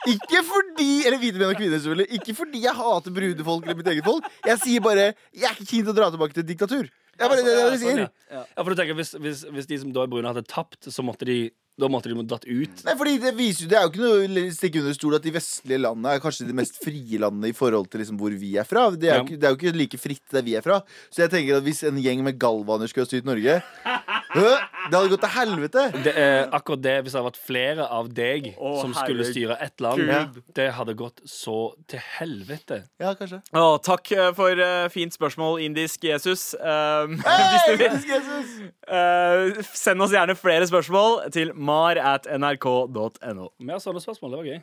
Ikke 0.09 0.41
fordi 0.45 1.05
Eller 1.07 1.17
hvite 1.17 1.39
menn 1.39 1.53
og 1.53 1.57
kvinner, 1.57 1.79
selvfølgelig. 1.79 2.19
Ikke 2.19 2.35
fordi 2.37 2.61
jeg 2.65 2.77
hater 2.77 3.15
brune 3.15 3.47
folk 3.47 3.65
eller 3.65 3.79
mitt 3.79 3.89
eget 3.89 4.05
folk. 4.05 4.27
Jeg 4.45 4.61
sier 4.61 4.85
bare 4.85 5.07
jeg 5.09 5.47
er 5.49 5.55
ikke 5.55 5.69
keen 5.71 5.87
til 5.87 5.93
å 5.95 5.97
dra 5.97 6.11
tilbake 6.13 6.37
til 6.37 6.47
diktatur. 6.51 6.91
Jeg 7.13 7.29
bare, 7.29 7.41
det 7.45 7.53
er 7.53 7.57
det 7.57 7.73
jeg 7.73 7.81
sier. 7.83 8.05
Ja, 8.33 8.45
for 8.59 8.73
du 8.73 8.77
tenker 8.77 8.97
hvis, 8.97 9.13
hvis, 9.21 9.43
hvis 9.53 9.69
de 9.69 9.81
som 9.81 9.93
da 9.95 10.05
er 10.05 10.13
brune, 10.13 10.29
hadde 10.29 10.45
tapt, 10.49 10.89
så 10.93 11.05
måtte 11.05 11.25
de 11.29 11.39
Da 11.79 11.87
måtte 11.89 12.11
de 12.11 12.21
dratt 12.29 12.43
ut. 12.45 12.83
Nei, 12.85 12.93
fordi 12.99 13.15
Det 13.23 13.31
viser 13.37 13.63
jo, 13.65 13.69
det 13.71 13.77
er 13.79 13.85
jo 13.87 13.89
ikke 13.89 14.03
noe 14.03 14.43
å 14.43 14.53
stikke 14.53 14.81
under 14.83 14.93
stol 14.93 15.15
at 15.17 15.23
de 15.25 15.31
vestlige 15.33 15.79
landene 15.81 16.11
er 16.13 16.21
kanskje 16.21 16.45
de 16.45 16.53
mest 16.53 16.77
frie 16.83 17.17
landene 17.17 17.49
i 17.49 17.55
forhold 17.57 17.89
til 17.89 18.03
liksom 18.03 18.19
hvor 18.21 18.35
vi 18.37 18.51
er 18.61 18.67
fra. 18.69 18.91
Det 18.93 19.09
er, 19.09 19.15
Ja. 19.15 19.17
jo 19.23 19.25
ikke, 19.25 19.39
det 19.41 19.47
er 19.49 19.55
jo 19.55 19.57
ikke 19.57 19.77
like 19.81 19.97
fritt 19.97 20.21
der 20.35 20.45
vi 20.45 20.53
er 20.55 20.61
fra. 20.61 20.81
Så 21.09 21.23
jeg 21.25 21.31
tenker 21.33 21.57
at 21.57 21.63
hvis 21.65 21.81
en 21.89 21.97
gjeng 21.97 22.21
med 22.23 22.37
galvaner 22.37 22.85
skulle 22.91 23.07
ha 23.07 23.09
styrt 23.09 23.25
Norge 23.25 23.61
Det 24.33 24.97
hadde 24.97 25.09
gått 25.13 25.21
til 25.23 25.29
helvete. 25.29 25.81
Det 26.03 26.11
er 26.17 26.47
akkurat 26.57 26.81
det 26.81 26.93
Hvis 27.05 27.13
det 27.13 27.19
hadde 27.19 27.27
vært 27.29 27.37
flere 27.45 27.85
av 27.93 28.07
deg 28.17 28.47
Å, 28.57 28.71
som 28.81 28.93
skulle 28.97 29.21
herregud. 29.21 29.33
styre 29.33 29.57
ett 29.61 29.83
land, 29.85 30.01
Gud. 30.33 30.39
det 30.57 30.65
hadde 30.73 30.95
gått 30.97 31.21
så 31.29 31.57
til 31.87 32.01
helvete. 32.17 32.79
Ja, 32.99 33.13
kanskje. 33.15 33.39
Å, 33.53 33.77
takk 33.85 34.11
eh, 34.17 34.31
for 34.35 34.57
uh, 34.59 34.87
fint 34.93 35.13
spørsmål, 35.15 35.61
indisk 35.65 36.03
Jesus. 36.09 36.53
Um, 36.63 37.17
hvis 37.19 37.25
Hey, 37.27 37.75
du 37.75 37.77
vil, 37.77 37.97
Jesus! 38.09 38.53
Uh, 38.89 39.61
send 39.77 40.01
oss 40.03 40.11
gjerne 40.15 40.33
flere 40.37 40.65
spørsmål 40.67 41.29
til 41.33 41.51
mar 41.63 41.99
at 42.01 42.27
nrk.no. 42.29 43.49
Mer 43.63 43.81
sånne 43.83 44.03
spørsmål. 44.03 44.35
Det 44.35 44.39
var 44.41 44.49
gøy. 44.51 44.61